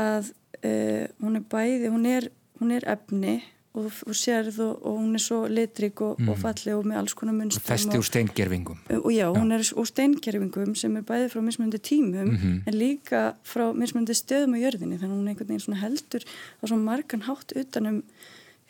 að 0.00 0.32
uh, 0.64 1.06
hún 1.22 1.38
er 1.38 1.46
bæði, 1.54 1.92
hún 1.92 2.06
er, 2.10 2.28
hún 2.60 2.74
er 2.76 2.86
efni 2.96 3.36
og, 3.70 3.86
og 3.86 4.16
sérð 4.18 4.58
og, 4.64 4.80
og 4.82 4.96
hún 4.98 5.14
er 5.14 5.22
svo 5.22 5.44
litrik 5.50 6.00
og, 6.02 6.18
og 6.26 6.38
falleg 6.40 6.74
og 6.74 6.88
með 6.90 7.00
alls 7.02 7.14
konar 7.18 7.36
munstum 7.36 7.66
Festi 7.66 7.94
og, 7.94 8.02
úr 8.02 8.08
steingerfingum 8.08 8.80
og 8.98 9.10
já, 9.14 9.26
hún 9.30 9.54
er 9.54 9.62
úr 9.62 9.90
steinkerfingum 9.90 10.74
sem 10.78 10.96
er 10.98 11.06
bæði 11.06 11.28
frá 11.34 11.44
mismunandi 11.46 11.82
tímum 11.90 12.34
en 12.66 12.74
líka 12.76 13.22
frá 13.46 13.68
mismunandi 13.76 14.16
stöðum 14.18 14.58
á 14.58 14.62
jörðinni 14.64 14.98
þannig 14.98 15.14
að 15.14 15.20
hún 15.20 15.30
einhvern 15.30 15.52
veginn 15.52 15.66
svona 15.66 15.82
heldur 15.84 16.26
á 16.26 16.62
svona 16.64 16.88
margan 16.88 17.26
hátt 17.28 17.54
utanum 17.54 18.02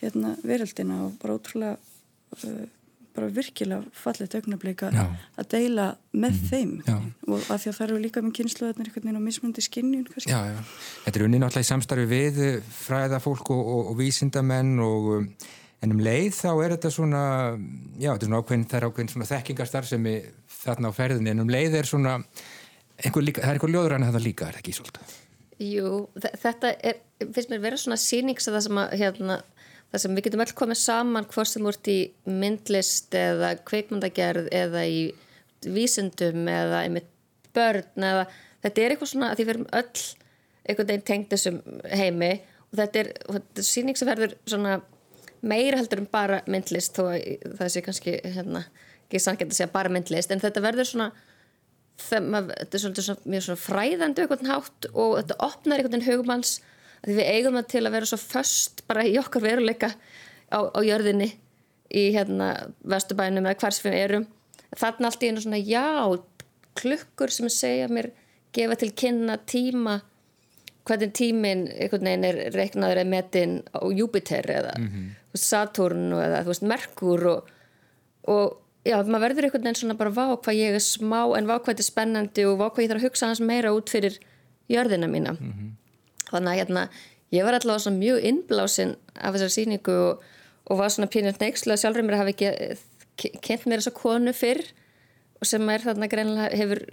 hérna, 0.01 0.37
veröldina 0.45 1.05
og 1.07 1.17
bara 1.23 1.37
ótrúlega 1.37 1.77
uh, 1.77 2.67
bara 3.17 3.29
virkilega 3.35 3.83
fallið 3.97 4.35
augnablik 4.39 4.83
að 4.87 5.47
deila 5.53 5.87
með 6.13 6.37
þeim 6.51 6.73
Já. 6.87 6.97
og 7.27 7.39
að 7.51 7.63
því 7.65 7.71
að 7.73 7.77
það 7.79 7.87
eru 7.87 8.01
líka 8.05 8.23
með 8.25 8.35
kynsluðarnir 8.41 8.91
einhvern 8.91 9.07
veginn 9.09 9.21
á 9.23 9.29
mismunandi 9.29 9.65
skinnjun. 9.67 10.05
Já, 10.27 10.39
já. 10.51 10.61
Þetta 11.07 11.21
er 11.21 11.27
unni 11.27 11.41
náttúrulega 11.43 11.67
í 11.67 11.71
samstarfi 11.71 12.07
við 12.11 12.41
eh, 12.47 12.61
fræðafólk 12.83 13.51
og, 13.55 13.63
og, 13.75 13.91
og 13.93 13.99
vísindamenn 14.01 14.77
og 14.85 15.11
um, 15.19 15.29
en 15.81 15.95
um 15.97 16.03
leið 16.05 16.31
þá 16.37 16.51
er 16.65 16.75
þetta 16.77 16.91
svona, 16.93 17.25
já, 17.97 18.11
þetta 18.13 18.27
er 18.27 18.29
svona 18.29 18.41
ákveðin, 18.45 18.67
það 18.69 18.79
er 18.83 18.89
ákveðin 18.91 19.13
svona 19.15 19.31
þekkingastar 19.31 19.87
sem 19.89 20.07
er 20.11 20.31
þarna 20.61 20.91
á 20.93 20.99
ferðinni 20.99 21.33
en 21.33 21.41
um 21.47 21.51
leið 21.55 21.79
er 21.81 21.89
svona, 21.89 22.19
einhver 23.01 23.25
líka, 23.25 23.41
það 23.41 23.55
er 23.55 23.59
einhver 23.61 23.73
ljóður 23.73 23.95
en 23.97 24.05
það 24.11 24.27
líka, 24.27 24.49
er 24.51 24.59
það 24.59 24.63
ekki 24.65 24.75
svolítið? 24.77 25.15
Jú, 25.61 25.89
þe- 26.21 26.35
þetta 26.43 26.75
er, 26.91 27.01
finnst 27.33 27.51
mér 27.53 27.63
vera 27.65 27.79
svona 27.81 27.97
sýnings 28.01 28.47
að 28.49 28.55
það 28.59 28.67
sem 28.67 28.79
að, 28.83 28.95
hérna, 29.01 29.39
það 29.91 30.03
sem 30.03 30.15
við 30.17 30.27
getum 30.27 30.45
öll 30.45 30.55
komið 30.61 30.81
saman 30.81 31.29
hvort 31.33 31.51
sem 31.51 31.67
úrt 31.67 31.91
í 31.91 31.99
myndlist 32.29 33.15
eða 33.19 33.55
kveikmyndagerð 33.67 34.51
eða 34.55 34.85
í 34.87 35.01
vísindum 35.67 36.47
eða 36.51 36.85
í 36.87 37.03
börn 37.57 38.07
eða 38.07 38.27
þetta 38.63 38.83
er 38.83 38.95
eitthvað 38.95 39.13
svona 39.13 39.31
að 39.33 39.41
því 39.41 39.47
við 39.47 39.55
erum 39.55 39.69
öll 39.81 40.05
einhvern 40.71 40.91
veginn 40.93 41.07
tengt 41.09 41.35
þessum 41.35 41.61
heimi 41.91 42.33
og 42.71 42.79
þetta 42.81 43.03
er, 43.03 43.13
er 43.35 43.67
sýning 43.67 43.99
sem 43.99 44.09
verður 44.09 44.37
svona 44.47 44.79
meira 45.41 45.81
heldur 45.81 46.03
en 46.03 46.11
bara 46.13 46.41
myndlist 46.51 46.97
þó 46.97 47.11
að 47.15 47.57
það 47.59 47.73
sé 47.75 47.83
kannski 47.85 48.17
hérna, 48.23 48.65
ekki 49.09 49.23
sannkvæmt 49.25 49.55
að 49.55 49.59
segja 49.59 49.73
bara 49.73 49.93
myndlist 49.93 50.33
en 50.33 50.43
þetta 50.43 50.63
verður 50.65 50.91
svona 50.91 51.09
það, 52.01 52.29
maður, 52.35 52.59
þetta 52.59 52.77
er 52.77 52.85
svolítið 52.85 53.07
svona, 53.09 53.31
mjög 53.35 53.47
svona 53.47 53.63
fræðandi 53.65 54.27
og 54.27 55.17
þetta 55.21 55.39
opnar 55.47 55.81
einhvern 55.81 55.97
veginn 55.97 56.09
hugmanns 56.11 56.59
því 57.05 57.17
við 57.17 57.31
eigum 57.35 57.59
það 57.61 57.71
til 57.75 57.85
að 57.85 57.95
vera 57.97 58.11
svo 58.11 58.19
föst 58.21 58.83
bara 58.91 59.07
í 59.09 59.17
okkar 59.21 59.45
veruleika 59.45 59.93
á, 60.53 60.59
á 60.61 60.81
jörðinni 60.85 61.31
í 61.91 62.05
hérna 62.15 62.51
vestubænum 62.87 63.49
eða 63.49 63.61
hvar 63.63 63.75
sem 63.75 63.91
við 63.91 64.05
erum. 64.05 64.27
Þarna 64.79 65.11
allt 65.11 65.25
í 65.25 65.31
einu 65.31 65.43
svona 65.43 65.59
já 65.59 65.87
klukkur 66.79 67.33
sem 67.35 67.51
segja 67.51 67.89
mér 67.91 68.13
gefa 68.55 68.77
til 68.79 68.93
kynna 68.95 69.39
tíma 69.47 70.01
hvernig 70.89 71.13
tíminn 71.15 71.67
einhvern 71.71 72.07
veginn 72.09 72.27
er 72.27 72.39
reiknaður 72.55 73.03
eða 73.03 73.11
metin 73.11 73.57
á 73.75 73.81
Júpiter 73.95 74.47
eða 74.51 74.75
mm 74.79 75.17
Saturn 75.35 76.11
eða 76.13 76.41
þú 76.43 76.51
veist 76.51 76.65
Merkur 76.67 77.27
og, 77.31 77.51
og 78.27 78.57
já, 78.83 78.97
maður 79.07 79.21
verður 79.29 79.45
einhvern 79.47 79.63
veginn 79.63 79.79
svona 79.79 79.95
bara 79.95 80.11
vá 80.11 80.25
hvað 80.35 80.57
ég 80.59 80.75
er 80.75 80.83
smá 80.83 81.21
en 81.39 81.47
vá 81.47 81.55
hvað 81.59 81.69
þetta 81.71 81.85
er 81.85 81.87
spennandi 81.87 82.47
og 82.51 82.57
vá 82.59 82.67
hvað 82.67 82.83
ég 82.83 82.91
þarf 82.91 83.03
að 83.03 83.07
hugsa 83.07 83.29
hans 83.29 83.41
meira 83.41 83.71
út 83.77 83.93
fyrir 83.93 84.19
jörðina 84.69 85.07
mína 85.07 85.37
þannig 86.33 86.53
að 86.53 86.61
hérna 86.61 86.85
ég 87.35 87.47
var 87.47 87.57
allavega 87.57 87.85
svona 87.85 88.03
mjög 88.03 88.27
innblásin 88.31 88.97
af 89.17 89.37
þessar 89.37 89.55
sýningu 89.57 89.97
og, 90.09 90.27
og 90.71 90.81
var 90.81 90.93
svona 90.95 91.11
pínur 91.13 91.39
neykslu 91.41 91.75
að 91.75 91.83
sjálfur 91.85 92.07
mér 92.07 92.21
hafi 92.21 92.37
ekki 92.37 93.39
kynnt 93.45 93.67
mér 93.69 93.83
þessa 93.83 93.97
konu 93.97 94.35
fyrr 94.37 94.63
og 95.41 95.49
sem 95.49 95.73
er 95.73 95.85
þarna 95.85 96.09
greinlega 96.11 96.57
hefur 96.57 96.85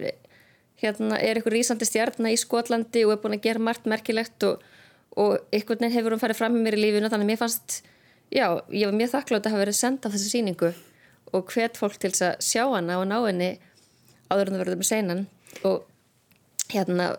hérna 0.82 1.18
er 1.18 1.38
eitthvað 1.38 1.56
rísandi 1.56 1.86
stjarnar 1.88 2.34
í 2.34 2.40
Skotlandi 2.40 3.04
og 3.06 3.14
er 3.14 3.22
búin 3.22 3.36
að 3.36 3.46
gera 3.48 3.62
margt 3.62 3.88
merkilegt 3.90 4.46
og, 4.46 4.62
og 5.18 5.38
einhvern 5.52 5.82
veginn 5.82 5.96
hefur 5.96 6.14
hún 6.14 6.22
farið 6.22 6.40
fram 6.40 6.54
með 6.54 6.66
mér 6.66 6.78
í 6.78 6.82
lífinu. 6.84 7.10
Þannig 7.10 7.26
að 7.26 7.32
mér 7.32 7.40
fannst, 7.40 7.78
já, 8.30 8.46
ég 8.70 8.90
var 8.90 8.98
mjög 9.00 9.14
þakklátt 9.16 9.48
að 9.48 9.56
hafa 9.56 9.64
verið 9.64 9.78
senda 9.80 10.10
á 10.10 10.12
þessu 10.14 10.32
sýningu 10.32 10.72
og 11.34 11.52
hvet 11.52 11.80
fólk 11.80 11.98
til 12.00 12.12
að 12.14 12.38
sjá 12.44 12.62
hana 12.70 13.00
og 13.02 13.08
ná 13.10 13.18
henni 13.26 13.50
áður 14.30 14.52
en 14.52 14.54
það 14.54 14.62
verður 14.62 14.80
með 14.80 14.90
seinan. 14.92 15.24
Og 15.66 15.82
hérna 16.72 17.12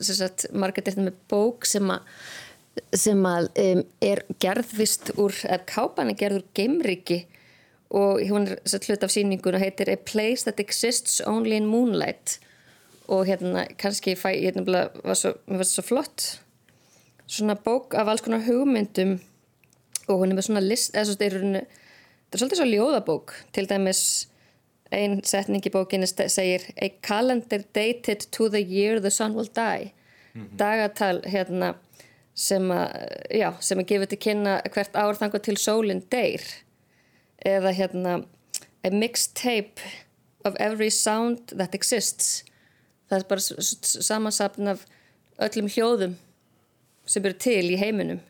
sem 0.00 0.18
sagt, 0.18 0.48
Margrét 0.52 0.88
er 0.88 0.96
þetta 0.96 1.08
með 1.08 1.22
bók 1.30 1.68
sem 1.68 1.90
að 1.92 2.04
sem 2.96 3.22
að 3.24 3.46
um, 3.62 3.82
er 4.04 4.20
gerðvist 4.42 5.14
úr, 5.16 5.32
eða 5.46 5.64
kápan 5.68 6.12
er 6.12 6.18
gerð 6.20 6.42
úr 6.42 6.46
geimriki 6.56 7.22
og 7.94 8.20
hún 8.28 8.48
er 8.50 8.58
satt, 8.66 8.88
hlut 8.88 9.04
af 9.06 9.12
sýningun 9.14 9.56
og 9.56 9.62
heitir 9.62 9.90
A 9.92 9.96
Place 9.96 10.44
That 10.44 10.60
Exists 10.60 11.20
Only 11.26 11.56
in 11.56 11.70
Moonlight. 11.70 12.40
Og 13.08 13.26
hérna 13.28 13.66
kannski 13.78 14.16
fæ, 14.18 14.32
ég 14.34 14.56
nefnilega 14.56 14.90
var 15.04 15.14
svo, 15.14 15.36
mér 15.46 15.62
var 15.62 15.68
svo 15.70 15.84
flott. 15.86 16.24
Svona 17.26 17.54
bók 17.54 17.94
af 17.94 18.08
alls 18.10 18.24
konar 18.26 18.42
hugmyndum 18.46 19.20
og 20.08 20.18
hún 20.20 20.32
er 20.32 20.38
með 20.38 20.48
svona 20.48 20.62
list 20.62 20.94
eða 20.94 21.12
svo 21.12 21.26
er 21.26 21.38
hún, 21.38 21.60
þetta 21.62 22.34
er 22.34 22.42
svolítið 22.42 22.60
svo 22.60 22.68
ljóðabók. 22.72 23.36
Til 23.54 23.68
dæmis 23.70 24.02
ein 24.92 25.20
setning 25.24 25.64
í 25.66 25.70
bókinni 25.72 26.06
st- 26.06 26.30
segir 26.30 26.62
A 26.82 26.88
calendar 27.02 27.62
dated 27.74 28.26
to 28.30 28.48
the 28.48 28.62
year 28.62 29.00
the 29.00 29.10
sun 29.10 29.34
will 29.34 29.48
die. 29.54 29.92
Dagatal 30.56 31.22
hérna 31.24 31.74
sem 32.36 32.68
að, 32.70 32.90
já, 33.32 33.48
sem 33.64 33.78
að 33.80 33.86
gefa 33.88 34.06
til 34.10 34.18
kynna 34.20 34.58
hvert 34.74 34.94
ár 34.94 35.16
þangar 35.16 35.42
til 35.46 35.56
sólinn 35.56 36.02
deyr. 36.12 36.42
Eða 37.44 37.72
hérna 37.72 38.26
a 38.84 38.90
mixtape 38.90 39.80
of 40.44 40.54
every 40.60 40.90
sound 40.90 41.48
that 41.56 41.74
exists. 41.74 42.44
Það 43.10 43.18
er 43.18 43.28
bara 43.30 43.40
samansapn 43.40 44.68
af 44.68 44.84
öllum 45.40 45.68
hljóðum 45.72 46.16
sem 47.06 47.24
eru 47.24 47.38
til 47.38 47.70
í 47.72 47.78
heiminum. 47.80 48.20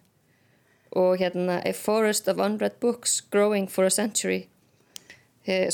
Og 0.97 1.19
hérna 1.21 1.59
a 1.67 1.73
forest 1.75 2.29
of 2.29 2.39
unread 2.39 2.79
books 2.81 3.21
growing 3.21 3.67
for 3.69 3.85
a 3.85 3.91
century 3.91 4.47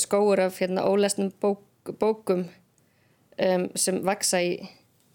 skóur 0.01 0.41
af 0.43 0.61
hérna 0.61 0.85
ólesnum 0.87 1.31
bók, 1.41 1.63
bókum 1.99 2.47
um, 3.37 3.67
sem 3.75 3.99
vaksa 4.05 4.41
í, 4.43 4.55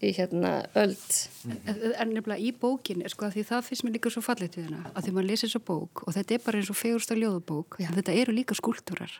í 0.03 0.11
hérna 0.15 0.53
öld. 0.79 1.05
En 1.47 2.13
nefnilega 2.13 2.39
í 2.39 2.51
bókinni, 2.55 3.09
sko, 3.11 3.29
því 3.33 3.45
það 3.49 3.67
finnst 3.67 3.85
mér 3.85 3.95
líka 3.97 4.13
svo 4.13 4.23
fallit 4.25 4.57
við 4.59 4.69
hana, 4.69 4.91
að 4.93 5.07
því 5.07 5.15
maður 5.15 5.29
lesir 5.29 5.49
þessa 5.49 5.63
bók 5.69 6.03
og 6.05 6.17
þetta 6.17 6.35
er 6.35 6.43
bara 6.47 6.61
eins 6.61 6.73
og 6.73 6.79
fegursta 6.79 7.19
ljóðabók, 7.19 7.79
en 7.85 7.95
þetta 7.99 8.17
eru 8.23 8.35
líka 8.35 8.57
skúltúrar 8.57 9.15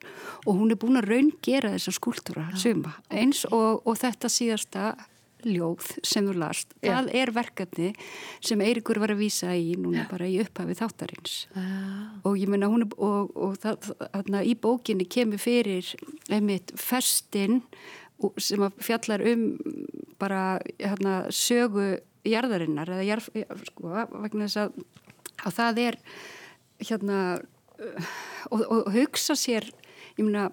og 0.45 0.51
hún 0.59 0.73
er 0.73 0.81
búin 0.81 0.99
að 0.99 1.09
raun 1.13 1.31
gera 1.45 1.73
þessa 1.75 1.95
skúltúra 1.95 2.49
suma, 2.59 2.97
eins 3.09 3.45
og, 3.49 3.81
og 3.85 3.99
þetta 4.01 4.31
síðasta 4.31 4.91
ljóð 5.47 5.85
sem 6.03 6.25
þú 6.27 6.33
last, 6.41 6.73
Já. 6.83 6.91
það 6.97 7.09
er 7.21 7.31
verkefni 7.35 7.89
sem 8.43 8.61
Eirikur 8.65 8.99
var 8.99 9.13
að 9.13 9.21
vísa 9.23 9.53
í 9.55 9.75
núna 9.79 10.03
bara 10.09 10.27
í 10.27 10.39
upphafi 10.43 10.75
þáttarins. 10.79 11.35
Og 12.27 12.35
ég 12.41 12.51
meina 12.51 12.67
hún 12.71 12.83
er, 12.87 12.91
og, 12.97 13.31
og 13.39 13.55
það, 13.63 13.91
þarna 14.03 14.43
í 14.43 14.55
bókinni 14.59 15.07
kemur 15.07 15.39
fyrir 15.39 15.93
einmitt 16.29 16.73
festin 16.79 17.61
og- 18.19 18.35
sem 18.41 18.65
fjallar 18.83 19.23
um 19.31 19.57
bara 20.19 20.59
hérna, 20.79 21.21
sögu 21.31 21.99
jarðarinnar 22.27 22.89
eða 22.91 23.05
jarð, 23.07 23.29
sko, 23.71 23.93
vegna 24.19 24.47
þess 24.49 24.57
að, 24.65 24.81
að 25.47 25.53
það 25.55 25.79
er 25.85 25.97
hérna 26.89 27.19
uh, 27.79 28.09
og, 28.51 28.61
og 28.67 28.89
hugsa 28.93 29.35
sér 29.39 29.69
ég 30.17 30.25
meina 30.27 30.49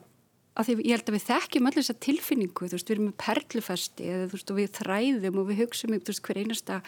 að 0.56 0.68
því 0.70 0.76
ég 0.88 0.92
held 0.96 1.08
að 1.10 1.16
við 1.18 1.24
þekkjum 1.28 1.66
allir 1.70 1.82
þessa 1.84 1.98
tilfinningu, 2.06 2.68
þú 2.70 2.76
veist, 2.78 2.88
við 2.90 2.96
erum 2.96 3.08
með 3.10 3.16
perlufesti 3.24 4.10
eða 4.12 4.26
þú 4.30 4.36
veist, 4.38 4.50
og 4.52 4.60
við 4.60 4.70
þræðum 4.80 5.40
og 5.42 5.48
við 5.50 5.58
hugsaum 5.64 5.96
um, 5.96 6.00
þú 6.06 6.12
veist, 6.14 6.22
hver 6.28 6.40
einasta, 6.42 6.78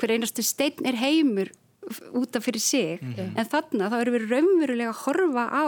hver 0.00 0.14
einasta 0.16 0.44
stein 0.46 0.86
er 0.88 0.96
heimur 1.00 1.50
f- 1.90 2.02
út 2.20 2.36
af 2.40 2.44
fyrir 2.48 2.60
sig, 2.64 3.02
en 3.36 3.48
þarna 3.52 3.90
þá 3.92 3.96
erum 4.02 4.16
við 4.18 4.26
raunverulega 4.32 4.92
að 4.94 5.02
horfa 5.04 5.44
á 5.52 5.66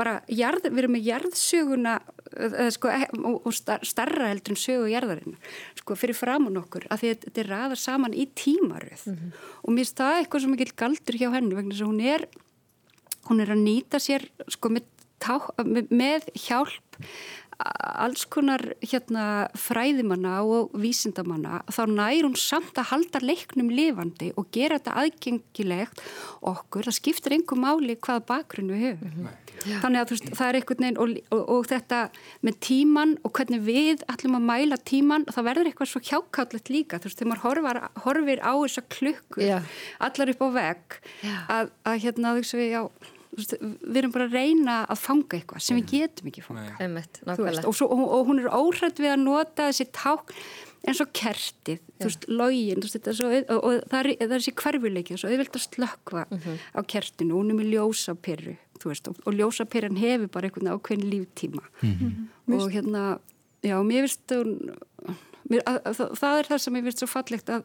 bara, 0.00 0.14
jarð, 0.28 0.68
við 0.72 0.82
erum 0.84 0.96
með 0.96 1.06
jarðsöguna 1.12 1.94
eða 2.38 2.66
sko, 2.74 2.90
e- 2.92 3.08
og, 3.24 3.38
og 3.48 3.54
star- 3.56 3.84
starra 3.88 4.28
heldur 4.32 4.52
en 4.56 4.60
sögu 4.60 4.90
jarðarinnar 4.92 5.54
sko, 5.80 5.96
fyrir 5.96 6.16
framann 6.18 6.58
okkur, 6.60 6.84
af 6.92 7.00
því 7.00 7.12
að 7.14 7.22
þetta 7.28 7.40
er 7.44 7.48
raðar 7.54 7.80
saman 7.80 8.12
í 8.16 8.26
tímaröð. 8.36 9.06
Og 9.64 9.72
mér 9.72 9.84
finnst 9.86 9.96
það 10.00 10.18
eitthvað 10.22 10.44
sem 10.44 10.56
ekki 10.58 10.76
galdur 10.84 11.16
hjá 11.20 11.30
henni 11.32 11.56
vegna 11.56 11.72
þess 11.72 11.84
að 11.86 11.90
hún 11.92 12.04
er 12.16 12.26
hún 13.28 13.40
er 13.44 13.50
að 13.52 13.60
nýta 13.64 13.98
sér 14.00 14.22
sko 14.52 14.70
með, 14.72 14.84
með, 15.64 15.90
með 15.90 16.30
hjálp 16.46 16.98
alls 17.58 18.22
konar 18.30 18.62
hérna 18.84 19.48
fræðimanna 19.58 20.36
og 20.46 20.74
vísindamanna 20.78 21.62
þá 21.66 21.80
nær 21.90 22.26
hún 22.28 22.36
samt 22.38 22.78
að 22.78 22.92
halda 22.92 23.22
leiknum 23.24 23.72
lifandi 23.74 24.30
og 24.38 24.46
gera 24.54 24.78
þetta 24.78 24.94
aðgengilegt 25.02 26.02
okkur, 26.46 26.86
það 26.86 26.98
skiptir 27.00 27.34
einhver 27.34 27.58
máli 27.58 27.98
hvað 27.98 28.26
bakgrunn 28.30 28.70
við 28.70 28.84
höfum. 28.86 29.26
-hmm. 29.26 29.82
Þannig 29.82 30.00
að 30.00 30.12
veist, 30.12 30.30
það 30.38 30.48
er 30.48 30.58
einhvern 30.60 30.84
veginn 30.84 31.00
og, 31.02 31.14
og, 31.34 31.42
og 31.56 31.66
þetta 31.66 32.00
með 32.46 32.58
tíman 32.68 33.18
og 33.24 33.32
hvernig 33.34 33.60
við 33.66 34.06
ætlum 34.06 34.38
að 34.38 34.48
mæla 34.52 34.78
tíman, 34.78 35.26
það 35.26 35.48
verður 35.50 35.70
eitthvað 35.70 35.92
svo 35.92 36.00
hjákallet 36.00 36.70
líka, 36.70 37.02
þú 37.02 37.10
veist, 37.10 37.18
þegar 37.18 37.30
maður 37.32 37.46
horfar, 37.48 37.82
horfir 38.06 38.38
á 38.46 38.54
þessa 38.54 38.86
klukku, 38.86 39.42
yeah. 39.42 39.62
allar 39.98 40.30
upp 40.30 40.42
á 40.46 40.48
vegg, 40.60 40.98
að, 41.50 41.70
að 41.82 42.02
hérna 42.06 42.34
þú 42.36 42.42
veist 42.44 42.54
við, 42.54 42.70
já 42.70 42.82
við 43.38 43.98
erum 44.00 44.14
bara 44.14 44.28
að 44.28 44.36
reyna 44.38 44.78
að 44.86 45.02
fanga 45.02 45.38
eitthvað 45.38 45.64
sem 45.64 45.78
við 45.78 45.92
getum 45.92 46.30
ekki 46.30 46.44
fanga 46.44 46.88
veist, 46.88 47.64
og, 47.64 47.76
svo, 47.76 47.88
og, 47.92 48.02
og 48.18 48.30
hún 48.30 48.42
er 48.42 48.50
óhrætt 48.50 49.02
við 49.02 49.14
að 49.14 49.22
nota 49.24 49.68
þessi 49.68 49.88
ták 49.96 50.34
eins 50.86 51.00
og 51.02 51.10
kertið, 51.16 51.80
ja. 51.80 51.94
þú 51.98 52.08
veist, 52.08 52.26
login 52.30 52.84
og, 52.84 53.56
og 53.58 53.78
það 53.90 53.98
er, 53.98 54.10
það 54.20 54.26
er 54.28 54.34
þessi 54.34 54.54
hverfuleiki 54.62 55.16
og 55.16 55.22
þau 55.22 55.40
vilt 55.40 55.58
að 55.58 55.64
slökva 55.66 56.24
mhm. 56.28 56.42
-huh. 56.44 56.58
á 56.78 56.80
kertinu 56.94 57.34
og 57.34 57.42
hún 57.42 57.50
er 57.52 57.58
með 57.58 57.72
ljósapyrru 57.74 58.56
og 59.26 59.32
ljósapyrran 59.34 59.98
hefur 59.98 60.28
bara 60.28 60.46
einhvern 60.46 60.72
ákveðin 60.74 61.10
líftíma 61.10 61.64
mhm. 61.82 62.28
-huh. 62.46 62.54
og 62.54 62.70
hérna, 62.70 63.18
já, 63.62 63.76
mér 63.82 64.06
finnst 64.06 64.32
mér, 65.48 65.62
að, 65.66 65.80
að, 65.84 66.00
að, 66.00 66.14
það 66.20 66.38
er 66.38 66.46
það 66.50 66.58
sem 66.58 66.76
ég 66.76 66.84
finnst 66.84 67.02
svo 67.02 67.08
fallegt 67.10 67.48
að 67.50 67.62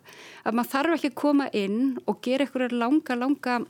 maður 0.54 0.72
þarf 0.74 0.94
ekki 0.98 1.12
að 1.12 1.22
koma 1.22 1.48
inn 1.54 1.98
og 2.08 2.22
gera 2.22 2.46
einhverja 2.46 2.78
langa, 2.78 3.16
langa 3.16 3.66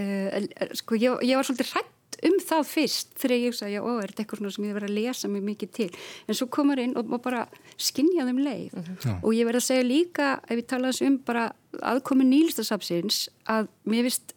uh, 0.00 0.68
sko 0.78 0.98
ég, 0.98 1.24
ég 1.26 1.38
var 1.38 1.48
svolítið 1.48 1.72
hrætt 1.74 1.96
um 2.26 2.36
það 2.44 2.66
fyrst 2.68 3.14
þegar 3.20 3.38
ég 3.38 3.56
sagði, 3.56 3.76
já, 3.78 3.82
ó, 3.84 3.92
er 4.00 4.12
þetta 4.12 4.24
eitthvað 4.24 4.52
sem 4.54 4.66
ég 4.66 4.76
verið 4.76 4.90
að 4.90 4.98
lesa 4.98 5.30
mig 5.30 5.44
mikið 5.46 5.72
til, 5.78 5.88
en 6.26 6.36
svo 6.36 6.48
komar 6.52 6.82
inn 6.82 6.96
og 6.98 7.14
bara 7.24 7.46
skinja 7.80 8.26
þeim 8.28 8.42
leið. 8.44 8.76
Uh 8.76 8.90
-huh. 8.90 9.16
og 9.22 9.34
ég 9.34 9.48
verið 9.48 9.62
að 9.62 9.68
segja 9.68 9.88
líka, 9.88 10.28
ef 10.48 10.56
ég 10.58 10.66
tala 10.66 10.92
um 11.06 11.18
bara 11.18 11.52
aðkomi 11.80 12.24
nýlistasapsins 12.28 13.28
að 13.46 13.68
mér 13.84 14.02
vist 14.04 14.34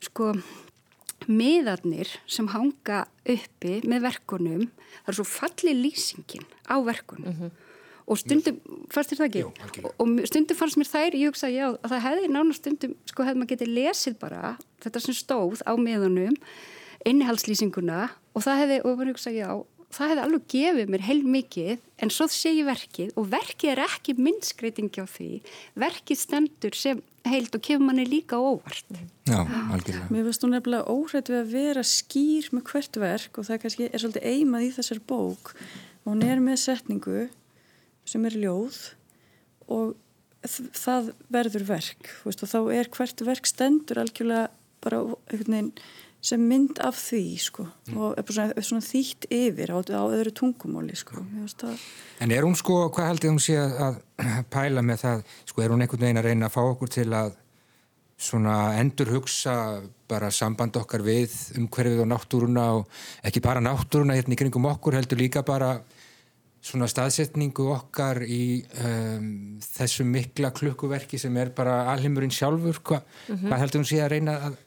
sko 0.00 0.32
miðarnir 1.28 2.08
sem 2.26 2.48
hanga 2.48 3.06
uppi 3.28 3.80
með 3.84 4.00
verkunum, 4.08 4.70
það 5.04 5.08
er 5.08 5.14
svo 5.14 5.24
fallið 5.24 5.76
lýsingin 5.84 6.46
á 6.64 6.76
verkunum. 6.80 7.28
Uh 7.28 7.40
-huh 7.40 7.69
og 8.10 8.18
stundum, 8.18 8.60
fannst 8.90 9.12
þér 9.12 9.20
það 9.20 9.28
ekki? 9.28 9.42
Jú, 9.44 9.50
og, 9.86 9.92
og 10.02 10.28
stundum 10.28 10.58
fannst 10.58 10.80
mér 10.80 10.90
þær, 10.90 11.16
ég 11.20 11.32
hugsa 11.32 11.50
já, 11.52 11.66
að 11.70 11.92
það 11.94 12.04
hefði 12.08 12.30
nána 12.34 12.56
stundum, 12.56 12.94
sko 13.10 13.26
hefði 13.26 13.42
maður 13.42 13.52
getið 13.54 13.74
lesið 13.76 14.16
bara 14.20 14.54
þetta 14.82 15.04
sem 15.06 15.18
stóð 15.18 15.62
á 15.62 15.72
meðanum 15.78 16.38
innihalslýsinguna 17.08 18.08
og 18.34 18.44
það 18.44 18.64
hefði, 18.64 18.80
og 18.84 18.96
maður 18.98 19.12
hugsa 19.14 19.34
já 19.34 19.50
það 19.90 20.12
hefði 20.12 20.24
alveg 20.24 20.44
gefið 20.52 20.90
mér 20.92 21.04
heil 21.06 21.20
mikið 21.26 21.70
en 22.04 22.12
svo 22.14 22.26
segi 22.30 22.62
verkið 22.66 23.16
og 23.18 23.26
verkið 23.32 23.72
er 23.72 23.82
ekki 23.84 24.14
minnskreitingi 24.18 25.02
á 25.02 25.06
því. 25.10 25.30
Verkið 25.82 26.20
stendur 26.20 26.78
sem 26.78 27.00
heilt 27.26 27.56
og 27.56 27.64
kemur 27.66 27.88
manni 27.88 28.06
líka 28.08 28.38
óvart. 28.38 28.86
Já, 29.28 29.40
algjörlega. 29.42 30.06
Mér 30.12 30.28
finnst 30.28 30.44
þú 30.44 30.52
nefnilega 30.54 30.94
óhrætt 30.94 31.32
við 31.32 31.40
að 31.40 31.52
vera 31.56 31.84
skýr 31.86 32.50
með 32.54 32.66
hvert 32.70 33.00
verk 33.02 33.40
og 33.40 33.48
það 33.50 33.62
kannski 33.64 33.90
er 33.90 34.04
svolítið 34.04 34.30
eimað 34.30 34.66
í 34.66 34.72
þessar 34.78 35.02
bók. 35.10 35.54
Og 36.04 36.12
hún 36.14 36.24
er 36.24 36.42
með 36.44 36.62
setningu 36.62 37.26
sem 38.10 38.26
er 38.26 38.36
ljóð 38.42 38.78
og 39.70 39.96
það 40.46 41.10
verður 41.32 41.66
verk 41.68 42.12
veist, 42.24 42.44
og 42.44 42.50
þá 42.50 42.60
er 42.74 42.88
hvert 42.94 43.24
verk 43.26 43.48
stendur 43.48 44.00
algjörlega 44.00 44.48
bara 44.80 45.02
veginn, 45.28 45.72
sem 46.24 46.40
mynd 46.44 46.80
af 46.84 46.96
því 47.00 47.24
sko, 47.40 47.64
mm. 47.64 47.96
og 47.96 48.18
er 48.20 48.32
svona, 48.32 48.64
svona 48.64 48.84
þýtt 48.84 49.26
yfir 49.32 49.72
á, 49.72 49.76
á 49.80 50.04
öðru 50.04 50.32
tungumóli 50.36 50.96
sko. 50.96 51.22
En 52.20 52.32
er 52.32 52.44
hún 52.44 52.56
sko, 52.60 52.82
hvað 52.92 53.12
heldur 53.12 53.34
hún 53.34 53.40
sé 53.40 53.56
að 53.60 54.00
pæla 54.52 54.84
með 54.84 55.04
það, 55.04 55.22
sko 55.48 55.64
er 55.64 55.74
hún 55.74 55.84
einhvern 55.84 56.04
veginn 56.06 56.20
að 56.20 56.28
reyna 56.28 56.50
að 56.50 56.56
fá 56.56 56.60
okkur 56.64 56.92
til 56.96 57.08
að 57.16 57.32
svona 58.20 58.56
endur 58.76 59.14
hugsa 59.14 59.54
bara 60.10 60.28
samband 60.34 60.76
okkar 60.76 61.00
við 61.04 61.32
umhverfið 61.56 62.02
og 62.04 62.10
náttúruna 62.10 62.66
og 62.76 63.00
ekki 63.24 63.40
bara 63.44 63.62
náttúruna 63.64 64.18
hérna 64.18 64.36
í 64.36 64.40
kringum 64.40 64.68
okkur 64.68 64.98
heldur 64.98 65.20
líka 65.20 65.40
bara 65.46 65.78
svona 66.60 66.86
staðsetningu 66.90 67.64
okkar 67.72 68.20
í 68.28 68.60
um, 68.84 69.28
þessu 69.64 70.04
mikla 70.04 70.50
klukkuverki 70.52 71.18
sem 71.20 71.36
er 71.40 71.52
bara 71.56 71.86
alheimurinn 71.94 72.32
sjálfur 72.34 72.80
Hva, 72.84 73.00
mm 73.00 73.36
-hmm. 73.36 73.46
hvað 73.48 73.62
heldur 73.62 73.80
hún 73.80 73.88
sé 73.88 74.00
að 74.04 74.10
reyna 74.12 74.34
að, 74.48 74.58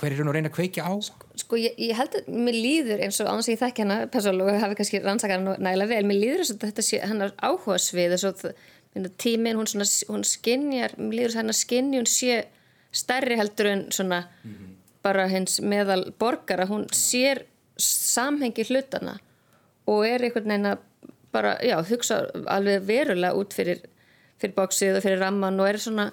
hver 0.00 0.12
er 0.12 0.18
hún 0.18 0.30
að 0.32 0.34
reyna 0.34 0.50
að 0.50 0.56
kveikja 0.56 0.88
á? 0.90 0.92
Sko 1.38 1.56
ég, 1.56 1.78
ég 1.78 1.94
held 1.96 2.16
að 2.18 2.28
mér 2.28 2.58
líður 2.58 3.04
eins 3.04 3.20
og 3.20 3.30
ánþví 3.30 3.54
ég 3.54 3.62
þekk 3.62 3.78
hana 3.78 3.98
persónulega 4.06 4.56
og 4.56 4.62
hafi 4.64 4.74
kannski 4.74 5.02
rannsakað 5.04 5.58
nægilega 5.58 5.94
vel 5.94 6.06
mér 6.10 6.18
líður 6.22 6.42
þess 6.42 6.54
að 6.54 6.66
þetta 6.66 6.82
sé 6.82 7.00
hennar 7.06 7.34
áhuga 7.38 7.78
svið 7.78 8.10
þess 8.16 8.24
að 8.24 8.54
tímin 9.18 9.56
hún, 9.56 9.66
svona, 9.66 9.86
hún 10.08 10.24
skinjar, 10.24 10.98
mér 10.98 11.14
líður 11.14 11.30
þess 11.30 11.38
að 11.38 11.42
hennar 11.42 11.60
skinni 11.62 12.00
hún 12.00 12.10
sé 12.10 12.48
stærri 12.90 13.38
heldur 13.38 13.66
en 13.66 13.86
svona 13.92 14.24
mm 14.26 14.50
-hmm. 14.50 14.74
bara 15.02 15.28
hens 15.28 15.60
meðal 15.60 16.12
borgar 16.18 16.60
að 16.60 16.68
hún 16.68 16.86
sér 16.90 17.46
samhengi 17.78 18.64
hlutana 18.64 19.20
og 19.86 20.06
er 20.06 20.24
einhvern 20.24 20.48
veginn 20.48 20.66
að 20.66 20.78
bara, 21.38 21.56
já, 21.62 21.78
hugsa 21.90 22.24
alveg 22.50 22.84
verulega 22.88 23.38
út 23.38 23.54
fyrir, 23.54 23.82
fyrir 24.42 24.56
bóksið 24.58 24.98
og 24.98 25.06
fyrir 25.06 25.22
ramman 25.22 25.60
og 25.62 25.70
er 25.70 25.80
svona 25.82 26.10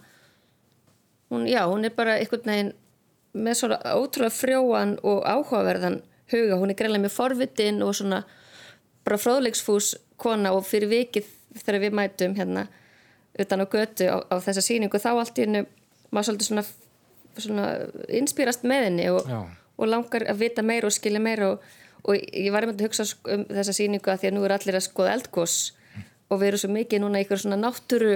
hún, 1.34 1.48
já, 1.50 1.66
hún 1.66 1.86
er 1.86 1.94
bara 1.98 2.20
einhvern 2.22 2.52
veginn 2.52 2.74
með 3.36 3.60
svona 3.60 3.80
ótrúlega 3.98 4.32
frjóan 4.32 4.96
og 5.04 5.26
áhugaverðan 5.28 6.00
huga, 6.32 6.58
hún 6.58 6.72
er 6.72 6.80
greinlega 6.80 7.06
með 7.06 7.16
forvitin 7.16 7.82
og 7.84 7.96
svona 7.98 8.24
bara 9.06 9.20
fróðleiksfús 9.22 9.94
kona 10.22 10.54
og 10.56 10.66
fyrir 10.66 10.90
vikið 10.90 11.28
þegar 11.62 11.82
við 11.84 11.98
mætum 12.00 12.36
hérna 12.38 12.68
utan 13.40 13.64
á 13.64 13.66
götu 13.68 14.08
á, 14.08 14.18
á 14.32 14.36
þessa 14.40 14.64
síningu 14.64 15.00
þá 15.02 15.12
allt 15.14 15.40
í 15.40 15.46
hennu 15.46 15.66
maður 16.12 16.30
svolítið 16.30 16.50
svona, 16.50 16.66
svona 17.38 17.66
inspýrast 18.22 18.64
með 18.68 18.88
henni 18.90 19.10
og, 19.12 19.28
og 19.76 19.92
langar 19.92 20.26
að 20.32 20.46
vita 20.46 20.64
meira 20.66 20.90
og 20.90 20.96
skilja 20.96 21.22
meira 21.22 21.52
og 21.54 21.66
og 22.06 22.22
ég 22.22 22.52
var 22.54 22.66
einmitt 22.66 22.82
að 22.82 22.90
hugsa 22.90 23.08
um 23.34 23.46
þessa 23.50 23.76
síningu 23.76 24.12
að 24.12 24.22
því 24.22 24.30
að 24.30 24.38
nú 24.38 24.46
er 24.46 24.56
allir 24.56 24.78
að 24.78 24.88
skoða 24.88 25.16
eldgós 25.18 25.58
og 26.30 26.42
við 26.42 26.48
erum 26.52 26.62
svo 26.64 26.72
mikið 26.74 27.02
núna 27.04 27.22
í 27.22 27.26
ykkur 27.26 27.42
svona 27.42 27.60
náttúru 27.62 28.16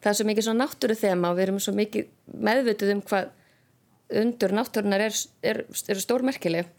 það 0.00 0.10
er 0.10 0.18
svo 0.18 0.26
mikið 0.28 0.46
svona 0.46 0.64
náttúru 0.64 0.96
þema 0.98 1.30
og 1.30 1.38
við 1.38 1.46
erum 1.46 1.62
svo 1.62 1.74
mikið 1.76 2.10
meðvituð 2.48 2.92
um 2.94 3.02
hvað 3.10 3.32
undur 4.20 4.54
náttúrunar 4.56 5.04
eru 5.06 5.18
er, 5.46 5.62
er 5.68 6.02
stórmerkileg. 6.02 6.70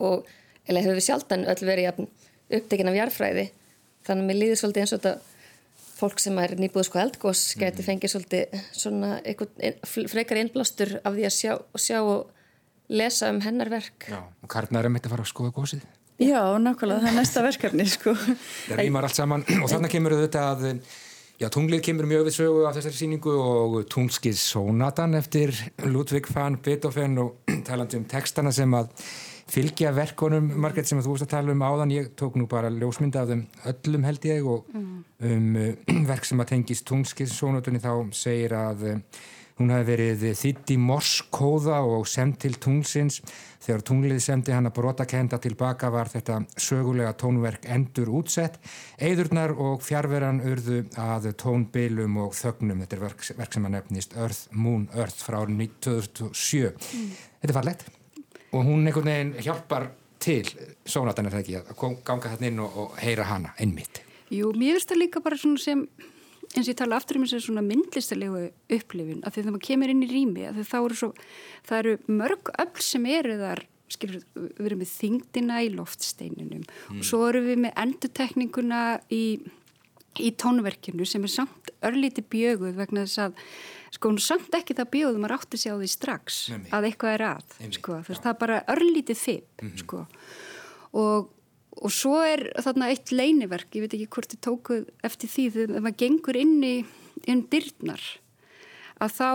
Og 0.00 0.26
eða 0.66 0.82
hefur 0.82 0.98
við 0.98 1.06
sjaldan 1.08 1.46
öll 1.48 1.62
verið 1.66 2.04
upptekinn 2.56 2.90
af 2.90 2.98
jarfræði 2.98 3.48
þannig 4.06 4.22
að 4.22 4.28
mér 4.28 4.38
líður 4.38 4.60
svolítið 4.60 4.84
eins 4.84 4.94
og 4.94 5.00
þetta 5.02 5.14
fólk 5.96 6.20
sem 6.22 6.38
er 6.38 6.54
nýbúið 6.60 6.88
sko 6.88 7.00
eldgós 7.00 7.42
geti 7.58 7.80
mhm. 7.80 7.86
fengið 7.88 8.12
svolítið 8.12 8.56
svona 8.76 9.12
frekar 10.12 10.40
innblástur 10.42 10.98
af 11.02 11.16
því 11.16 11.26
að 11.26 11.34
sjá, 11.34 11.52
sjá 11.80 11.98
og 12.04 12.30
lesa 12.88 13.30
um 13.32 13.40
hennar 13.44 13.70
verk 13.72 14.08
Já, 14.10 14.20
og 14.22 14.50
Karnar 14.52 14.86
er 14.86 14.92
meitt 14.94 15.06
að 15.08 15.16
fara 15.16 15.26
að 15.26 15.32
skoða 15.32 15.54
gósið 15.56 15.86
Já, 16.16 16.40
nákvæmlega, 16.56 17.02
það 17.02 17.10
er 17.10 17.16
næsta 17.18 17.42
verkefni 17.44 17.84
sko. 17.92 18.14
Það 18.16 18.78
rýmar 18.80 19.04
allt 19.04 19.18
saman 19.18 19.42
og 19.60 19.68
þannig 19.68 19.92
kemur 19.92 20.14
þetta 20.16 20.44
að 20.54 20.62
já, 21.36 21.48
tunglið 21.52 21.82
kemur 21.84 22.08
mjög 22.08 22.24
við 22.30 22.36
sögu 22.38 22.62
af 22.64 22.78
þessari 22.78 22.96
síningu 22.96 23.34
og 23.36 23.76
tunglskið 23.92 24.38
Sónatan 24.40 25.18
eftir 25.18 25.52
Ludvig 25.84 26.30
van 26.32 26.56
Beethoven 26.64 27.20
og 27.20 27.50
talandi 27.68 28.00
um 28.00 28.06
textana 28.08 28.54
sem 28.56 28.72
að 28.78 28.88
fylgja 29.52 29.92
verkonum, 29.94 30.48
Margret, 30.58 30.88
sem 30.88 30.98
að 30.98 31.06
þú 31.06 31.12
veist 31.18 31.26
að 31.28 31.34
tala 31.36 31.52
um 31.52 31.66
áðan, 31.68 31.92
ég 31.94 32.08
tók 32.18 32.40
nú 32.40 32.48
bara 32.50 32.72
ljósmynda 32.72 33.22
af 33.22 33.28
þeim 33.30 33.44
öllum 33.70 34.08
held 34.08 34.26
ég 34.26 34.48
og 34.56 34.72
mm. 34.72 34.96
um 35.28 36.02
verk 36.14 36.24
sem 36.26 36.40
að 36.40 36.54
tengist 36.54 36.88
tunglskið 36.88 37.28
Sónatunni 37.34 37.84
þá 37.84 37.92
segir 38.16 38.56
að 38.56 38.88
Hún 39.56 39.72
hafi 39.72 39.86
verið 39.88 40.24
þitt 40.36 40.72
í 40.74 40.76
morskóða 40.76 41.78
og 41.88 42.04
semt 42.10 42.42
til 42.44 42.58
tunglsins. 42.60 43.22
Þegar 43.64 43.84
tunglið 43.88 44.20
semti 44.22 44.52
hann 44.52 44.68
að 44.68 44.76
brotakenda 44.76 45.38
tilbaka 45.42 45.88
var 45.90 46.12
þetta 46.12 46.42
sögulega 46.60 47.14
tónverk 47.16 47.64
endur 47.72 48.12
útsett. 48.20 48.60
Eidurnar 49.00 49.56
og 49.56 49.80
fjárveran 49.82 50.42
urðu 50.44 50.82
að 51.00 51.32
tónbilum 51.40 52.20
og 52.26 52.36
þögnum. 52.36 52.84
Þetta 52.84 52.98
er 52.98 53.06
verk, 53.08 53.28
verk 53.40 53.56
sem 53.56 53.68
að 53.70 53.78
nefnist 53.78 54.18
Earth, 54.20 54.48
Moon, 54.52 54.90
Earth 54.94 55.24
frá 55.24 55.40
árið 55.40 55.78
2007. 55.88 56.74
Mm. 56.76 57.14
Þetta 57.40 57.54
er 57.54 57.60
farlegt 57.62 57.88
og 58.56 58.64
hún 58.64 58.86
einhvern 58.86 59.10
veginn 59.10 59.32
hjálpar 59.44 59.90
til 60.22 60.44
sónatan 60.88 61.28
er 61.28 61.36
það 61.36 61.42
ekki 61.42 61.56
að 61.60 61.96
ganga 62.06 62.32
hérna 62.32 62.50
inn 62.50 62.60
og, 62.64 62.76
og 62.82 63.00
heyra 63.02 63.26
hana 63.28 63.54
einmitt. 63.60 64.00
Jú, 64.32 64.50
mér 64.56 64.76
finnst 64.76 64.90
það 64.90 65.02
líka 65.02 65.22
bara 65.22 65.38
svona 65.38 65.62
sem 65.62 65.84
eins 66.54 66.66
og 66.66 66.72
ég 66.72 66.78
tala 66.78 66.98
aftur 66.98 67.18
um 67.18 67.26
þessu 67.26 67.48
svona 67.48 67.64
myndlistalegu 67.66 68.42
upplifin 68.76 69.22
að 69.26 69.38
þegar 69.38 69.54
maður 69.54 69.66
kemur 69.68 69.92
inn 69.92 70.04
í 70.06 70.10
rými 70.10 70.46
að 70.48 70.62
þá 70.68 70.78
eru 70.78 70.98
svo, 71.00 71.10
það 71.68 71.82
eru 71.82 72.16
mörg 72.20 72.52
öll 72.62 72.84
sem 72.86 73.06
eru 73.10 73.36
þar, 73.40 73.62
skilur 73.92 74.24
við 74.34 74.70
erum 74.70 74.82
með 74.82 74.92
þingdina 74.94 75.60
í 75.62 75.70
loftsteininum 75.74 76.64
mm. 76.64 76.98
og 76.98 77.06
svo 77.06 77.22
eru 77.28 77.44
við 77.46 77.62
með 77.66 77.76
endutekninguna 77.84 78.82
í, 79.14 79.22
í 80.22 80.32
tónverkinu 80.42 81.06
sem 81.08 81.26
er 81.26 81.34
samt 81.36 81.72
örlíti 81.86 82.24
bjöguð 82.24 82.80
vegna 82.80 83.06
þess 83.06 83.26
að 83.28 83.40
sko 83.96 84.10
hún 84.12 84.20
samt 84.22 84.58
ekki 84.58 84.76
það 84.76 84.92
bjöguð 84.96 85.22
maður 85.22 85.38
átti 85.38 85.60
sig 85.60 85.72
á 85.72 85.76
því 85.78 85.92
strax 85.92 86.42
Nemi. 86.52 86.72
að 86.74 86.90
eitthvað 86.90 87.16
er 87.16 87.26
að 87.30 87.56
sko, 87.78 88.02
það 88.08 88.28
er 88.32 88.42
bara 88.42 88.60
örlítið 88.74 89.22
þipp 89.22 89.62
mm 89.62 89.70
-hmm. 89.70 89.80
sko 89.84 90.06
og 90.96 91.32
og 91.76 91.92
svo 91.92 92.20
er 92.24 92.46
þarna 92.64 92.90
eitt 92.92 93.12
leiniverk, 93.12 93.68
ég 93.76 93.84
veit 93.84 93.96
ekki 93.96 94.12
hvort 94.16 94.32
þið 94.32 94.42
tókuð 94.46 94.86
eftir 95.06 95.32
því 95.32 95.44
þegar 95.56 95.84
maður 95.84 95.98
gengur 96.04 96.38
inn 96.40 96.56
í 96.64 96.76
inn 97.26 97.42
dyrnar 97.50 98.02
að 99.02 99.14
þá 99.16 99.28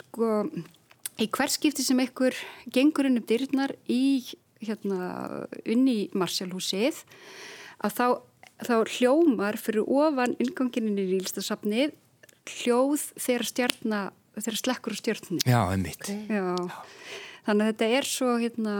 sko 0.00 0.28
í 1.20 1.28
hverskipti 1.28 1.84
sem 1.84 2.00
einhver 2.02 2.36
gengur 2.72 3.08
inn 3.08 3.20
um 3.20 3.26
dyrnar 3.28 3.74
í 3.88 4.24
hérna 4.60 5.46
inn 5.64 5.86
í 5.88 5.98
Marsjálfhúsið 6.16 7.02
að 7.80 7.96
þá, 7.96 8.06
þá 8.66 8.74
hljómar 8.96 9.58
fyrir 9.60 9.88
ofan 9.88 10.36
inganginni 10.42 11.06
í 11.06 11.10
Rílstasafnið 11.14 11.94
hljóð 12.60 13.06
þegar 13.20 13.46
stjarnar 13.48 14.10
þegar 14.40 14.60
slekkur 14.60 14.96
á 14.96 15.00
stjörnni 15.00 15.40
Já, 15.44 15.60
einmitt. 15.72 16.10
Já, 16.28 16.44
þannig 17.46 17.64
að 17.64 17.72
þetta 17.72 17.88
er 17.98 18.08
svo 18.08 18.36
hérna 18.40 18.76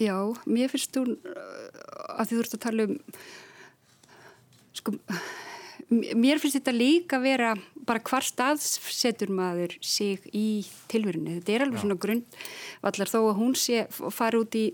já, 0.00 0.16
mér 0.46 0.72
finnst 0.72 0.94
þú 0.94 1.06
að 1.14 2.28
því 2.28 2.36
þú 2.36 2.42
ert 2.44 2.56
að 2.56 2.64
tala 2.66 2.86
um 2.88 3.00
sko 4.74 4.94
mér 5.90 6.40
finnst 6.42 6.58
þetta 6.58 6.74
líka 6.74 7.20
vera 7.22 7.54
bara 7.86 8.02
hvar 8.02 8.24
staðsetur 8.24 9.32
maður 9.34 9.76
sig 9.84 10.24
í 10.32 10.64
tilverunni, 10.90 11.38
þetta 11.38 11.54
er 11.54 11.66
alveg 11.66 11.78
já. 11.78 11.84
svona 11.84 12.00
grunn 12.00 12.24
allar 12.82 13.10
þó 13.10 13.20
að 13.20 13.38
hún 13.40 13.54
sé 13.58 13.84
fara 13.92 14.40
út 14.40 14.56
í 14.58 14.66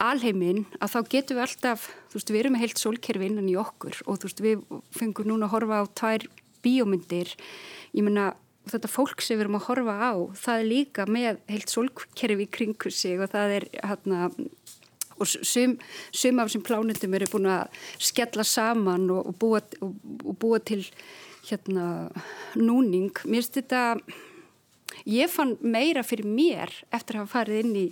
alheiminn 0.00 0.64
að 0.82 0.96
þá 0.96 0.98
getum 1.12 1.38
við 1.38 1.44
alltaf, 1.44 1.84
þú 2.10 2.18
veist, 2.18 2.32
við 2.32 2.40
erum 2.40 2.56
með 2.56 2.64
heilt 2.64 2.80
sólkerfi 2.82 3.28
innan 3.30 3.50
í 3.50 3.54
okkur 3.60 4.00
og 4.04 4.18
þú 4.18 4.30
veist, 4.30 4.42
við 4.42 4.64
fengum 4.96 5.30
núna 5.30 5.46
að 5.46 5.54
horfa 5.54 5.82
á 5.82 5.84
tvær 6.00 6.26
bíómyndir 6.64 7.30
ég 7.94 8.02
menna 8.02 8.32
þetta 8.70 8.90
fólk 8.90 9.22
sem 9.22 9.38
við 9.38 9.46
erum 9.46 9.58
að 9.58 9.66
horfa 9.68 9.94
á 10.00 10.12
það 10.40 10.60
er 10.60 10.70
líka 10.70 11.06
með 11.10 11.40
heilt 11.52 11.72
solkerfi 11.72 12.46
kringu 12.52 12.92
sig 12.94 13.20
og 13.20 13.32
það 13.34 13.56
er 13.58 13.66
hérna 13.82 14.30
og 15.14 15.28
sum, 15.30 15.76
sum 16.10 16.40
af 16.40 16.48
þessum 16.48 16.64
plánutum 16.66 17.14
eru 17.16 17.28
búin 17.30 17.50
að 17.52 17.80
skella 18.02 18.44
saman 18.46 19.06
og, 19.14 19.30
og, 19.30 19.36
búa, 19.38 19.60
og, 19.84 19.94
og 20.24 20.38
búa 20.42 20.58
til 20.58 20.82
hérna 21.44 22.08
núning. 22.56 23.12
Mér 23.28 23.44
finnst 23.44 23.58
þetta 23.60 23.82
ég 25.06 25.30
fann 25.30 25.56
meira 25.60 26.04
fyrir 26.06 26.26
mér 26.26 26.72
eftir 26.94 27.18
að 27.18 27.24
hafa 27.24 27.38
farið 27.38 27.62
inn 27.64 27.76
í 27.78 27.86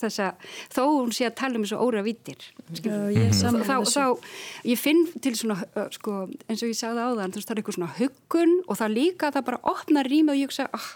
þess 0.00 0.22
að 0.24 0.50
þó 0.74 0.82
hún 0.84 1.14
sé 1.16 1.28
að 1.28 1.36
tala 1.40 1.58
um 1.58 1.66
þessu 1.66 1.80
óra 1.82 2.02
vittir 2.06 2.48
þá, 2.76 3.76
þá 3.84 4.04
ég 4.66 4.80
finn 4.80 5.06
til 5.22 5.34
svona 5.38 5.88
sko, 5.94 6.26
eins 6.48 6.64
og 6.64 6.72
ég 6.72 6.78
sagði 6.78 7.06
á 7.06 7.10
þann 7.20 7.36
það 7.36 7.54
er 7.54 7.62
eitthvað 7.62 7.78
svona 7.78 7.94
huggun 7.98 8.54
og 8.66 8.80
það 8.80 8.96
líka 8.96 9.32
það 9.34 9.48
bara 9.50 9.64
opnar 9.74 10.10
rými 10.10 10.34
og 10.34 10.40
ég 10.40 10.50
hugsa 10.50 10.68
oh, 10.76 10.88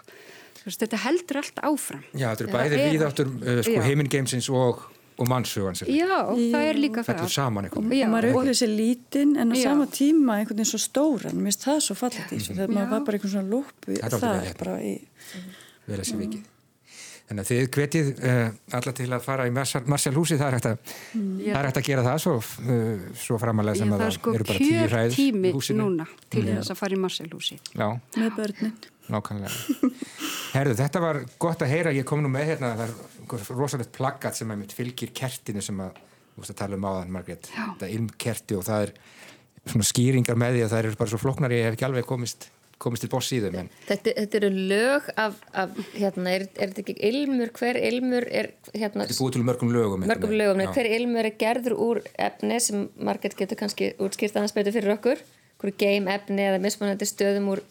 þetta 0.65 1.03
heldur 1.05 1.41
allt 1.41 1.61
áfram. 1.65 2.01
Já, 2.13 2.31
þetta 2.31 2.47
er 2.47 2.55
bæðið 2.55 2.87
viðáttur 2.95 3.29
uh, 3.31 3.61
sko, 3.65 3.85
heimingeimsins 3.87 4.49
og 4.53 4.87
og 5.21 5.27
mannsögan 5.29 5.75
sem 5.77 5.89
Já, 5.91 6.31
það 6.33 6.63
er 6.65 6.77
líka 6.79 7.03
það. 7.03 7.09
Þetta 7.11 7.25
er 7.27 7.33
saman 7.35 7.67
eitthvað. 7.67 7.91
Já, 7.93 8.05
maður 8.09 8.27
auðvitað 8.31 8.57
sér 8.57 8.71
lítinn 8.73 9.35
en 9.37 9.53
á 9.53 9.55
Já. 9.57 9.63
sama 9.67 9.85
tíma 9.91 10.37
einhvern 10.39 10.57
veginn 10.57 10.71
svo 10.71 10.79
stóran. 10.81 11.35
Mér 11.37 11.51
finnst 11.51 11.67
það 11.67 11.81
svo 11.85 11.97
fallit 11.99 12.23
í 12.23 12.39
þessu 12.39 12.55
þegar 12.55 12.73
maður 12.77 12.89
var 12.93 13.03
bara 13.05 13.19
einhvern 13.19 13.33
svona 13.35 13.51
lópu 13.51 13.99
það 14.01 14.49
bara 14.63 14.79
í 14.81 14.95
Vel 15.85 15.99
að 15.99 16.07
sé 16.07 16.17
vikið 16.17 16.50
Þannig 17.31 17.45
að 17.45 17.51
þið 17.51 17.67
hvetið 17.71 18.07
uh, 18.27 18.39
alla 18.75 18.91
til 18.91 19.05
að 19.07 19.21
fara 19.23 19.43
í 19.47 19.51
Marsjál 19.55 20.15
húsi, 20.17 20.35
það 20.35 20.49
er 20.49 20.55
hægt 20.57 20.65
að, 20.67 20.95
mm, 21.15 21.29
er 21.47 21.69
að 21.69 21.77
gera 21.87 22.03
það 22.03 22.17
svo, 22.25 22.33
uh, 22.43 23.05
svo 23.21 23.37
framalega 23.39 23.79
sem 23.79 23.93
að 23.95 24.03
það 24.03 24.11
sko 24.17 24.33
eru 24.35 24.47
bara 24.49 24.63
tíu 24.65 24.81
hræð 24.91 25.15
tími 25.15 25.53
núna 25.77 26.09
til 26.25 26.43
mm. 26.43 26.57
þess 26.57 26.73
að 26.75 26.81
fara 26.81 26.97
í 26.97 26.99
Marsjál 27.05 27.29
húsi. 27.31 27.57
Já. 27.71 27.87
Með 28.17 28.35
börnin. 28.35 28.75
Nákvæmlega. 29.15 29.79
Herðu, 30.57 30.77
þetta 30.83 31.05
var 31.07 31.23
gott 31.47 31.63
að 31.63 31.71
heyra, 31.71 31.95
ég 31.95 32.11
kom 32.11 32.19
nú 32.19 32.35
með 32.35 32.51
hérna, 32.51 32.75
það 32.81 32.91
er 33.39 33.49
rosalegt 33.55 33.95
plaggat 33.95 34.35
sem 34.35 34.51
að 34.51 34.67
fylgir 34.75 35.15
kertinu 35.15 35.63
sem 35.63 35.79
að, 35.87 36.03
þú 36.35 36.43
veist 36.43 36.57
að 36.57 36.63
tala 36.65 36.81
um 36.81 36.91
áðan, 36.91 37.15
Margrét, 37.15 37.47
þetta 37.55 37.87
er 37.87 37.95
ilmkerti 37.95 38.59
og 38.59 38.67
það 38.67 38.89
er 38.89 38.97
svona 39.71 39.87
skýringar 39.87 40.43
með 40.43 40.57
því 40.57 40.65
að 40.65 40.73
það 40.73 40.83
eru 40.83 40.99
bara 40.99 41.13
svo 41.15 41.21
floknar, 41.23 41.55
ég 41.55 41.69
hef 41.69 41.79
ekki 41.79 41.87
alveg 41.87 42.11
komist 42.11 42.51
komist 42.81 43.05
til 43.05 43.11
boss 43.11 43.31
í 43.35 43.39
þau 43.43 43.51
þetta, 43.87 44.13
þetta 44.17 44.39
eru 44.39 44.49
lög 44.71 45.09
af, 45.21 45.37
af 45.53 45.75
hérna, 45.93 46.33
er, 46.33 46.47
er 46.55 46.71
þetta 46.71 46.83
ekki 46.83 46.95
ilmur, 47.11 47.51
hver 47.57 47.79
ilmur 47.79 48.27
er 48.27 48.51
hérna, 48.73 49.05
þetta 49.05 49.15
er 49.15 49.19
búið 49.21 49.35
til 49.37 49.43
mörgum 49.47 49.75
lögum 49.75 50.07
mörgum 50.09 50.33
lögum, 50.35 50.63
hver 50.75 50.89
ilmur 50.97 51.29
er 51.29 51.37
gerður 51.41 51.77
úr 51.77 52.01
efni 52.15 52.57
sem 52.63 52.87
margir 52.97 53.35
getur 53.37 53.59
kannski 53.59 53.93
útskýrt 54.01 54.39
aðeins 54.39 54.55
betur 54.57 54.75
fyrir 54.77 54.95
okkur? 54.97 55.21
Hverju 55.61 55.77
geim 55.77 56.09
efni 56.09 56.47
eða 56.47 56.61
mismunandi 56.63 57.05
stöðum 57.05 57.51
úr 57.53 57.61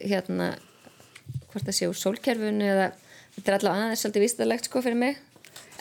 hérna 0.00 0.54
hvort 1.50 1.66
það 1.66 1.76
sé 1.78 1.88
úr 1.90 1.98
sólkerfunu 1.98 2.64
eða 2.66 2.90
þetta 3.36 3.50
er 3.50 3.58
alltaf 3.58 3.74
aðeins 3.76 4.04
svolítið 4.04 4.24
vístalegt 4.24 4.68
sko 4.68 4.82
fyrir 4.84 5.00
mig. 5.00 5.20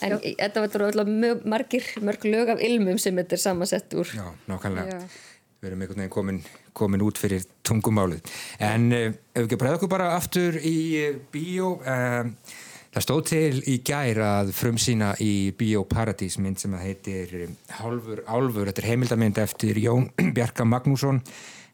En 0.04 0.18
Já. 0.18 0.18
þetta 0.42 0.64
var 0.64 0.86
alltaf 0.90 1.46
margir 1.48 1.88
mörg 2.04 2.28
lög 2.28 2.52
af 2.56 2.64
ilmum 2.64 3.00
sem 3.00 3.16
þetta 3.16 3.38
er 3.38 3.44
samansett 3.44 3.96
úr. 3.96 4.12
Já, 4.12 4.28
nákvæmlega. 4.52 5.00
Já. 5.00 5.36
Við 5.62 5.70
erum 5.72 5.84
einhvern 5.86 6.02
veginn 6.04 6.14
komin, 6.14 6.42
komin 6.76 7.04
út 7.06 7.20
fyrir 7.20 7.46
tungumálið. 7.66 8.22
En 8.64 8.92
uh, 8.92 9.10
ef 9.10 9.42
við 9.42 9.48
ekki 9.48 9.60
bregða 9.62 9.80
okkur 9.80 9.92
bara 9.96 10.14
aftur 10.18 10.60
í 10.60 10.78
uh, 11.02 11.18
bíó, 11.34 11.76
uh, 11.82 12.62
það 12.96 13.08
stóð 13.08 13.26
til 13.32 13.60
í 13.72 13.80
gær 13.86 14.22
að 14.24 14.54
frumsýna 14.56 15.12
í 15.24 15.52
Bíóparadís 15.58 16.40
mynd 16.40 16.62
sem 16.62 16.78
að 16.78 16.86
heitir 16.88 17.36
Hálfur 17.82 18.24
Álfur, 18.24 18.70
þetta 18.70 18.86
er 18.86 18.90
heimildamind 18.94 19.44
eftir 19.44 19.82
Jón 19.84 20.10
Bjarka 20.36 20.68
Magnússon. 20.68 21.22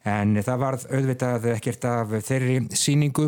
En 0.02 0.34
það 0.42 0.62
varð 0.64 0.84
auðvitað 0.90 1.44
ekkert 1.52 1.84
af 1.86 2.14
þeirri 2.26 2.56
síningu, 2.74 3.28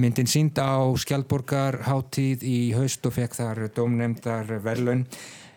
myndin 0.00 0.30
sínd 0.30 0.56
á 0.56 0.88
Skjaldborgar 0.96 1.82
háttíð 1.84 2.46
í 2.48 2.58
haust 2.72 3.04
og 3.04 3.12
fekk 3.18 3.36
þar 3.36 3.60
domnemdar 3.76 4.48
velun 4.64 5.04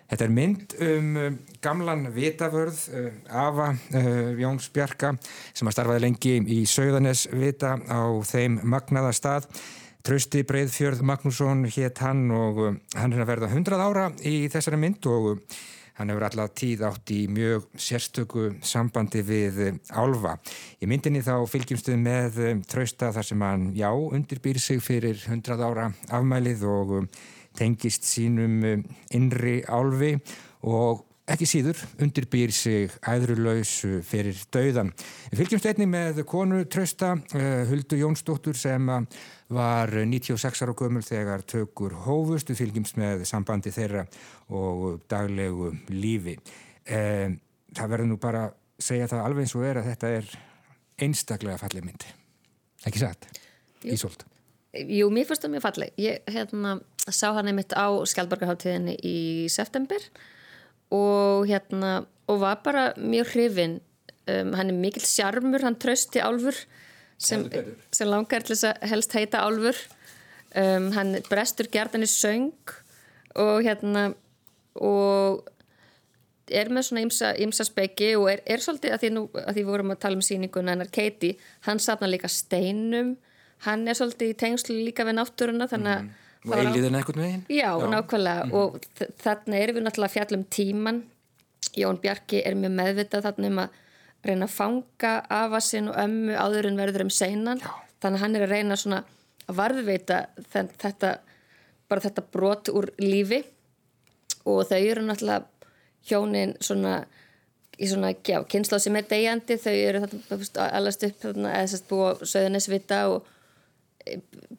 Þetta 0.08 0.24
er 0.24 0.32
mynd 0.32 0.76
um, 0.84 1.10
um 1.20 1.40
gamlan 1.64 2.06
vitavörð, 2.16 2.84
uh, 2.96 3.10
Ava 3.28 3.74
uh, 3.76 4.32
Jóns 4.40 4.70
Bjarka 4.74 5.14
sem 5.52 5.68
har 5.68 5.76
starfaði 5.76 6.06
lengi 6.06 6.38
í 6.58 6.62
Söðanes 6.70 7.26
vita 7.34 7.76
á 7.76 8.02
þeim 8.28 8.62
magnaða 8.64 9.12
stað. 9.16 9.50
Trausti 10.08 10.46
Breiðfjörð 10.48 11.02
Magnússon 11.04 11.66
hétt 11.68 12.00
hann 12.00 12.30
og 12.32 12.62
hann 12.96 13.12
er 13.12 13.26
að 13.26 13.32
verða 13.34 13.50
100 13.52 13.82
ára 13.84 14.06
í 14.24 14.46
þessari 14.54 14.80
mynd 14.80 15.04
og 15.12 15.42
hann 15.98 16.12
hefur 16.14 16.28
alltaf 16.28 16.54
tíð 16.56 16.84
átt 16.88 17.12
í 17.12 17.24
mjög 17.34 17.66
sérstöku 17.82 18.52
sambandi 18.66 19.24
við 19.26 19.60
Álfa. 19.92 20.38
Í 20.80 20.90
myndinni 20.90 21.24
þá 21.26 21.42
fylgjumstuð 21.50 21.98
með 22.00 22.38
um, 22.46 22.62
Trausta 22.70 23.10
þar 23.16 23.28
sem 23.28 23.44
hann, 23.44 23.72
já, 23.76 23.90
undirbýr 23.92 24.62
sig 24.62 24.80
fyrir 24.86 25.20
100 25.26 25.58
ára 25.66 25.90
afmælið 26.14 26.64
og 26.70 26.94
um, 27.02 27.10
tengist 27.58 28.08
sínum 28.08 28.58
um, 28.64 28.84
innri 29.18 29.60
álfi 29.68 30.14
og 30.68 31.04
ekki 31.28 31.48
síður 31.50 31.82
undirbýr 32.04 32.54
sig 32.56 32.94
æðrulaus 33.04 33.74
fyrir 34.08 34.40
dauðan. 34.54 34.94
Fylgjumst 35.36 35.68
einni 35.68 35.90
með 35.92 36.22
konu 36.30 36.62
trösta 36.72 37.16
uh, 37.18 37.66
Huldu 37.68 38.00
Jónsdóttur 38.00 38.58
sem 38.58 38.88
var 39.54 39.92
96 39.98 40.64
ára 40.64 40.76
gömul 40.78 41.04
þegar 41.08 41.44
tökur 41.48 41.98
hófust. 42.06 42.52
Við 42.52 42.62
fylgjumst 42.64 43.02
með 43.02 43.26
sambandi 43.28 43.74
þeirra 43.76 44.06
og 44.56 45.04
daglegu 45.12 45.74
lífi. 45.92 46.38
Það 46.88 47.92
verður 47.92 48.10
nú 48.12 48.18
bara 48.20 48.48
segja 48.80 49.10
það 49.12 49.26
alveg 49.26 49.48
eins 49.48 49.56
og 49.58 49.66
er 49.68 49.82
að 49.82 49.90
þetta 49.92 50.14
er 50.20 50.32
einstaklega 51.08 51.62
fallið 51.62 51.88
myndi. 51.88 52.16
Ekki 52.88 53.02
satt? 53.02 53.30
Ísolt. 53.88 54.26
Jú, 54.78 55.10
mér 55.14 55.28
finnst 55.28 55.46
það 55.46 55.54
mjög 55.56 55.66
falleg. 55.66 55.94
Ég 56.02 56.32
hérna, 56.34 56.78
sá 57.08 57.32
hann 57.36 57.50
einmitt 57.50 57.74
á 57.74 57.88
Skjaldborgarháttíðinni 58.10 58.98
í 59.02 59.18
september 59.52 60.04
og, 60.94 61.48
hérna, 61.50 62.06
og 62.30 62.42
var 62.44 62.62
bara 62.66 62.88
mjög 63.00 63.34
hrifin. 63.34 63.80
Um, 64.28 64.52
hann 64.60 64.72
er 64.72 64.76
mikil 64.76 65.06
sjarmur, 65.08 65.64
hann 65.64 65.78
trösti 65.80 66.20
álfur 66.20 66.58
sem, 67.18 67.46
sem 67.96 68.10
langar 68.10 68.44
til 68.44 68.56
þess 68.56 68.68
að 68.74 68.90
helst 68.92 69.16
heita 69.16 69.44
álfur. 69.48 69.80
Um, 70.58 70.92
hann 70.96 71.16
brestur 71.30 71.70
gerðan 71.72 72.06
í 72.06 72.10
söng 72.12 72.52
og 73.38 73.62
hérna 73.66 74.10
og 74.78 75.46
er 76.48 76.70
með 76.72 76.88
svona 76.88 77.04
ymsa, 77.04 77.32
ymsa 77.44 77.66
speki 77.68 78.14
og 78.18 78.30
er, 78.32 78.44
er 78.48 78.64
svolítið 78.64 78.96
að 78.96 79.02
því, 79.04 79.10
nú, 79.16 79.24
að 79.42 79.58
því 79.58 79.64
vorum 79.68 79.94
að 79.94 80.02
tala 80.04 80.20
um 80.20 80.24
síninguna 80.24 80.74
hennar 80.74 80.92
Katie, 80.94 81.36
hann 81.68 81.82
sapna 81.84 82.10
líka 82.10 82.30
steinum 82.32 83.16
hann 83.66 83.88
er 83.88 83.98
svolítið 83.98 84.32
í 84.34 84.38
tengslu 84.38 84.78
líka 84.86 85.06
við 85.08 85.18
náttúruna 85.20 85.70
þannig 85.72 85.94
að 85.96 86.06
mm. 86.06 86.16
Og 86.48 86.54
eiliðin 86.56 86.96
eitthvað 86.96 87.18
með 87.20 87.32
hinn? 87.32 87.42
Já, 87.52 87.72
Já, 87.76 87.88
nákvæmlega 87.92 88.44
mm. 88.46 88.54
og 88.56 89.08
þarna 89.20 89.58
erum 89.60 89.78
við 89.78 89.84
náttúrulega 89.88 90.14
fjallum 90.14 90.46
tíman 90.54 91.02
Jón 91.76 92.00
Bjarki 92.02 92.40
er 92.46 92.56
mjög 92.56 92.76
meðvitað 92.78 93.26
þarna 93.26 93.50
um 93.50 93.62
að 93.64 93.82
reyna 94.28 94.48
að 94.48 94.54
fanga 94.54 95.14
afasinn 95.34 95.90
og 95.92 96.00
ömmu 96.00 96.38
áður 96.38 96.70
en 96.70 96.80
verður 96.80 97.06
um 97.08 97.12
seinan 97.14 97.62
Já. 97.64 97.74
þannig 98.04 98.20
að 98.20 98.24
hann 98.24 98.38
er 98.38 98.46
að 98.46 98.54
reyna 98.54 98.80
svona 98.80 99.02
að 99.48 99.60
varðveita 99.60 100.22
þetta 100.54 101.12
bara 101.88 102.06
þetta 102.06 102.26
brot 102.32 102.72
úr 102.74 102.90
lífi 103.02 103.42
og 104.48 104.64
þau 104.70 104.80
eru 104.80 105.06
náttúrulega 105.08 105.72
hjónin 106.08 106.56
svona 106.64 107.02
í 107.78 107.88
svona, 107.90 108.14
kynsla 108.50 108.80
sem 108.82 108.96
er 108.98 109.06
degjandi 109.10 109.58
þau 109.62 109.74
eru 109.76 110.04
allast 110.66 111.04
upp 111.06 111.26
eða 111.30 111.66
sérst 111.70 111.90
búið 111.90 112.24
á 112.24 112.30
söðunisvita 112.32 113.02
og 113.12 113.28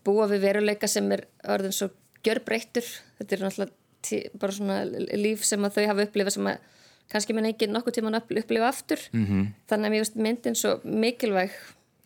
búa 0.04 0.28
við 0.30 0.44
veruleika 0.46 0.88
sem 0.90 1.08
er 1.12 1.26
orðin 1.48 1.74
svo 1.76 1.90
gjörbreyttur. 2.26 2.86
Þetta 3.18 3.36
er 3.36 3.44
náttúrulega 3.46 4.38
bara 4.38 4.54
svona 4.54 4.82
líf 5.18 5.44
sem 5.46 5.64
að 5.66 5.78
þau 5.78 5.86
hafa 5.90 6.06
upplifað 6.06 6.36
sem 6.36 6.50
að 6.52 6.74
kannski 7.08 7.34
minn 7.34 7.48
ekki 7.48 7.70
nokkuð 7.70 7.98
tíma 7.98 8.12
að 8.14 8.40
upplifa 8.42 8.68
aftur. 8.68 9.00
Mm 9.12 9.26
-hmm. 9.26 9.46
þannig 9.68 9.86
að 9.86 9.92
mér 9.92 10.04
finnst 10.04 10.16
myndin 10.16 10.58
svo 10.58 10.80
mikilvæg 10.84 11.54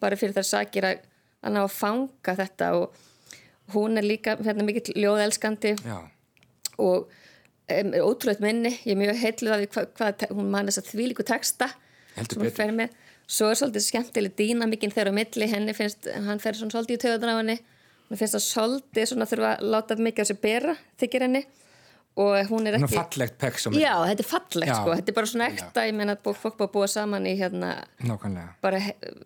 bara 0.01 0.17
fyrir 0.17 0.35
þær 0.35 0.49
sakir 0.49 0.85
að, 0.85 1.03
að 1.43 1.53
ná 1.53 1.63
að 1.63 1.75
fanga 1.77 2.37
þetta 2.39 2.73
og 2.79 2.97
hún 3.75 3.99
er 3.99 4.07
líka 4.07 4.37
hérna, 4.37 4.67
mikill 4.67 4.97
ljóðelskandi 4.99 5.77
Já. 5.85 5.99
og 6.79 7.11
um, 7.71 7.93
ótrúlega 8.09 8.45
minni, 8.45 8.75
ég 8.85 8.95
er 8.95 9.01
mjög 9.01 9.23
heitluð 9.23 9.55
af 9.55 9.63
því 9.63 9.69
hvað, 9.99 10.27
hún 10.31 10.51
mann 10.51 10.71
þess 10.71 10.83
að 10.83 10.91
því 10.91 11.09
líku 11.13 11.27
texta 11.27 11.71
Heldur 12.17 12.35
sem 12.35 12.45
hún 12.45 12.57
fer 12.57 12.75
með 12.77 12.97
svo 13.27 13.49
er 13.51 13.59
svolítið 13.61 13.85
skemmtileg 13.87 14.35
dýna 14.39 14.67
mikinn 14.69 14.93
þegar 14.93 15.13
á 15.13 15.19
milli 15.19 15.49
henni 15.51 15.75
finnst, 15.77 16.09
hann 16.27 16.41
fer 16.43 16.55
svona 16.59 16.75
svolítið 16.75 16.99
í 16.99 17.03
töðunar 17.07 17.35
á 17.35 17.41
henni 17.41 17.59
hún 18.11 18.19
finnst 18.21 18.37
það 18.37 18.45
svolítið 18.49 19.09
svona 19.13 19.27
þurfa 19.31 19.51
að 19.57 19.67
láta 19.73 19.97
mikið 19.97 20.25
á 20.25 20.31
sig 20.31 20.41
bera, 20.43 20.75
þykir 21.01 21.27
henni 21.29 21.45
og 22.13 22.35
hún 22.51 22.67
er 22.69 22.75
Hún 22.77 22.83
er 22.85 22.85
ekki 22.85 22.97
fallegt 22.99 23.39
peks 23.41 23.65
á 23.65 23.69
mig. 23.73 23.81
Já, 23.81 23.95
þetta 24.05 24.21
er 24.21 24.29
fallegt 24.29 24.69
Já. 24.69 24.75
sko, 24.77 24.97
þetta 24.99 25.09
er 25.09 25.17
bara 25.17 25.31
svona 25.31 25.47
ekta 25.49 25.85
ég 25.89 25.95
meina 25.97 26.13
að 26.19 26.21
bú- 26.27 26.35
fólk 26.37 26.59
búa 26.75 26.89
saman 26.93 27.25
í 27.25 27.33
hérna 27.39 27.71
Nákvæmlega. 28.05 28.51
bara 28.61 28.81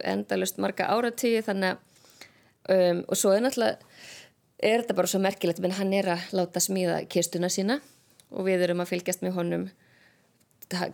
endalust 0.06 0.60
marga 0.62 0.86
áratíði 0.94 1.40
þannig 1.48 1.74
að 1.74 2.70
um, 2.76 3.00
og 3.10 3.18
svo 3.18 3.32
er 3.34 3.42
náttúrulega 3.42 3.76
er 4.62 4.84
þetta 4.84 4.94
bara 5.00 5.10
svo 5.10 5.18
merkilegt 5.24 5.58
menn 5.64 5.74
hann 5.80 5.90
er 5.98 6.12
að 6.14 6.30
láta 6.38 6.62
smíða 6.62 7.00
kistuna 7.10 7.50
sína 7.50 7.80
og 8.30 8.46
við 8.46 8.62
erum 8.68 8.80
að 8.84 8.92
fylgjast 8.94 9.22
með 9.26 9.34
honum 9.40 9.66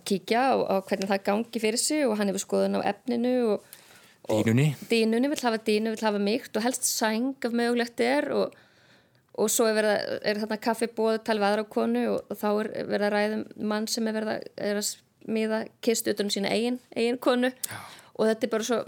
kíkja 0.05 0.41
á, 0.53 0.55
á 0.69 0.75
hvernig 0.85 1.09
það 1.09 1.23
gangi 1.29 1.61
fyrir 1.63 1.81
sig 1.81 2.05
og 2.07 2.17
hann 2.19 2.29
hefur 2.33 2.43
skoðun 2.45 2.77
á 2.77 2.81
efninu 2.93 3.33
og, 3.55 3.79
og 4.29 4.43
Dýnunni. 4.47 4.67
dýnunni 4.91 5.31
vill 5.33 5.43
hafa 5.47 5.59
dýnu, 5.67 5.95
vill 5.95 6.05
hafa 6.07 6.21
mýkt 6.21 6.57
og 6.57 6.63
helst 6.67 6.85
sæng 6.85 7.33
ef 7.45 7.53
mögulegt 7.57 8.01
er 8.05 8.29
og, 8.37 8.53
og 9.35 9.49
svo 9.51 9.65
er, 9.71 9.75
verið, 9.79 9.95
að- 9.97 10.21
er 10.29 10.43
þarna 10.43 10.61
kaffibóð 10.69 11.23
talið 11.25 11.47
aðra 11.49 11.65
á 11.65 11.73
konu 11.73 12.03
og, 12.19 12.37
þá 12.37 12.49
er 12.61 12.71
verið 12.93 13.07
að 13.09 13.15
ræðum 13.17 13.45
mann 13.73 13.89
sem 13.89 14.07
er 14.09 14.19
verið 14.19 14.35
að, 14.37 14.47
er 14.69 14.77
að 14.83 14.89
smíða 14.93 15.63
kistu 15.81 16.13
utan 16.13 16.29
um 16.29 16.35
sína 16.37 16.51
eigin, 16.53 16.79
eigin 16.97 17.19
konu 17.23 17.49
Já. 17.51 17.79
og 18.19 18.27
þetta 18.29 18.47
er 18.49 18.53
bara 18.57 18.69
svo 18.69 18.81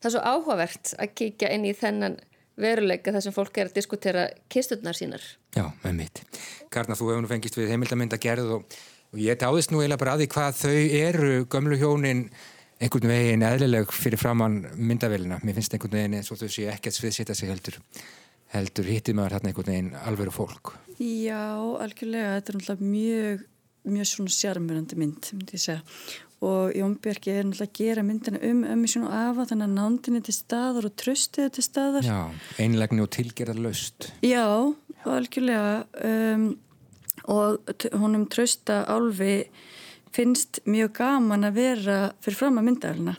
það 0.00 0.08
er 0.08 0.14
svo 0.14 0.20
áhugavert 0.30 0.94
að 1.00 1.14
kíkja 1.18 1.50
inn 1.56 1.64
í 1.68 1.74
þennan 1.76 2.18
veruleika 2.60 3.12
þar 3.14 3.22
sem 3.24 3.32
fólk 3.32 3.58
er 3.58 3.68
að 3.70 3.76
diskutera 3.78 4.28
kisturnar 4.52 4.96
sínar 4.96 5.22
Já, 5.56 5.64
með 5.82 5.94
mitt. 5.96 6.20
Karna, 6.70 6.94
þú 6.94 7.08
hefur 7.10 7.22
nú 7.24 7.30
fengist 7.30 7.56
við 7.58 7.70
heimildamynda 7.72 8.18
gerð 8.20 8.50
og, 8.58 8.76
og 9.10 9.20
ég 9.20 9.38
táðist 9.40 9.74
nú 9.74 9.82
eiginlega 9.82 10.02
bara 10.04 10.16
að 10.16 10.24
því 10.24 10.30
hvað 10.36 10.62
þau 10.62 10.78
eru 11.00 11.34
gömlu 11.50 11.80
hjónin 11.80 12.24
einhvern 12.80 13.12
veginn 13.12 13.44
eðlileg 13.44 13.92
fyrir 13.92 14.20
framann 14.20 14.62
myndavélina. 14.76 15.40
Mér 15.44 15.58
finnst 15.58 15.74
einhvern 15.76 15.98
veginn 15.98 16.16
eins 16.20 16.32
og 16.32 16.40
þau 16.40 16.48
séu 16.48 16.70
ekki 16.72 16.92
að 16.92 16.98
sviðsita 17.00 17.36
sig 17.36 17.52
heldur 17.52 17.76
heldur 18.54 18.88
hittir 18.90 19.16
maður 19.16 19.38
hérna 19.38 19.52
einhvern 19.52 19.70
veginn 19.70 19.92
alveru 20.00 20.34
fólk. 20.34 20.74
Já, 21.00 21.44
algjörlega, 21.80 22.38
þetta 22.38 22.52
er 22.52 22.58
náttúrulega 22.58 22.88
mjög, 22.94 23.44
mjög 23.94 24.10
svona 24.10 24.34
sjarmurandi 24.36 24.98
mynd. 25.00 25.30
Og 26.40 26.72
Jón 26.72 26.96
Björki 27.04 27.34
er 27.34 27.44
náttúrulega 27.44 27.68
að 27.68 27.78
gera 27.78 28.04
myndina 28.06 28.40
um 28.48 28.64
ömmi 28.74 28.90
svona 28.90 29.22
afa, 29.26 29.46
þannig 29.50 29.68
að 29.68 29.76
nándinni 29.76 30.22
til 30.24 30.34
staðar 30.34 30.88
og 30.88 30.96
tröstið 31.00 31.46
er 31.46 31.54
til 31.56 31.66
staðar. 31.66 32.08
Já, 32.08 32.20
einlegni 32.64 33.04
og 33.04 33.12
tilgerðar 33.16 33.62
löst. 33.68 34.10
Já, 34.24 34.48
algjörlega. 35.04 35.84
Um, 36.00 36.50
og 37.28 37.74
honum 37.92 38.26
trösta 38.30 38.84
álfi 38.88 39.44
finnst 40.14 40.60
mjög 40.66 40.92
gaman 40.98 41.46
að 41.46 41.60
vera 41.60 41.98
fyrir 42.24 42.38
fram 42.40 42.58
að 42.58 42.68
myndalina 42.70 43.16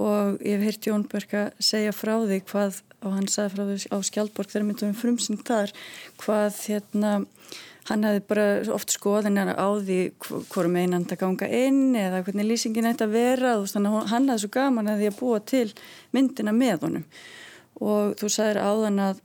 og 0.00 0.38
ég 0.46 0.56
hef 0.56 0.66
heyrt 0.68 0.86
Jón 0.88 1.08
Börka 1.10 1.40
segja 1.60 1.92
frá 1.92 2.14
því 2.22 2.38
hvað, 2.48 2.78
og 3.04 3.16
hann 3.16 3.26
sagði 3.28 3.54
frá 3.54 3.64
því 3.68 3.90
á 3.92 3.96
Skjaldborg 4.06 4.52
þegar 4.52 4.68
myndum 4.68 4.92
við 4.92 5.02
frumsinn 5.02 5.42
þar 5.44 5.74
hvað 6.22 6.60
hérna 6.70 7.12
hann 7.90 8.06
hefði 8.06 8.22
bara 8.30 8.46
oft 8.72 8.94
skoðinir 8.94 9.50
á 9.56 9.68
því 9.82 9.98
hv- 10.22 10.44
hvorum 10.52 10.76
einand 10.78 11.10
að 11.10 11.20
ganga 11.24 11.48
inn 11.50 11.96
eða 11.98 12.22
hvernig 12.26 12.46
lýsingin 12.46 12.86
ætti 12.92 13.06
að 13.08 13.16
vera 13.16 13.56
og 13.58 13.66
þannig 13.72 13.96
að 13.98 14.10
hann 14.12 14.28
hefði 14.30 14.44
svo 14.44 14.52
gaman 14.54 14.90
að 14.92 15.02
því 15.02 15.10
að 15.10 15.18
búa 15.20 15.40
til 15.52 15.66
myndina 16.14 16.54
með 16.54 16.86
honum. 16.86 17.06
Og 17.80 18.14
þú 18.20 18.30
sagðir 18.30 18.60
áðan 18.62 19.02
að 19.08 19.22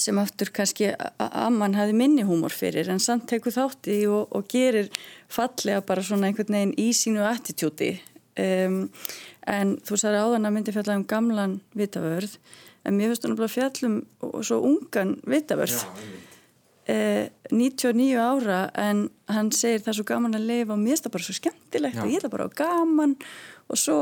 sem 0.00 0.18
aftur 0.20 0.50
kannski 0.54 0.90
Amman 1.18 1.76
hafi 1.78 1.94
minni 1.96 2.24
húmor 2.26 2.54
fyrir 2.54 2.90
en 2.92 3.00
samt 3.02 3.28
tekur 3.30 3.54
þátt 3.54 3.88
í 3.92 4.02
og, 4.10 4.28
og 4.36 4.46
gerir 4.52 4.90
fallega 5.32 5.82
bara 5.86 6.04
svona 6.04 6.28
einhvern 6.28 6.52
veginn 6.52 6.76
í 6.80 6.90
sínu 6.96 7.24
attitúti. 7.26 7.94
Um, 8.36 8.86
en 9.48 9.76
þú 9.86 9.96
sagði 10.00 10.20
áðan 10.20 10.48
að 10.48 10.56
myndi 10.56 10.74
fjalla 10.76 10.98
um 10.98 11.06
gamlan 11.08 11.58
vitavörð 11.78 12.36
en 12.86 12.96
mér 12.98 13.12
finnst 13.12 13.26
hún 13.26 13.36
að 13.38 13.54
fjallum 13.54 14.00
og 14.26 14.40
svo 14.46 14.60
ungan 14.68 15.16
vitavörð. 15.26 15.84
Eh, 16.86 17.26
99 17.50 18.14
ára 18.14 18.68
en 18.78 19.08
hann 19.26 19.48
segir 19.50 19.80
það 19.82 19.90
er 19.90 19.96
svo 19.98 20.04
gaman 20.06 20.38
að 20.38 20.44
lifa 20.46 20.74
og 20.76 20.78
mér 20.78 20.92
finnst 20.94 21.08
það 21.08 21.14
bara 21.16 21.26
svo 21.26 21.34
skemmtilegt 21.34 21.96
Já. 21.96 22.02
og 22.04 22.12
ég 22.12 22.20
er 22.20 22.26
það 22.26 22.34
bara 22.36 22.46
gaman 22.60 23.16
og 23.16 23.55
svo 23.74 23.96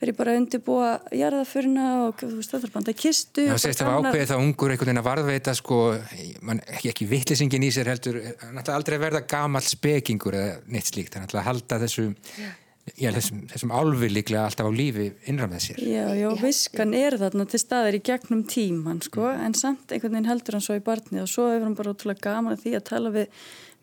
fer 0.00 0.08
ég 0.08 0.16
bara 0.16 0.32
að 0.32 0.38
undirbúa 0.40 0.86
jarðaförna 1.12 1.88
og 2.06 2.22
veist 2.24 2.50
það 2.54 2.64
er 2.64 2.72
bara 2.72 2.92
að 2.94 2.96
kistu 3.02 3.44
Já, 3.44 3.52
og 3.52 3.60
segist 3.60 3.82
það 3.82 3.90
gamlar- 3.92 4.08
ákveðið 4.14 4.30
það 4.32 4.40
ungur 4.46 4.72
einhvern 4.72 4.88
veginn 4.88 5.02
að 5.02 5.08
varðveita 5.10 5.54
sko, 5.58 5.78
man, 6.40 6.62
ekki, 6.66 6.88
ekki 6.94 7.08
vittlisingin 7.12 7.62
í 7.68 7.70
sér 7.76 7.90
heldur, 7.92 8.18
hann 8.40 8.58
ætla 8.62 8.78
aldrei 8.80 8.96
að 8.96 9.04
verða 9.04 9.22
gamall 9.28 9.62
spekingur 9.68 10.34
eða 10.40 10.56
neitt 10.72 10.88
slíkt, 10.90 11.14
hann 11.14 11.28
ætla 11.28 11.42
að 11.44 11.48
halda 11.50 11.78
þessu, 11.84 12.08
já, 12.98 13.12
þessum, 13.14 13.44
þessum 13.52 13.74
álfi 13.78 14.08
líklega 14.10 14.46
alltaf 14.48 14.66
á 14.66 14.72
lífi 14.74 15.10
innram 15.30 15.52
með 15.54 15.62
sér. 15.68 15.82
Já, 15.86 16.06
já, 16.18 16.28
viskan 16.40 16.94
er 16.98 17.18
þarna 17.20 17.46
til 17.52 17.60
staðar 17.62 17.94
í 18.00 18.02
gegnum 18.08 18.42
tíman, 18.50 19.02
sko, 19.06 19.28
en 19.30 19.54
samt 19.54 19.92
einhvern 19.92 20.16
veginn 20.16 20.32
heldur 20.32 20.56
hann 20.58 20.64
svo 20.66 20.80
í 20.80 20.82
barnið 20.88 21.26
og 21.26 21.30
svo 21.30 21.50
hefur 21.52 21.68
hann 21.68 21.76
bara 21.78 21.92
ótrúlega 21.94 22.24
gaman 22.32 22.56
að 22.56 22.64
því 22.64 22.74
að 22.80 22.88
tala 22.90 23.12
við 23.14 23.28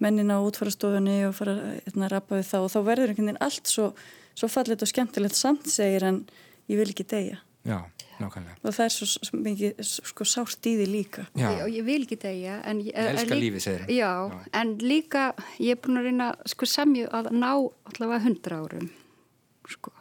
mennina 0.03 0.39
á 0.39 0.43
útfarastofunni 0.47 1.21
og 1.27 1.35
fara 1.35 1.55
hérna, 1.85 2.07
að 2.07 2.13
rappa 2.17 2.37
við 2.41 2.47
þá 2.51 2.57
og 2.65 2.69
þá 2.71 2.79
verður 2.87 3.11
einhvern 3.13 3.29
veginn 3.31 3.43
allt 3.47 3.67
svo, 3.71 3.87
svo 4.35 4.47
fallet 4.51 4.81
og 4.81 4.87
skemmtilegt 4.91 5.35
samt 5.35 5.67
segir 5.69 6.03
hann, 6.05 6.25
ég 6.69 6.77
vil 6.77 6.89
ekki 6.93 7.05
deyja 7.09 7.39
Já, 7.67 7.81
nákvæmlega. 8.19 8.55
og 8.63 8.71
það 8.73 8.85
er 8.85 8.93
svo, 8.95 9.39
mikið 9.43 9.83
sko 9.83 10.23
sárt 10.23 10.65
í 10.69 10.75
því 10.79 10.85
líka. 10.89 11.25
Já, 11.35 11.49
og 11.65 11.69
ég 11.75 11.83
vil 11.85 12.05
ekki 12.05 12.17
degja 12.21 12.61
en 12.65 12.79
ég, 12.81 12.93
Ég 12.93 13.09
elska 13.11 13.21
en 13.21 13.29
lík- 13.35 13.43
lífið, 13.43 13.61
segir 13.65 13.79
hann. 13.83 13.89
já, 13.97 14.11
Já. 14.31 14.47
en 14.61 14.77
líka 14.79 15.23
ég 15.59 15.71
er 15.71 15.75
búin 15.83 15.99
að 15.99 16.07
reyna 16.07 16.29
sko, 16.45 16.65
semju 16.65 17.09
að 17.11 17.31
ná 17.35 17.51
allavega 17.91 18.23
hundra 18.23 18.61
árum 18.63 18.89
sko. 19.69 19.91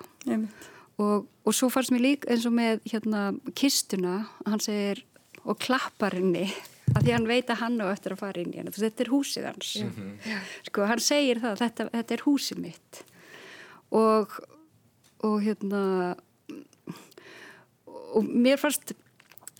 Og, 0.99 1.26
og 1.47 1.55
svo 1.55 1.68
fannst 1.70 1.93
mér 1.95 2.03
líka 2.03 2.31
eins 2.33 2.47
og 2.49 2.55
með 2.59 2.81
hérna 2.91 3.20
kistuna, 3.55 4.16
hann 4.47 4.59
segir 4.61 5.05
og 5.45 5.59
klappar 5.62 6.16
henni 6.18 6.49
að 6.97 7.05
því 7.05 7.12
hann 7.14 7.29
veit 7.29 7.51
að 7.53 7.61
hann 7.62 7.76
á 7.85 7.87
eftir 7.93 8.14
að 8.16 8.18
fara 8.24 8.41
inn 8.43 8.51
í 8.57 8.62
veist, 8.64 8.81
þetta 8.83 9.05
er 9.05 9.11
húsið 9.12 9.47
hans 9.47 9.70
sko, 10.66 10.87
hann 10.89 10.99
segir 11.05 11.39
það, 11.43 11.59
þetta, 11.62 11.87
þetta 11.93 12.16
er 12.16 12.24
húsið 12.26 12.59
mitt 12.64 13.03
og 13.95 14.39
og 15.26 15.41
hérna 15.43 15.82
og 18.14 18.24
mér 18.24 18.59
fannst 18.61 18.95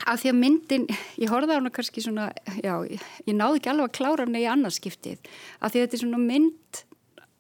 að 0.09 0.23
því 0.23 0.31
að 0.31 0.37
myndin, 0.39 0.85
ég 1.19 1.31
horfði 1.33 1.57
á 1.57 1.59
hana 1.59 1.73
kannski 1.75 2.03
svona, 2.05 2.29
já, 2.63 2.75
ég, 2.87 3.03
ég 3.27 3.35
náði 3.37 3.59
ekki 3.59 3.73
alveg 3.73 3.89
að 3.89 3.97
klára 3.99 4.27
hana 4.27 4.41
í 4.41 4.47
annarskiptið, 4.49 5.27
að 5.59 5.73
því 5.73 5.81
að 5.81 5.85
þetta 5.85 5.99
er 5.99 6.03
svona 6.05 6.21
mynd, 6.23 6.83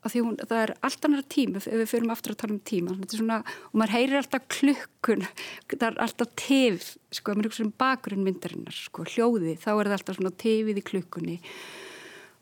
að 0.03 0.15
því 0.15 0.23
hún, 0.25 0.37
það 0.43 0.63
er 0.65 0.73
allt 0.89 1.07
annar 1.09 1.29
tíma, 1.35 1.63
ef 1.63 1.79
við 1.79 1.91
förum 1.93 2.13
aftur 2.15 2.35
að 2.35 2.41
tala 2.43 2.57
um 2.57 2.61
tíma, 2.71 2.97
þetta 2.99 3.17
er 3.17 3.23
svona, 3.23 3.39
og 3.71 3.79
maður 3.79 3.95
heyrir 3.95 4.21
alltaf 4.21 4.49
klukkun, 4.57 5.25
það 5.71 5.87
er 5.89 6.01
alltaf 6.05 6.35
tef, 6.43 6.91
sko, 7.15 7.37
maður 7.37 7.51
hugsa 7.53 7.65
um 7.65 7.73
bakgrunn 7.85 8.27
myndarinnar, 8.27 8.81
sko, 8.89 9.07
hljóði, 9.15 9.55
þá 9.63 9.71
er 9.77 9.93
það 9.93 9.97
alltaf 10.01 10.19
svona 10.19 10.35
tefið 10.45 10.83
í 10.83 10.87
klukkunni. 10.91 11.39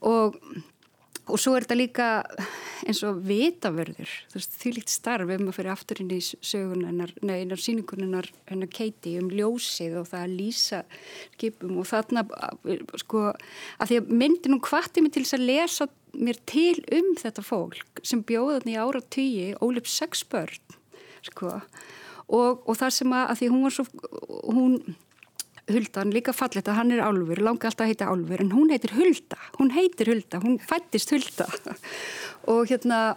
Og 0.06 0.40
Og 1.26 1.40
svo 1.42 1.56
er 1.56 1.64
þetta 1.64 1.76
líka 1.78 2.08
eins 2.86 3.00
og 3.06 3.18
vitavörður, 3.26 4.10
þú 4.30 4.38
veist, 4.38 4.52
því 4.60 4.72
líkt 4.76 4.92
starf 4.92 5.30
ef 5.32 5.40
maður 5.42 5.56
fyrir 5.56 5.72
aftur 5.72 6.00
inn 6.02 6.12
í 6.14 6.20
sögunar, 6.22 7.10
nei, 7.26 7.40
einar 7.42 7.58
síninguninnar 7.58 8.28
hennar 8.46 8.70
Keiti 8.70 9.16
um 9.18 9.32
ljósið 9.32 9.96
og 10.02 10.06
það 10.12 10.22
að 10.22 10.36
lýsa 10.38 10.82
skipum. 11.34 11.80
Og 11.82 11.88
þarna, 11.90 12.22
sko, 13.02 13.24
að 13.80 13.90
því 13.90 14.00
að 14.00 14.12
myndin 14.22 14.54
hún 14.54 14.64
hvatti 14.68 15.02
mig 15.02 15.16
til 15.16 15.24
þess 15.24 15.38
að 15.38 15.48
lesa 15.50 15.88
mér 16.16 16.38
til 16.48 16.78
um 16.94 17.10
þetta 17.18 17.44
fólk 17.44 18.02
sem 18.06 18.22
bjóðan 18.26 18.70
í 18.70 18.78
ára 18.78 19.02
tíi, 19.02 19.50
ólip 19.58 19.90
sex 19.90 20.22
börn, 20.30 20.78
sko, 21.26 21.56
og, 22.30 22.62
og 22.62 22.78
það 22.78 22.94
sem 23.00 23.18
að, 23.18 23.26
að 23.32 23.42
því 23.42 23.50
hún 23.56 23.66
var 23.66 23.76
svo, 23.76 23.88
hún, 24.46 24.78
Hulda, 25.66 26.00
hann 26.00 26.12
er 26.12 26.18
líka 26.20 26.34
fallet 26.36 26.68
að 26.70 26.78
hann 26.78 26.92
er 26.94 27.02
álfur, 27.02 27.40
langa 27.42 27.66
alltaf 27.66 27.86
að 27.86 27.92
heita 27.92 28.10
álfur, 28.12 28.42
en 28.42 28.52
hún 28.54 28.70
heitir 28.70 28.94
Hulda, 28.94 29.38
hún 29.58 29.72
heitir 29.74 30.12
Hulda, 30.12 30.40
hún 30.44 30.60
fættist 30.62 31.10
Hulda. 31.14 31.48
Og 32.52 32.68
hérna, 32.70 33.16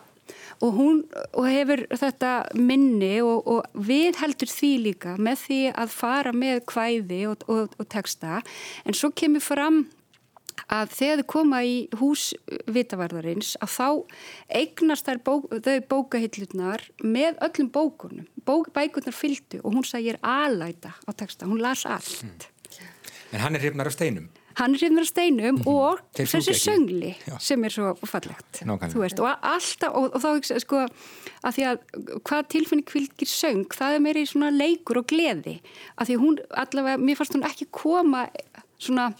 og 0.59 0.73
hún 0.75 0.97
og 1.37 1.45
hefur 1.47 1.83
þetta 1.93 2.31
minni 2.57 3.19
og, 3.23 3.47
og 3.47 3.85
við 3.87 4.19
heldur 4.19 4.51
því 4.51 4.71
líka 4.87 5.15
með 5.21 5.43
því 5.45 5.59
að 5.83 5.93
fara 5.93 6.33
með 6.35 6.63
kvæði 6.69 7.21
og, 7.29 7.45
og, 7.47 7.77
og 7.79 7.89
texta, 7.91 8.41
en 8.83 8.97
svo 8.97 9.11
kemur 9.15 9.43
fram 9.43 9.85
að 10.67 10.95
þegar 10.97 11.21
þau 11.21 11.27
koma 11.35 11.63
í 11.63 11.75
hús 11.99 12.33
vitavarðarins 12.67 13.55
að 13.63 13.73
þá 13.75 13.89
eignast 14.61 15.11
bók, 15.23 15.49
þau 15.65 15.79
bókahillurnar 15.93 16.85
með 17.03 17.39
öllum 17.47 17.71
bókunum. 17.71 18.27
Bók, 18.45 18.71
bækurnar 18.73 19.15
fylgdu 19.15 19.61
og 19.63 19.73
hún 19.77 19.85
sagði 19.85 20.11
ég 20.11 20.17
er 20.17 20.21
alæta 20.25 20.95
á 20.95 21.11
texta, 21.13 21.45
hún 21.45 21.61
las 21.61 21.85
allt. 21.85 22.49
en 23.31 23.39
hann 23.39 23.55
er 23.55 23.61
hrifnar 23.61 23.87
af 23.87 23.93
steinum. 23.93 24.29
hann 24.59 24.73
er 24.75 24.79
hérna 24.81 25.05
steinum 25.05 25.55
mm 25.55 25.61
-hmm. 25.61 25.67
og 25.67 25.99
þessi 26.13 26.53
söngli 26.53 27.15
Já. 27.27 27.39
sem 27.39 27.63
er 27.63 27.69
svo 27.69 27.95
fallegt 28.03 28.63
veist, 28.95 29.19
og 29.19 29.29
alltaf, 29.41 29.93
og, 29.93 30.15
og 30.15 30.21
þá 30.21 30.59
sko, 30.59 30.75
að 31.43 31.53
því 31.55 31.63
að 31.69 31.77
hvað 32.23 32.47
tilfinning 32.49 32.89
fylgir 32.89 33.27
söng, 33.27 33.67
það 33.73 33.95
er 33.95 33.99
meiri 33.99 34.25
svona 34.25 34.49
leikur 34.49 34.97
og 34.97 35.07
gleði, 35.07 35.61
að 35.97 36.07
því 36.07 36.15
hún 36.15 36.37
allavega, 36.51 36.97
mér 36.97 37.15
fannst 37.15 37.35
hún 37.35 37.43
ekki 37.43 37.65
koma 37.71 38.27
svona 38.77 39.13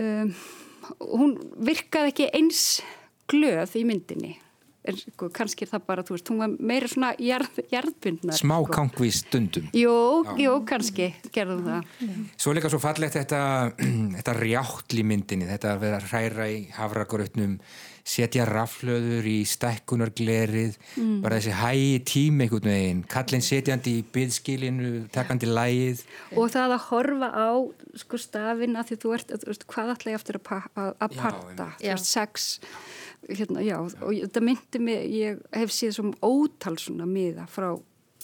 um, 0.00 0.34
hún 1.00 1.34
virkaði 1.70 2.14
ekki 2.14 2.30
eins 2.34 2.62
glöð 3.30 3.76
í 3.78 3.84
myndinni 3.86 4.36
en 4.88 4.96
sko, 4.96 5.28
kannski 5.34 5.66
er 5.66 5.70
það 5.74 5.82
bara, 5.90 6.04
þú 6.06 6.14
veist, 6.16 6.30
hún 6.32 6.40
var 6.40 6.52
meira 6.70 6.88
svona 6.88 7.10
jarð, 7.20 7.60
jarðbundnar 7.72 8.38
Smá 8.38 8.56
sko. 8.62 8.72
kangvi 8.72 9.10
stundum. 9.12 9.68
Jú, 9.76 9.96
jú, 10.40 10.54
kannski 10.68 11.10
gerðum 11.34 11.66
það 11.66 12.06
Svo 12.40 12.54
líka 12.56 12.70
svo 12.72 12.80
fallegt 12.82 13.18
þetta, 13.18 13.42
þetta 14.16 14.36
rjáttl 14.38 15.02
í 15.02 15.06
myndinni, 15.10 15.48
þetta 15.50 15.74
að 15.74 15.84
vera 15.84 16.00
hræra 16.06 16.48
í 16.48 16.62
hafragrötnum, 16.76 17.58
setja 18.04 18.44
raflöður 18.48 19.24
í 19.26 19.44
stækkunarglerið, 19.46 20.76
Mm. 20.96 21.20
bara 21.22 21.36
þessi 21.38 21.52
hægi 21.52 21.98
tími 22.04 22.44
einhvern 22.46 22.68
veginn, 22.70 23.02
kallin 23.08 23.40
setjandi 23.42 23.98
í 24.00 24.04
byðskilinu, 24.12 25.08
takandi 25.10 25.46
lægið. 25.46 26.04
og 26.36 26.50
það 26.50 26.74
að 26.76 26.84
horfa 26.90 27.28
á 27.34 27.50
sko 27.96 28.16
stafin 28.16 28.76
að 28.76 28.88
því 28.90 28.96
þú 29.02 29.14
ert, 29.14 29.28
þú 29.28 29.46
veist, 29.46 29.66
hvað 29.66 29.92
ætla 29.96 30.12
ég 30.12 30.14
eftir 30.20 30.34
að, 30.38 30.42
pa- 30.44 30.68
að, 30.76 30.94
að 31.00 31.10
Já, 31.14 31.20
parta, 31.22 31.66
þú 31.80 31.90
veist, 31.92 32.04
sex 32.06 32.60
hérna, 33.28 33.60
já, 33.62 33.76
og 33.78 34.10
ég- 34.12 34.24
þetta 34.28 34.40
myndi 34.42 34.80
mig 34.80 35.10
ég 35.10 35.40
hef 35.52 35.70
síðan 35.70 35.94
som 35.94 36.12
ótal 36.22 36.76
svona 36.78 37.06
miða 37.06 37.46
frá 37.48 37.80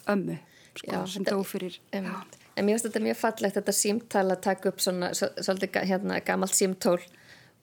ömmu 0.08 0.38
sko, 0.74 0.90
Já, 0.92 1.06
sem 1.08 1.24
dó 1.24 1.42
fyrir 1.44 1.78
Um, 1.94 2.04
já. 2.04 2.24
en 2.56 2.64
mér 2.66 2.78
finnst 2.78 2.86
þetta 2.92 3.02
mjög 3.02 3.16
fallegt 3.16 3.54
þetta 3.56 3.74
símtal 3.74 4.30
að 4.32 4.40
taka 4.42 4.68
upp 4.68 4.78
svona 4.78 5.10
svo- 5.10 5.34
svolítið 5.38 5.86
hérna, 5.86 6.24
gamalt 6.24 6.52
símtól 6.52 6.98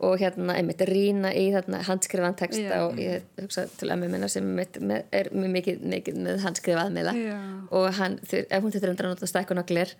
og 0.04 0.18
hérna 0.22 0.56
einmitt 0.60 0.82
rýna 0.90 1.32
í 1.38 1.46
þarna 1.54 1.80
handskrifan 1.88 2.36
texta 2.40 2.82
og 2.88 3.00
ég 3.02 3.24
hugsa 3.40 3.66
til 3.80 3.90
ömmu 3.94 4.10
minna 4.12 4.28
sem 4.32 4.44
einmitt 4.50 4.80
með, 4.82 5.06
er 5.12 5.30
mjög 5.32 5.52
mikið, 5.58 5.82
mikið 5.96 6.20
með 6.26 6.44
handskrifað 6.46 6.92
meila 6.98 7.14
og 7.72 7.88
hann, 8.00 8.20
þau- 8.30 8.46
ef 8.50 8.64
hún 8.64 8.72
þetta 8.76 8.90
endur 8.92 9.06
að 9.10 9.14
nota 9.16 9.30
stækkunaglir 9.32 9.96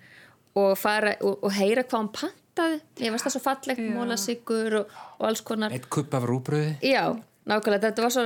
og 0.60 0.76
fara 0.78 1.16
og, 1.20 1.38
og 1.42 1.52
heyra 1.56 1.82
hvað 1.82 1.98
hann 1.98 2.12
pantaði. 2.20 2.80
Ég 3.00 3.10
finnst 3.10 3.26
það 3.26 3.34
svo 3.36 3.42
fallegt, 3.42 3.80
mólasíkur 3.96 4.76
og, 4.80 4.92
og 5.18 5.26
alls 5.28 5.40
konar. 5.42 5.72
Eitt 5.74 5.88
kupp 5.90 6.14
af 6.14 6.22
rúbröði. 6.28 6.76
Já, 6.86 7.10
nákvæmlega, 7.50 7.88
þetta 7.88 8.02
var 8.04 8.14
svo 8.14 8.24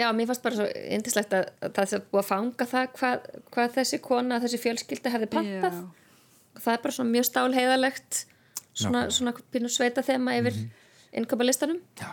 já, 0.00 0.08
mér 0.16 0.26
fannst 0.28 0.42
bara 0.44 0.56
svo 0.58 0.66
indislegt 0.96 1.32
að, 1.36 1.48
að 1.64 1.72
það 1.78 1.88
sé 1.92 2.00
búið 2.10 2.20
að 2.22 2.28
fanga 2.28 2.66
það 2.74 2.90
hvað, 2.98 3.24
hvað 3.54 3.72
þessi 3.78 3.98
kona, 4.04 4.40
þessi 4.44 4.60
fjölskylda 4.66 5.14
hefði 5.14 5.30
pantað. 5.36 5.80
Já. 5.80 6.60
það 6.60 6.74
er 6.74 6.82
bara 6.84 6.94
svona 6.98 7.10
mjög 7.14 7.26
stálheiðalegt 7.30 8.20
svona, 8.80 9.02
svona 9.10 9.32
pínu 9.52 9.68
sveita 9.72 10.02
þema 10.06 10.36
yfir 10.38 10.54
mm 10.56 10.60
-hmm. 10.60 10.79
Já. 12.00 12.10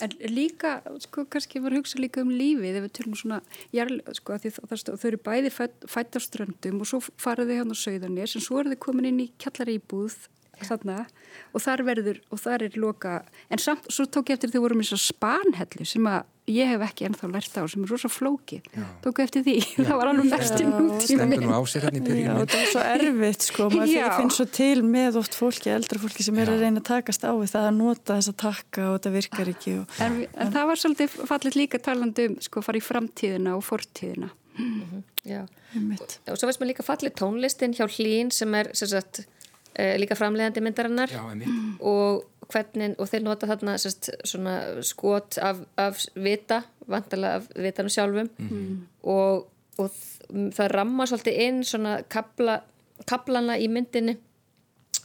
En 0.00 0.14
líka, 0.32 0.78
sko, 1.04 1.26
kannski 1.28 1.60
var 1.60 1.74
að 1.74 1.82
hugsa 1.82 1.98
líka 2.00 2.22
um 2.24 2.30
lífið, 2.32 2.78
ef 2.78 2.84
við 2.86 2.92
tölum 2.96 3.16
svona, 3.20 3.40
jarl, 3.76 3.98
sko, 4.16 4.38
þau 4.40 5.08
eru 5.10 5.18
bæði 5.26 5.50
fætt, 5.52 5.84
fætt 5.92 6.16
á 6.16 6.20
ströndum 6.24 6.80
og 6.80 6.88
svo 6.88 7.02
farið 7.20 7.52
þau 7.52 7.58
hann 7.58 7.74
á 7.76 7.82
Sauðarnes, 7.82 8.36
en 8.38 8.44
svo 8.46 8.62
eru 8.62 8.72
þau 8.72 8.80
komin 8.86 9.10
inn 9.10 9.20
í 9.26 9.28
kjallari 9.36 9.76
íbúð 9.76 10.16
þarna 10.68 10.98
og 11.54 11.62
þar 11.64 11.84
verður, 11.86 12.20
og 12.30 12.40
þar 12.42 12.66
er 12.66 12.76
loka, 12.80 13.14
en 13.50 13.58
samt, 13.62 13.86
svo 13.92 14.04
tók 14.10 14.30
ég 14.32 14.38
eftir 14.38 14.52
þau 14.52 14.60
vorum 14.66 14.82
eins 14.82 14.92
og 14.96 15.00
spanhellu 15.02 15.86
sem 15.86 16.06
að 16.10 16.28
ég 16.50 16.66
hef 16.66 16.82
ekki 16.82 17.04
ennþá 17.06 17.28
lært 17.30 17.54
á, 17.54 17.62
sem 17.70 17.84
er 17.84 17.90
rosa 17.92 18.08
flókið, 18.10 18.64
tók 19.04 19.20
ég 19.22 19.28
eftir 19.28 19.44
því, 19.46 19.54
það 19.86 19.92
var 20.00 20.10
alveg 20.10 20.30
mest 20.32 20.56
í 20.58 20.64
nútími. 20.66 21.04
Stendur 21.06 21.44
nú 21.44 21.52
á 21.54 21.60
sér 21.70 21.86
hann 21.86 21.98
í 21.98 22.00
Já, 22.00 22.06
byrjunum. 22.08 22.40
það 22.50 22.64
er 22.64 22.72
svo 22.72 22.82
erfitt 22.94 23.46
sko, 23.46 23.68
maður 23.70 23.92
Já. 23.94 24.08
finnst 24.16 24.40
svo 24.40 24.46
til 24.58 24.82
með 24.82 25.20
oft 25.22 25.38
fólki, 25.38 25.70
eldra 25.70 26.00
fólki 26.02 26.26
sem 26.26 26.40
er 26.42 26.50
að 26.50 26.64
reyna 26.64 26.82
að 26.82 26.88
takast 26.90 27.22
á 27.22 27.30
við 27.38 27.54
það 27.54 27.68
að 27.70 27.78
nota 27.78 28.18
þessa 28.18 28.34
takka 28.42 28.88
og 28.88 28.98
þetta 28.98 29.14
virkar 29.14 29.52
ekki 29.54 29.76
og 29.78 29.96
En, 30.02 30.18
en 30.34 30.52
það 30.56 30.68
var 30.72 30.82
svolítið 30.82 31.16
fallit 31.30 31.60
líka 31.60 31.78
talandi 31.86 32.26
um, 32.32 32.36
sko, 32.42 32.64
fara 32.66 32.80
í 32.80 32.84
framtíðina 32.88 33.54
og 33.54 33.62
fortíðina. 33.68 34.32
Já. 35.24 35.44
einmitt. 35.76 36.18
og 36.28 36.36
svo 36.36 36.48
veist 36.48 36.58
maður 36.60 36.72
líka 36.72 36.84
fallið 36.84 37.14
tónlistin 37.20 37.76
hjá 37.76 37.86
Hlín 37.94 38.32
sem 38.34 38.54
er 38.58 38.72
sem 38.76 38.90
sagt, 38.90 39.22
líka 40.00 40.16
framleiðandi 40.18 40.60
myndarinnar. 40.64 41.10
Já, 41.12 41.22
og 41.80 42.24
hvernig, 42.50 42.96
og 42.98 43.06
þeir 43.08 43.22
nota 43.22 43.46
þarna 43.46 43.76
sérst, 43.78 44.10
svona 44.26 44.54
skot 44.82 45.38
af, 45.38 45.60
af 45.78 46.00
vita, 46.18 46.62
vantarlega 46.90 47.36
af 47.38 47.46
vitanum 47.54 47.92
sjálfum. 47.94 48.30
Og, 49.02 49.46
og 49.78 49.90
þ- 49.94 50.50
það 50.56 50.72
ramma 50.74 51.06
svolítið 51.06 51.38
inn 51.46 51.62
svona 51.64 52.00
kabla, 52.10 52.58
kablana 53.06 53.56
í 53.58 53.68
myndinni. 53.70 54.16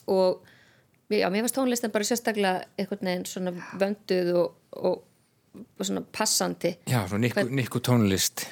Og 0.07 0.41
já, 1.09 1.29
mér 1.29 1.45
fannst 1.45 1.55
tónlistin 1.57 1.91
bara 1.93 2.03
sérstaklega 2.09 2.65
einhvern 2.77 3.05
veginn 3.05 3.25
svona 3.29 3.53
vönduð 3.79 4.33
og, 4.35 4.55
og, 4.81 5.03
og 5.79 5.85
svona 5.85 6.01
passandi. 6.11 6.75
Já, 6.89 7.05
svo 7.07 7.17
nikku, 7.21 7.45
nikku 7.49 7.79
tónlist. 7.85 8.47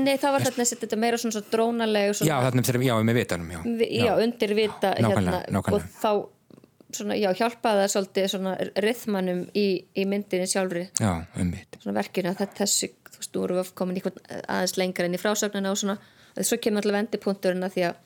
Nei, 0.00 0.14
það 0.20 0.36
var 0.36 0.46
þarna 0.46 0.66
þetta 0.70 0.98
meira 1.00 1.18
svona, 1.20 1.36
svona 1.36 1.50
drónaleg 1.52 2.06
Já, 2.08 2.14
svona, 2.20 2.38
þarna 2.46 2.64
þegar, 2.68 2.84
já, 2.86 2.94
með 3.08 3.18
vitanum, 3.20 3.50
já. 3.54 3.60
já, 3.98 4.12
undir 4.24 4.54
vita 4.58 4.94
Nákvæmlega, 4.94 5.40
hérna, 5.40 5.58
nákvæmlega. 5.58 5.74
og 5.74 6.00
þá 6.00 6.10
svona, 6.94 7.16
já, 7.18 7.28
hjálpaði 7.38 7.82
það 7.82 7.92
svolítið 7.94 8.28
svona 8.34 8.54
rithmanum 8.84 9.40
í, 9.58 9.66
í 9.98 10.04
myndinni 10.10 10.48
sjálfri 10.50 10.84
Já, 11.00 11.12
einmitt. 11.36 11.78
svona 11.82 11.98
verkinu 11.98 12.30
að 12.30 12.40
þetta 12.44 12.60
þessi, 12.62 12.90
þú 13.10 13.20
veist, 13.20 13.38
erum 13.44 13.60
við 13.60 13.72
komin 13.80 14.00
aðeins 14.04 14.76
lengar 14.80 15.08
enn 15.08 15.18
í 15.18 15.22
frásögnina 15.22 15.72
og 15.74 15.80
svona, 15.80 15.98
og 16.34 16.46
svo 16.48 16.60
kemur 16.62 16.84
allavega 16.84 17.02
vendipunkturinn 17.02 17.66
að 17.66 17.76
því 17.78 17.86
að 17.90 18.00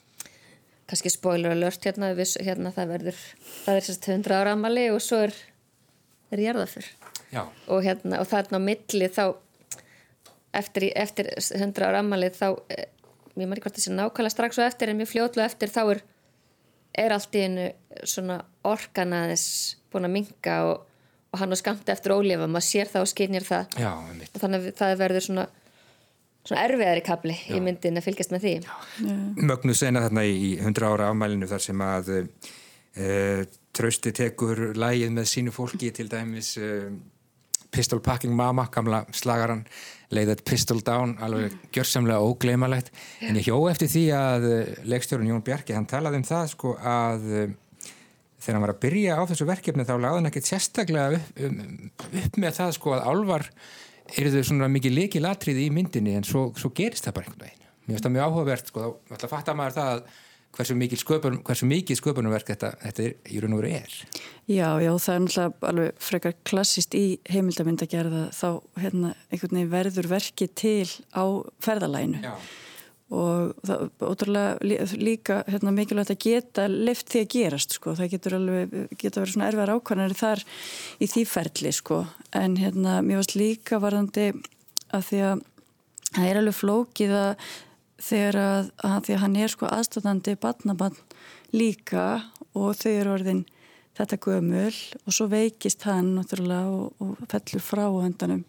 kannski 0.89 1.13
spoiler 1.13 1.53
alert 1.53 1.85
hérna, 1.85 2.15
við, 2.17 2.33
hérna 2.47 2.73
það 2.73 2.93
verður 2.95 3.19
það 3.67 3.75
er 3.81 3.87
sérst 3.89 4.09
100 4.09 4.39
ára 4.39 4.55
amali 4.57 4.87
og 4.95 5.03
svo 5.05 5.21
er 5.27 5.37
er 6.33 6.43
jarðafur 6.47 6.89
Já, 7.29 7.43
og 7.69 7.85
hérna, 7.85 8.23
og 8.23 8.29
þarna 8.31 8.57
á 8.57 8.63
milli 8.65 9.09
þá 9.13 9.25
eftir, 10.57 10.89
eftir 10.97 11.33
100 11.37 11.85
ára 11.85 12.03
ammalið 12.03 12.39
þá 12.39 12.49
eh, 12.75 12.87
ég 13.35 13.47
maður 13.47 13.59
ekki 13.59 13.67
hvort 13.69 13.81
þessi 13.81 13.95
nákvæmlega 13.95 14.35
strax 14.35 14.61
og 14.61 14.69
eftir 14.69 14.91
en 14.91 15.01
mjög 15.01 15.13
fljótlega 15.13 15.51
eftir 15.51 15.73
þá 15.73 15.83
er 15.87 16.03
er 16.99 17.15
allt 17.15 17.37
í 17.37 17.45
einu 17.47 17.69
svona 18.09 18.41
orkan 18.67 19.15
aðeins 19.15 19.47
búin 19.93 20.09
að 20.09 20.15
minka 20.17 20.57
og, 20.69 20.85
og 21.33 21.43
hann 21.43 21.55
á 21.55 21.57
skamta 21.61 21.95
eftir 21.95 22.15
ólifa 22.15 22.49
maður 22.49 22.67
sér 22.69 22.91
það 22.91 23.05
og 23.05 23.11
skynjar 23.13 23.47
það. 23.47 23.77
Já, 23.85 23.93
og 24.33 24.41
þannig 24.43 24.61
að 24.65 24.79
það 24.81 24.95
verður 25.03 25.27
svona 25.29 25.47
svona 26.49 26.65
erfiðari 26.65 27.05
kapli 27.05 27.37
í 27.53 27.61
myndin 27.61 28.01
að 28.01 28.07
fylgjast 28.07 28.33
með 28.33 28.47
því. 28.47 28.55
Mögnu 29.51 29.75
sena 29.77 30.07
þarna 30.07 30.25
í 30.25 30.55
100 30.57 30.89
ára 30.89 31.11
afmælinu 31.13 31.49
þar 31.51 31.65
sem 31.65 31.85
að 31.85 32.11
uh, 32.17 33.43
trösti 33.77 34.15
tekur 34.17 34.71
lægið 34.79 35.15
með 35.19 35.31
sínu 35.35 35.55
fólki 35.55 35.93
til 35.95 36.09
dæmis 36.09 36.55
uh, 36.61 36.89
Pistol 37.75 38.01
Packing 38.01 38.33
Mama, 38.33 38.69
gamla 38.73 39.03
slagaran 39.13 39.67
leiðat 40.15 40.45
Pistol 40.49 40.81
Down, 40.85 41.17
alveg 41.25 41.57
gjörsamlega 41.75 42.25
ógleymalegt, 42.25 42.93
en 43.27 43.37
ég 43.37 43.49
hjó 43.51 43.59
eftir 43.71 43.91
því 43.93 44.05
að 44.17 44.47
uh, 44.49 44.61
leikstjórun 44.89 45.33
Jón 45.33 45.45
Bjarki, 45.45 45.77
hann 45.77 45.89
talaði 45.89 46.23
um 46.23 46.29
það 46.29 46.47
sko 46.55 46.77
að 46.81 47.27
uh, 47.29 47.51
þegar 48.39 48.57
hann 48.57 48.65
var 48.65 48.75
að 48.75 48.81
byrja 48.87 49.19
á 49.19 49.23
þessu 49.29 49.49
verkefni 49.49 49.87
þá 49.89 49.95
lagði 49.99 50.21
hann 50.21 50.31
ekkert 50.31 50.49
sérstaklega 50.49 51.19
upp, 51.19 51.43
um, 51.45 51.91
upp 52.23 52.41
með 52.41 52.57
það 52.61 52.75
sko 52.79 52.95
að 52.97 53.07
álvar 53.11 53.49
eru 54.17 54.33
þau 54.33 54.49
svona 54.49 54.71
mikið 54.73 54.97
leikil 54.97 55.27
atriði 55.29 55.67
í 55.67 55.75
myndinni 55.75 56.17
en 56.17 56.27
svo, 56.27 56.49
svo 56.57 56.73
gerist 56.75 57.05
það 57.05 57.19
bara 57.19 57.29
einhvern 57.29 57.45
veginn. 57.45 57.67
Mér 57.85 57.97
finnst 57.97 58.07
það 58.07 58.15
mjög 58.15 58.31
áhugavert 58.31 58.71
sko, 58.71 58.87
þá 59.09 59.15
ætla 59.17 59.29
að 59.29 59.35
fatta 59.35 59.57
maður 59.59 59.77
það 59.77 59.93
að 59.93 60.03
hversu 60.59 60.75
mikið, 60.79 61.01
sköpun, 61.05 61.39
hversu 61.47 61.69
mikið 61.71 62.01
sköpunumverk 62.01 62.49
þetta, 62.51 62.73
þetta 62.83 63.05
er, 63.07 63.17
í 63.31 63.41
raun 63.43 63.55
og 63.57 63.61
veru 63.63 63.73
er. 63.79 63.97
Já, 64.51 64.69
já, 64.83 64.91
það 64.99 65.15
er 65.15 65.25
náttúrulega 65.25 65.69
alveg 65.73 65.99
frekar 66.09 66.37
klassist 66.49 66.97
í 66.99 67.05
heimildamindagerða 67.31 68.23
þá 68.35 68.49
hérna, 68.83 69.13
einhvern 69.31 69.59
veginn 69.61 69.75
verður 69.75 70.09
verkið 70.11 70.55
til 70.59 70.89
á 71.15 71.25
ferðalæginu 71.65 72.23
Já. 72.25 72.33
og 73.15 73.53
það 73.65 73.85
er 73.85 74.09
ótrúlega 74.09 74.57
lí- 74.65 74.97
líka 75.01 75.37
hérna, 75.49 75.75
mikilvægt 75.77 76.11
að 76.17 76.21
geta 76.27 76.67
lift 76.69 77.09
því 77.13 77.23
að 77.25 77.31
gerast 77.37 77.77
sko. 77.79 77.95
það 77.95 78.11
getur 78.17 78.39
alveg, 78.41 78.75
geta 78.99 79.21
verið 79.23 79.35
svona 79.37 79.49
erfiðar 79.53 79.75
ákvæmari 79.77 80.19
þar 80.19 80.45
í 81.01 81.07
því 81.13 81.27
ferli 81.29 81.73
sko. 81.73 82.01
en 82.33 82.57
hérna, 82.57 82.99
mér 83.05 83.23
varst 83.23 83.37
líka 83.39 83.79
varðandi 83.81 84.33
að 84.93 85.07
því 85.13 85.23
að 85.29 85.47
það 86.17 86.29
er 86.31 86.37
alveg 86.43 86.57
flókið 86.57 87.17
að 87.23 87.49
þegar 87.99 88.41
að, 88.43 88.73
að 88.87 88.99
því 89.07 89.15
að 89.15 89.23
hann 89.25 89.39
er 89.43 89.53
sko 89.53 89.69
aðstæðandi 89.75 90.35
badnabann 90.43 90.99
líka 91.55 92.09
og 92.55 92.77
þau 92.79 92.91
eru 92.93 93.15
orðin 93.17 93.45
þetta 93.99 94.19
gömul 94.23 94.75
og 95.03 95.15
svo 95.15 95.27
veikist 95.33 95.83
hann 95.89 96.13
náttúrulega 96.17 96.71
og, 96.71 97.03
og 97.03 97.31
fellur 97.31 97.65
frá 97.65 97.85
höndanum. 97.91 98.45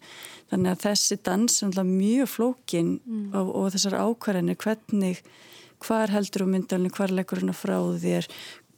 Þannig 0.50 0.72
að 0.72 0.84
þessi 0.84 1.18
dans 1.26 1.56
er 1.58 1.70
náttúrulega 1.70 1.98
mjög 1.98 2.30
flókin 2.30 2.92
og, 3.34 3.50
og 3.58 3.68
þessar 3.74 3.98
ákvarðinir 4.04 4.60
hvernig, 4.62 5.22
hvar 5.82 6.12
heldur 6.14 6.46
á 6.46 6.52
myndalinu, 6.52 6.92
hvar 6.94 7.14
leggur 7.14 7.42
hann 7.42 7.56
frá 7.56 7.78
þér, 8.02 8.28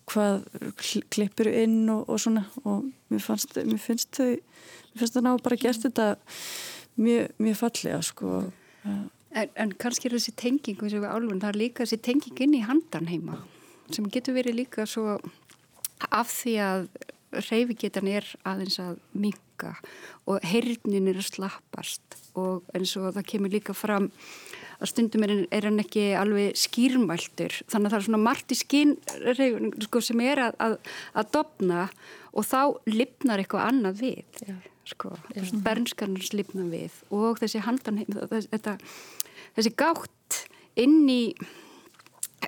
hvað 0.09 0.45
kl- 0.81 1.07
klippur 1.13 1.51
inn 1.51 1.85
og, 1.93 2.07
og 2.09 2.21
svona 2.23 2.47
og 2.65 2.89
mér 3.13 3.25
fannst, 3.25 3.57
mér 3.57 3.81
finnst 3.83 4.17
þau, 4.17 4.37
mér 4.39 5.03
finnst 5.03 5.19
það 5.19 5.27
ná 5.29 5.33
bara 5.45 5.61
gert 5.61 5.85
þetta 5.85 6.09
mjög, 6.97 7.35
mjög 7.43 7.59
fallega 7.61 8.01
sko. 8.07 8.45
En, 9.33 9.49
en 9.57 9.73
kannski 9.81 10.11
er 10.11 10.19
þessi 10.19 10.35
tenging 10.37 10.81
við 10.83 11.07
álfun, 11.09 11.41
það 11.41 11.49
er 11.55 11.61
líka 11.63 11.87
þessi 11.87 12.03
tenging 12.05 12.45
inn 12.45 12.59
í 12.59 12.67
handan 12.67 13.09
heima 13.09 13.39
sem 13.93 14.07
getur 14.13 14.37
verið 14.37 14.63
líka 14.63 14.87
svo 14.89 15.19
af 16.11 16.31
því 16.33 16.55
að 16.65 16.87
reyfigetan 17.49 18.09
er 18.13 18.27
aðeins 18.49 18.79
að 18.83 18.99
minka 19.17 19.77
og 20.29 20.43
heyrnin 20.45 21.09
er 21.11 21.21
að 21.21 21.31
slappast 21.31 22.19
og 22.39 22.67
eins 22.77 22.93
og 23.01 23.13
það 23.17 23.29
kemur 23.33 23.53
líka 23.53 23.77
fram 23.77 24.11
að 24.83 24.91
stundum 24.91 25.25
er, 25.27 25.35
er 25.55 25.69
hann 25.69 25.81
ekki 25.81 26.11
alveg 26.19 26.59
skýrmæltur 26.59 27.57
þannig 27.71 27.89
að 27.89 27.95
það 27.95 27.99
er 27.99 28.07
svona 28.09 28.23
margt 28.27 28.53
í 28.53 28.59
skinn 28.59 28.97
sko, 29.87 30.03
sem 30.05 30.21
er 30.25 30.43
að, 30.49 30.59
að, 30.67 30.77
að 31.17 31.33
dopna 31.37 31.87
og 32.33 32.49
þá 32.49 32.61
lipnar 32.91 33.43
eitthvað 33.43 33.69
annað 33.71 34.05
við 34.05 34.43
sko, 34.89 35.15
bernskarnars 35.65 36.33
lipnar 36.37 36.71
við 36.73 37.03
og 37.15 37.43
þessi 37.43 37.63
handan 37.67 38.03
þetta, 38.51 38.79
þessi 39.57 39.75
gátt 39.79 40.41
inn 40.81 41.05
í 41.11 41.23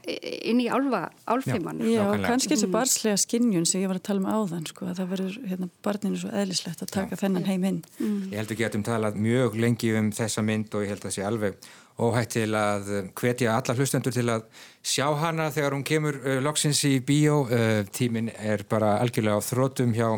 inn 0.04 0.58
í 0.60 0.66
álfa, 0.72 1.06
álfeimann 1.30 1.80
Já, 1.86 2.02
Já 2.02 2.24
kannski 2.24 2.54
þessi 2.54 2.68
barslega 2.72 3.20
skinnjun 3.20 3.66
sem 3.68 3.84
ég 3.84 3.90
var 3.90 4.00
að 4.00 4.06
tala 4.08 4.22
um 4.22 4.26
áðan 4.26 4.66
sko, 4.68 4.88
að 4.90 5.00
það 5.00 5.12
verður 5.12 5.36
hérna, 5.50 5.68
barninu 5.86 6.20
svo 6.20 6.32
eðlislegt 6.34 6.82
að 6.84 6.92
taka 6.96 7.16
Já. 7.16 7.20
þennan 7.22 7.46
heim 7.48 7.66
inn. 7.70 7.80
Mm. 8.00 8.18
Ég 8.32 8.36
held 8.40 8.54
ekki 8.54 8.66
að 8.66 8.78
um 8.80 8.86
talað 8.88 9.18
mjög 9.24 9.58
lengi 9.64 9.92
um 10.00 10.10
þessa 10.14 10.44
mynd 10.44 10.74
og 10.74 10.84
ég 10.84 10.92
held 10.92 11.02
að 11.02 11.08
það 11.08 11.16
sé 11.16 11.26
alveg 11.28 11.68
óhætt 11.94 12.32
til 12.34 12.48
að 12.58 12.90
hvetja 13.14 13.54
alla 13.54 13.76
hlustendur 13.78 14.16
til 14.16 14.26
að 14.34 14.48
sjá 14.82 15.06
hana 15.20 15.46
þegar 15.54 15.76
hún 15.76 15.86
kemur 15.86 16.18
uh, 16.24 16.40
loksins 16.42 16.82
í 16.88 16.96
bíó. 17.06 17.44
Uh, 17.46 17.84
tímin 17.94 18.32
er 18.34 18.66
bara 18.68 18.96
algjörlega 18.98 19.38
á 19.38 19.46
þrótum 19.46 19.94
hjá 19.94 20.08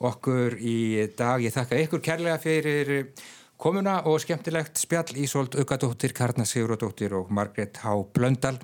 okkur 0.00 0.56
í 0.56 0.78
dag 1.16 1.42
ég 1.44 1.52
þakka 1.54 1.80
ykkur 1.84 2.02
kærlega 2.04 2.38
fyrir 2.40 3.10
komuna 3.60 3.98
og 4.08 4.20
skemmtilegt 4.22 4.80
spjall 4.80 5.18
Ísolt 5.20 5.58
Ugadóttir, 5.60 6.14
Karna 6.16 6.46
Siguradóttir 6.48 7.12
og 7.18 7.28
Margret 7.30 7.82
H. 7.82 7.92
Blöndal. 8.16 8.56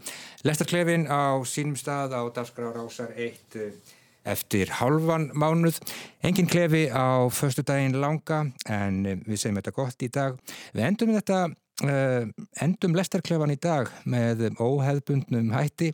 Lestarklefin 0.47 1.05
á 1.13 1.37
sínum 1.45 1.77
stað 1.77 2.17
á 2.17 2.23
Dagsgráð 2.33 2.79
Rásar 2.79 3.13
1 3.13 3.61
eh, 3.61 3.77
eftir 4.25 4.73
halvan 4.81 5.29
mánuð. 5.37 5.83
Engin 6.25 6.49
klefi 6.49 6.89
á 6.89 7.29
förstu 7.29 7.63
daginn 7.63 8.01
langa 8.01 8.47
en 8.65 9.05
eh, 9.05 9.21
við 9.29 9.43
segjum 9.43 9.61
þetta 9.61 9.77
gott 9.77 10.03
í 10.03 10.11
dag. 10.13 10.41
Við 10.73 10.89
endum 10.89 11.17
þetta 11.19 11.45
Uh, 11.85 12.25
endum 12.65 12.95
lestarklefan 12.97 13.53
í 13.53 13.59
dag 13.61 13.91
með 14.09 14.47
óheðbundnum 14.57 15.53
hætti 15.53 15.91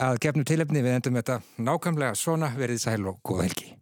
að 0.00 0.22
gefnum 0.24 0.48
tilefni 0.48 0.80
við 0.80 0.96
endum 0.96 1.20
þetta 1.20 1.42
nákvæmlega 1.60 2.16
svona 2.16 2.54
verið 2.56 2.80
sæl 2.86 3.02
og 3.12 3.20
góð 3.20 3.44
helgi 3.50 3.74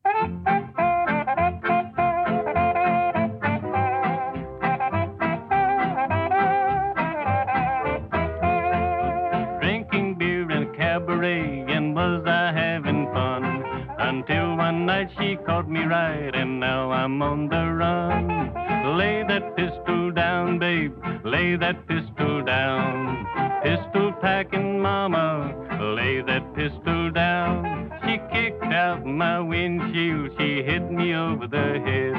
me 15.65 15.85
right, 15.85 16.35
and 16.35 16.61
now 16.61 16.91
I'm 16.91 17.23
on 17.23 17.49
the 17.49 17.65
run. 17.73 18.99
Lay 18.99 19.25
that 19.27 19.57
pistol 19.57 20.11
down, 20.11 20.59
babe, 20.59 20.95
lay 21.25 21.57
that 21.57 21.87
pistol 21.89 22.43
down. 22.43 23.27
Pistol 23.63 24.13
packing 24.21 24.81
mama, 24.81 25.55
lay 25.97 26.21
that 26.21 26.55
pistol 26.55 27.11
down. 27.11 27.91
She 28.05 28.19
kicked 28.31 28.65
out 28.65 29.07
my 29.07 29.41
windshield, 29.41 30.33
she 30.39 30.63
hit 30.63 30.91
me 30.91 31.15
over 31.15 31.47
the 31.47 31.81
head. 31.87 32.15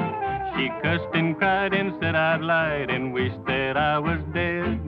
She 0.56 0.68
cussed 0.82 1.14
and 1.14 1.38
cried 1.38 1.72
and 1.72 1.92
said 2.00 2.16
I'd 2.16 2.40
lied 2.40 2.90
and 2.90 3.12
wished 3.12 3.44
that 3.46 3.76
I 3.76 4.00
was 4.00 4.20
dead. 4.34 4.80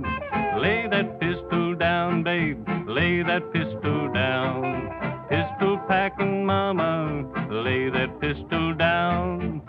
Lay 0.58 0.88
that 0.90 1.20
pistol 1.20 1.76
down, 1.76 2.24
babe, 2.24 2.66
lay 2.86 3.22
that 3.22 3.52
pistol 3.52 4.12
down. 4.12 4.99
Pistol 5.60 5.78
packing 5.88 6.46
mama, 6.46 7.22
lay 7.50 7.90
that 7.90 8.18
pistol 8.18 8.72
down. 8.72 9.60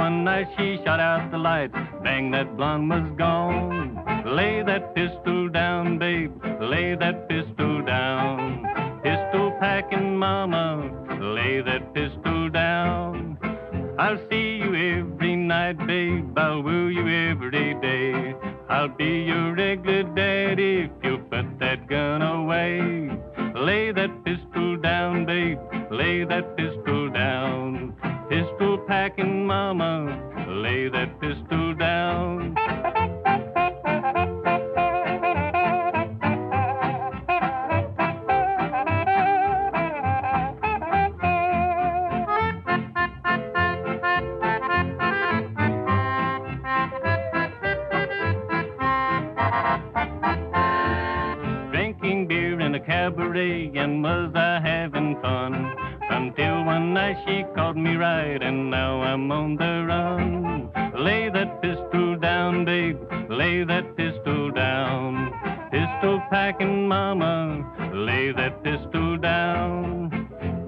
One 0.00 0.24
night 0.24 0.48
she 0.56 0.78
shot 0.82 0.98
out 0.98 1.30
the 1.30 1.36
lights. 1.36 1.76
Bang, 2.02 2.30
that 2.30 2.56
blonde 2.56 2.88
was 2.88 3.06
gone. 3.18 4.02
Lay 4.38 4.62
that 4.62 4.94
pistol 4.94 5.50
down, 5.50 5.98
babe. 5.98 6.32
Lay 6.58 6.94
that 6.94 7.28
pistol 7.28 7.82
down. 7.82 8.64
Pistol 9.02 9.52
packing 9.60 10.16
mama. 10.16 10.66
Lay 11.20 11.60
that 11.60 11.92
pistol 11.92 12.48
down. 12.48 13.36
I'll 13.98 14.20
see 14.30 14.48
you 14.62 14.70
every 14.94 15.36
night, 15.36 15.78
babe. 15.86 16.38
I'll 16.38 16.62
woo 16.62 16.88
you 16.88 17.06
every 17.30 17.74
day. 17.88 18.34
I'll 18.70 18.88
be 18.88 19.12
your 19.30 19.54
regular 19.54 20.04
daddy 20.14 20.74
if 20.86 20.92
you 21.04 21.18
put 21.30 21.46
that 21.58 21.86
gun 21.88 22.22
away. 22.22 23.10
Lay 23.54 23.92
that 23.92 24.12
pistol 24.24 24.78
down, 24.78 25.26
babe. 25.26 25.58
Lay 25.90 26.24
that 26.24 26.56
pistol 26.56 26.69
mama. 29.50 30.06
Lay 30.62 30.88
that 30.90 31.20
pistol 31.20 31.74
down. 31.74 32.54
Drinking 51.72 52.28
beer 52.28 52.60
in 52.60 52.76
a 52.76 52.80
cabaret 52.86 53.72
and 53.74 54.00
was 54.00 54.30
I 54.36 54.60
having 54.62 55.20
fun 55.20 55.69
one 56.80 56.94
night 56.94 57.18
she 57.26 57.44
caught 57.54 57.76
me 57.76 57.94
right 57.96 58.42
and 58.42 58.70
now 58.70 59.02
I'm 59.02 59.30
on 59.30 59.56
the 59.56 59.84
run. 59.86 60.70
Lay 60.96 61.28
that 61.28 61.60
pistol 61.60 62.16
down, 62.16 62.64
babe, 62.64 62.98
lay 63.28 63.64
that 63.64 63.96
pistol 63.96 64.50
down. 64.50 65.10
Pistol 65.70 66.22
packing 66.30 66.88
mama, 66.88 67.36
lay 67.92 68.32
that 68.32 68.62
pistol 68.64 69.18
down. 69.18 70.08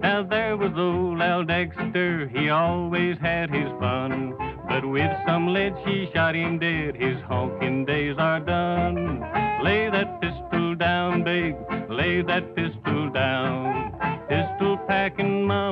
Now 0.03 0.23
there 0.23 0.57
was 0.59 0.73
old 0.77 1.23
Al 1.23 1.45
Dexter, 1.45 2.29
he 2.29 2.51
always 2.51 3.17
had 3.19 3.49
his 3.49 3.71
fun. 3.81 4.35
But 4.69 4.85
with 4.85 5.13
some 5.27 5.47
lead 5.55 5.75
she 5.85 6.11
shot 6.13 6.35
him 6.35 6.59
dead, 6.59 6.95
his 6.95 7.19
honking 7.23 7.87
days 7.87 8.17
are 8.19 8.41
done. 8.41 9.21
Lay 9.63 9.89
that 9.89 10.21
pistol 10.21 10.75
down, 10.75 11.25
babe, 11.25 11.57
lay 11.89 12.21
that 12.21 12.55
pistol 12.55 13.09
down 13.11 13.92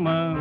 summer 0.00 0.39